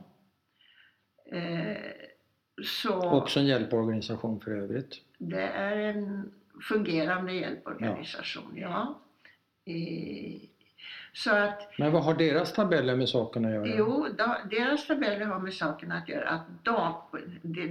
[1.32, 1.76] Eh,
[2.64, 4.94] så Också en hjälporganisation för övrigt.
[5.18, 6.32] det är en
[6.68, 8.98] fungerande hjälporganisation, ja.
[9.64, 10.40] Eh,
[11.12, 13.66] så att Men vad har deras tabeller med saken att göra?
[13.66, 16.28] Jo, då, deras tabeller har med saken att göra.
[16.28, 16.94] Att de,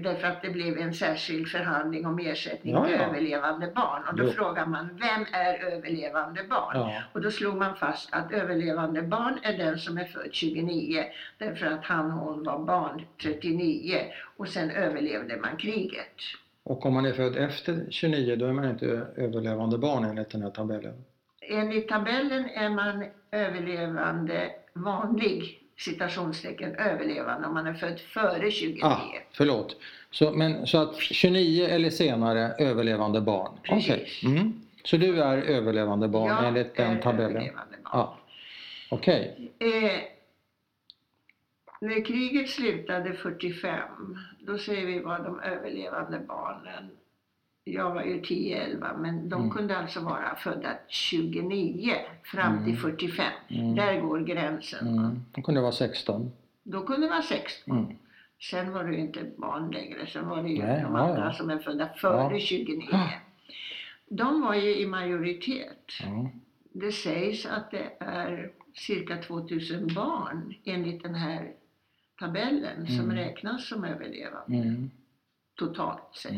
[0.04, 3.02] därför att det blev en särskild förhandling om ersättning Ja, till ja.
[3.02, 4.04] överlevande barn.
[4.10, 4.30] Och då Jo.
[4.32, 6.72] frågar man, vem är överlevande barn?
[6.76, 6.94] Ja.
[7.14, 11.04] Och då slog man fast att överlevande barn är den som är född 29
[11.38, 14.02] därför att han hon var barn 39
[14.38, 16.16] och sen överlevde man kriget.
[16.64, 18.86] Och om man är född efter 29 då är man inte
[19.16, 21.04] överlevande barn enligt den här tabellen?
[21.42, 28.84] Enligt tabellen är man överlevande vanlig citationstecken överlevande om man är född före 29.
[28.84, 29.00] Ah,
[29.32, 29.76] förlåt.
[30.12, 33.52] Så, men, så att 29 eller senare överlevande barn?
[33.64, 33.92] Precis.
[33.92, 34.10] Okej.
[34.24, 34.62] Mm.
[34.84, 37.50] Så du är överlevande barn Jag enligt den tabellen?
[37.84, 38.18] Ja.
[38.90, 39.52] Okej.
[39.60, 40.02] Eh,
[41.82, 46.90] när kriget slutade 45, då säger vi var de överlevande barnen.
[47.74, 49.52] Jag var ju 10-11, men de Mm.
[49.56, 51.94] kunde alltså vara födda 29
[52.24, 52.82] fram till Mm.
[52.82, 53.26] 45.
[53.50, 53.76] Mm.
[53.76, 54.88] Där går gränsen.
[54.88, 55.20] Mm.
[55.36, 56.32] Då kunde vara 16.
[56.64, 57.78] Då kunde det vara 16.
[57.78, 57.96] Mm.
[58.52, 61.34] Sen var det ju inte barn längre, sen var det ju Nej, de andra ja.
[61.34, 62.40] som är födda före Ja.
[62.40, 62.88] 29.
[62.92, 63.10] Ja.
[64.10, 65.92] De var ju i majoritet.
[66.74, 71.52] Det sägs att det är cirka 2000 barn enligt den här
[72.20, 73.16] tabellen som Mm.
[73.16, 74.90] räknas som överlevande Mm.
[75.56, 76.32] totalt sett.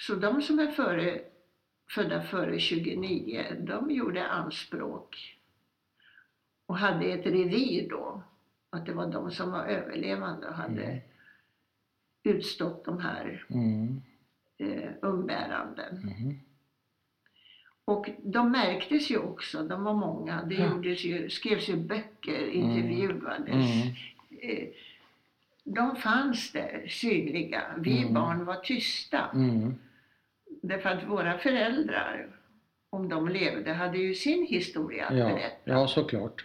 [0.00, 0.20] Mm.
[0.20, 1.20] Så de som är före,
[1.90, 5.36] födda före 29, de gjorde anspråk
[6.66, 8.22] och hade ett revir då.
[8.70, 11.00] Att det var de som var överlevande och hade Mm.
[12.22, 14.00] utstått de här Mm.
[14.58, 15.96] eh, umbäranden.
[15.96, 16.34] Mm.
[17.84, 20.42] Och de märktes ju också, de var många.
[20.44, 20.82] Det Ja.
[20.84, 23.48] ju, skrevs ju böcker, intervjuades.
[23.48, 23.94] Mm.
[24.42, 24.68] Eh,
[25.64, 27.62] De fanns där, synliga.
[27.78, 28.14] Vi Mm.
[28.14, 29.30] barn var tysta.
[30.60, 32.26] Därför att våra föräldrar,
[32.90, 35.24] om de levde, hade ju sin historia att Ja.
[35.28, 35.56] berätta.
[35.64, 36.44] ja, såklart.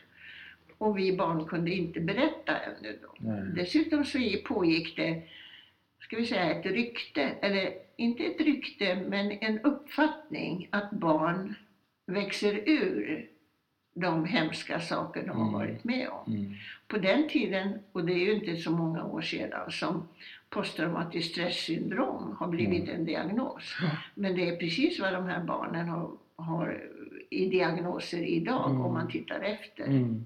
[0.77, 3.15] Och vi barn kunde inte berätta ännu då.
[3.17, 3.43] Nej.
[3.55, 5.21] Dessutom så pågick det,
[5.99, 11.55] ska vi säga ett rykte, eller inte ett rykte, men en uppfattning att barn
[12.05, 13.29] växer ur
[13.95, 15.53] de hemska saker de har Mm.
[15.53, 16.33] varit med om.
[16.33, 16.53] Mm.
[16.95, 20.07] På den tiden, och det är ju inte så många år sedan, som
[20.49, 22.95] posttraumatiskt stresssyndrom har blivit Mm.
[22.95, 23.75] en diagnos.
[24.13, 26.83] Men det är precis vad de här barnen har, har
[27.29, 28.81] i diagnoser idag Mm.
[28.81, 29.83] om man tittar efter.
[29.83, 30.25] Mm.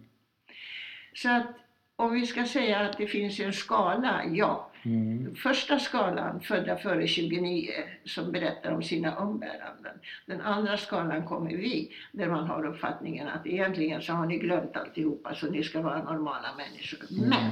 [1.14, 1.48] Så att
[1.96, 4.69] om vi ska säga att det finns en skala, ja.
[4.86, 5.36] Mm.
[5.36, 7.72] Första skalan, födda före 29,
[8.06, 9.94] som berättar om sina umbäranden.
[10.26, 14.76] Den andra skalan kommer vi, där man har uppfattningen att egentligen så har ni glömt
[14.78, 17.00] alltihopa så ni ska vara normala människor.
[17.12, 17.30] Mm.
[17.30, 17.52] Men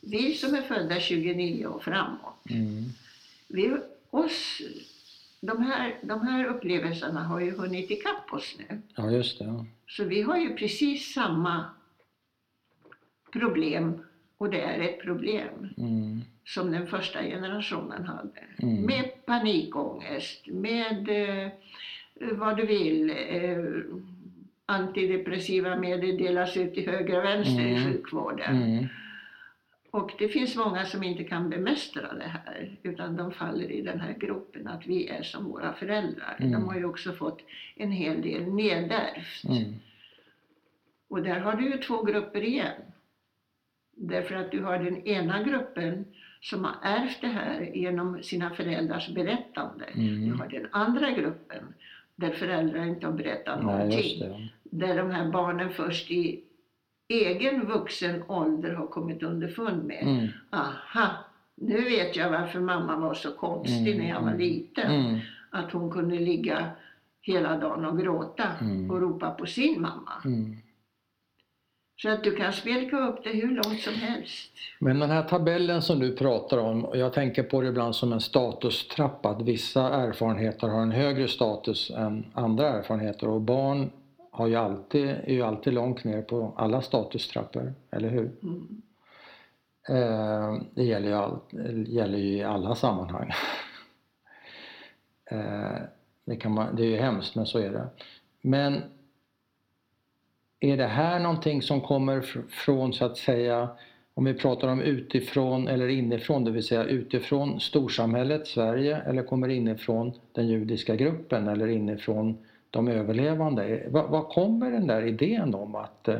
[0.00, 2.84] vi som är födda 29 och framåt, Mm.
[3.48, 3.76] vi,
[4.10, 4.60] oss
[5.40, 8.80] de här, de här upplevelserna har ju hunnit ikapp oss nu.
[8.96, 9.44] Ja, just det.
[9.44, 9.64] Ja.
[9.88, 11.64] Så vi har ju precis samma
[13.32, 14.02] problem,
[14.38, 16.20] och det är ett problem, Mm.
[16.44, 18.40] Som den första generationen hade.
[18.62, 18.86] Mm.
[18.86, 21.48] Med panikångest, med eh,
[22.32, 23.64] vad du vill, eh,
[24.66, 27.84] antidepressiva medel delas ut till höger och vänster i Mm.
[27.92, 28.62] sjukvården.
[28.62, 28.86] Mm.
[29.90, 34.00] Och det finns många som inte kan bemästra det här utan de faller i den
[34.00, 36.36] här gruppen att vi är som våra föräldrar.
[36.40, 36.52] Mm.
[36.52, 37.40] De har ju också fått
[37.76, 39.44] en hel del nedärvt.
[39.48, 39.74] Mm.
[41.08, 42.82] Och där har du ju två grupper igen.
[43.96, 46.04] Därför att du har den ena gruppen
[46.44, 49.84] som har ärvt det här genom sina föräldrars berättande.
[49.84, 50.28] Mm.
[50.28, 51.74] Du har den andra gruppen
[52.16, 54.52] där föräldrar inte har berättat Nej, någonting.
[54.62, 56.44] Där de här barnen först i
[57.08, 60.28] egen vuxen ålder har kommit underfund med Mm.
[60.50, 61.10] Aha,
[61.54, 64.38] nu vet jag varför mamma var så konstig Mm, när jag var mm.
[64.38, 64.90] liten.
[64.90, 65.18] Mm.
[65.50, 66.66] Att hon kunde ligga
[67.20, 68.90] hela dagen och gråta Mm.
[68.90, 70.12] och ropa på sin mamma.
[71.96, 74.52] Så att du kan spelka upp det hur långt som helst.
[74.78, 78.12] Men den här tabellen som du pratar om, och jag tänker på det ibland som
[78.12, 83.90] en statustrappa, att vissa erfarenheter har en högre status än andra erfarenheter och barn
[84.30, 88.32] har ju alltid, är ju alltid långt ner på alla statustrappor, eller hur?
[88.42, 88.82] Mm.
[89.88, 91.38] Eh, det gäller ju, all,
[91.86, 93.32] gäller ju i alla sammanhang.
[95.30, 95.76] Eh,
[96.24, 97.86] det, kan man, det är ju hemskt, men så är det.
[98.40, 98.82] Men
[100.64, 103.68] är det här någonting som kommer från, så att säga,
[104.14, 109.48] om vi pratar om utifrån eller inifrån, det vill säga utifrån storsamhället Sverige eller kommer
[109.48, 112.38] det inifrån den judiska gruppen eller inifrån
[112.70, 113.86] de överlevande?
[113.90, 116.18] Var, kommer den där idén om att eh,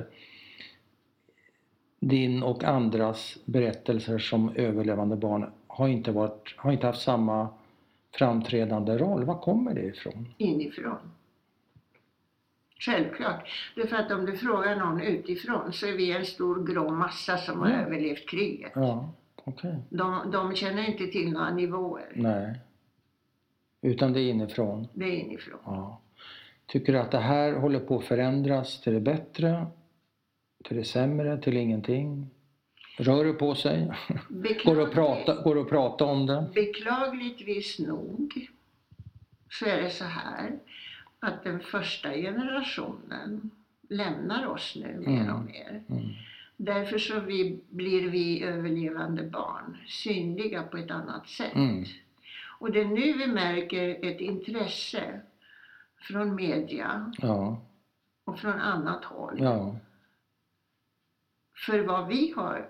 [2.01, 7.49] din och andras berättelser som överlevande barn har inte, varit, har inte haft samma
[8.13, 9.25] framträdande roll.
[9.25, 10.29] Var kommer det ifrån?
[10.39, 10.97] Inifrån.
[12.85, 13.49] Självklart.
[13.75, 17.61] Därför att om du frågar någon utifrån så är vi en stor grå massa som
[17.61, 17.77] har Ja.
[17.77, 18.73] överlevt kriget.
[18.75, 19.13] Ja,
[19.45, 19.75] okej.
[19.91, 22.13] De, de känner inte till några nivåer.
[22.15, 22.61] Nej.
[23.83, 24.89] Utan det är inifrån.
[24.95, 25.61] Det är inifrån.
[25.65, 26.01] Ja.
[26.67, 29.67] Tycker du att det här håller på att förändras till det bättre?
[30.65, 31.39] Till det sämre?
[31.39, 32.31] Till ingenting?
[32.99, 33.91] Rör det på sig?
[34.65, 36.47] Går det att prata, går det att prata om det?
[36.55, 38.49] Beklagligtvis nog
[39.51, 40.51] så är det så här
[41.25, 43.51] att den första generationen
[43.89, 45.35] lämnar oss nu mer Mm.
[45.35, 45.83] och mer.
[45.89, 46.03] Mm.
[46.57, 51.55] Därför så vi, blir vi överlevande barn synliga på ett annat sätt.
[51.55, 51.85] Mm.
[52.59, 55.21] Och det är nu vi märker ett intresse
[56.01, 57.63] från media Ja,
[58.25, 59.77] och från annat håll ja.
[61.67, 62.69] för vad vi har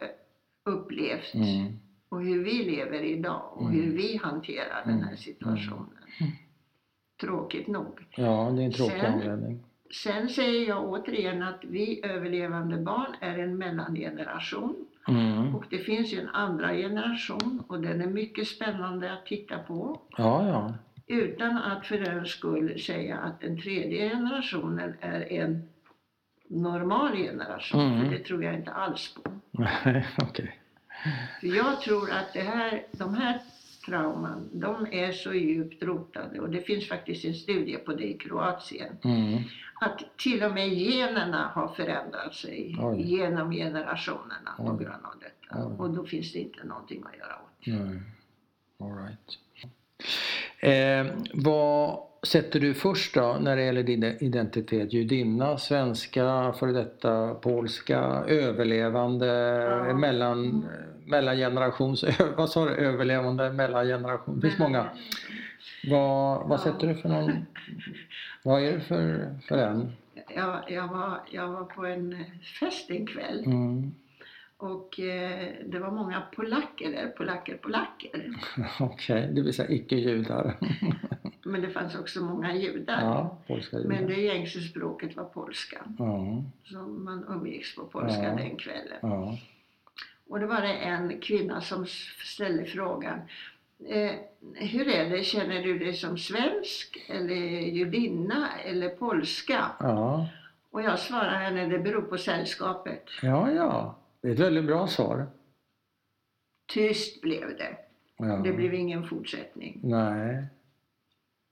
[0.64, 1.72] upplevt Mm.
[2.09, 3.72] och hur vi lever idag och Mm.
[3.82, 5.89] hur vi hanterar den här situationen.
[7.20, 8.07] Tråkigt nog.
[8.16, 9.65] Ja, det är en tråkig Sen- anledning.
[10.03, 14.77] Sen säger jag återigen att vi överlevande barn är en mellangeneration
[15.09, 15.55] Mm.
[15.55, 20.01] och det finns ju en andra generation och den är mycket spännande att titta på
[20.16, 20.74] Ja, ja.
[21.07, 25.69] utan att för den skull säga att den tredje generationen är en
[26.49, 28.05] normal generation, Mm.
[28.05, 29.31] för det tror jag inte alls på.
[29.51, 30.59] Nej, okej.
[31.41, 33.41] För jag tror att det här, de här
[33.86, 38.15] trauman, de är så djupt rotade och det finns faktiskt en studie på det i
[38.15, 38.97] Kroatien.
[39.05, 39.43] Mm.
[39.81, 43.02] Att till och med generna har förändrat sig Oj.
[43.02, 45.66] genom generationerna på grund av detta.
[45.66, 45.77] Oj.
[45.78, 47.66] Och då finns det inte någonting att göra åt.
[47.66, 48.01] Nej.
[48.81, 49.39] All right.
[50.61, 54.92] Eh, vad sätter du först då när det gäller din identitet?
[54.92, 59.26] Judinna, svenska, före detta polska, överlevande,
[59.88, 59.94] Ja.
[59.94, 60.66] mellan,
[61.06, 62.05] mellangenerations...
[62.36, 62.70] Vad sa du?
[62.74, 64.40] Överlevande, mellangeneration?
[64.40, 64.86] Det finns många.
[65.90, 67.32] Vad, vad sätter du för någon...
[68.42, 69.92] Vad är det för, för en?
[70.36, 72.24] Jag, jag, var, jag var på en
[72.60, 73.94] fest en kväll Mm.
[74.65, 78.31] Och eh, det var många polacker där, polacker, polacker.
[78.81, 80.57] Okej, det vill säga icke-judar.
[81.47, 83.01] Men det fanns också många judar.
[83.01, 83.89] ja, polska judar.
[83.91, 85.78] Men det gängse språket var polska.
[85.99, 88.35] Ja, Så man umgicks på polska Ja.
[88.36, 88.99] den kvällen.
[89.03, 89.39] ja.
[90.28, 91.86] Och då var det en kvinna som
[92.24, 93.19] ställde frågan
[93.89, 94.11] eh,
[94.55, 99.66] Hur är det, känner du dig som svensk eller judinna eller polska?
[99.81, 100.27] ja.
[100.70, 103.05] Och jag svarade henne, det beror på sällskapet.
[103.23, 103.97] Ja, ja.
[104.24, 105.26] Det är ett väldigt bra svar.
[106.72, 107.76] Tyst blev det.
[108.18, 108.24] Ja.
[108.24, 109.80] Det blev ingen fortsättning.
[109.82, 110.44] Nej.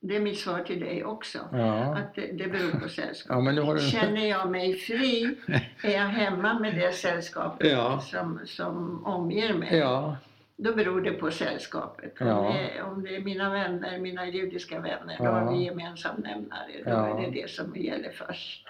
[0.01, 1.39] Det är mitt svar till dig också.
[1.53, 1.97] Ja.
[1.97, 3.57] Att det, det beror på sällskapet.
[3.57, 3.81] Ja, du...
[3.81, 5.37] Känner jag mig fri,
[5.83, 8.01] är jag hemma med det sällskapet Ja.
[8.01, 10.17] som, som omger mig, Ja.
[10.57, 12.21] då beror det på sällskapet.
[12.21, 16.83] Om, det, om det är mina vänner, mina judiska vänner, då har vi gemensam nämnare.
[16.85, 18.69] Då är det det som gäller först.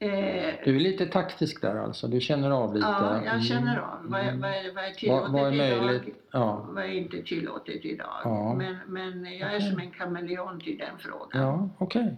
[0.00, 2.86] Eh, Du är lite taktisk där alltså, du känner av lite?
[2.86, 3.84] ja, jag känner Mm.
[3.84, 4.40] av vad, är- Mm.
[4.40, 5.86] vad, är- vad är tillåtet Vad, vad är idag.
[5.86, 6.14] möjligt?
[6.32, 6.66] Ja.
[6.70, 8.20] Vad är inte tillåtet idag.
[8.24, 8.54] Ja.
[8.54, 9.70] Men, men jag är Okej.
[9.70, 11.42] som en kameleont i den frågan.
[11.42, 12.16] Ja, okej.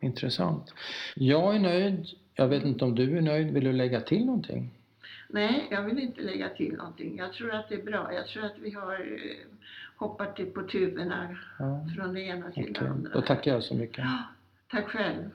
[0.00, 0.74] Intressant.
[1.14, 2.06] Jag är nöjd.
[2.34, 3.50] Jag vet inte om du är nöjd.
[3.52, 4.70] Vill du lägga till någonting?
[5.28, 7.16] Nej, jag vill inte lägga till någonting.
[7.16, 8.12] Jag tror att det är bra.
[8.14, 9.46] Jag tror att vi har eh,
[9.96, 12.76] hoppat på tuberna Ja, från det ena till okej.
[12.80, 13.10] det andra.
[13.14, 14.04] Då tackar jag så mycket.
[14.70, 15.30] Tack själv.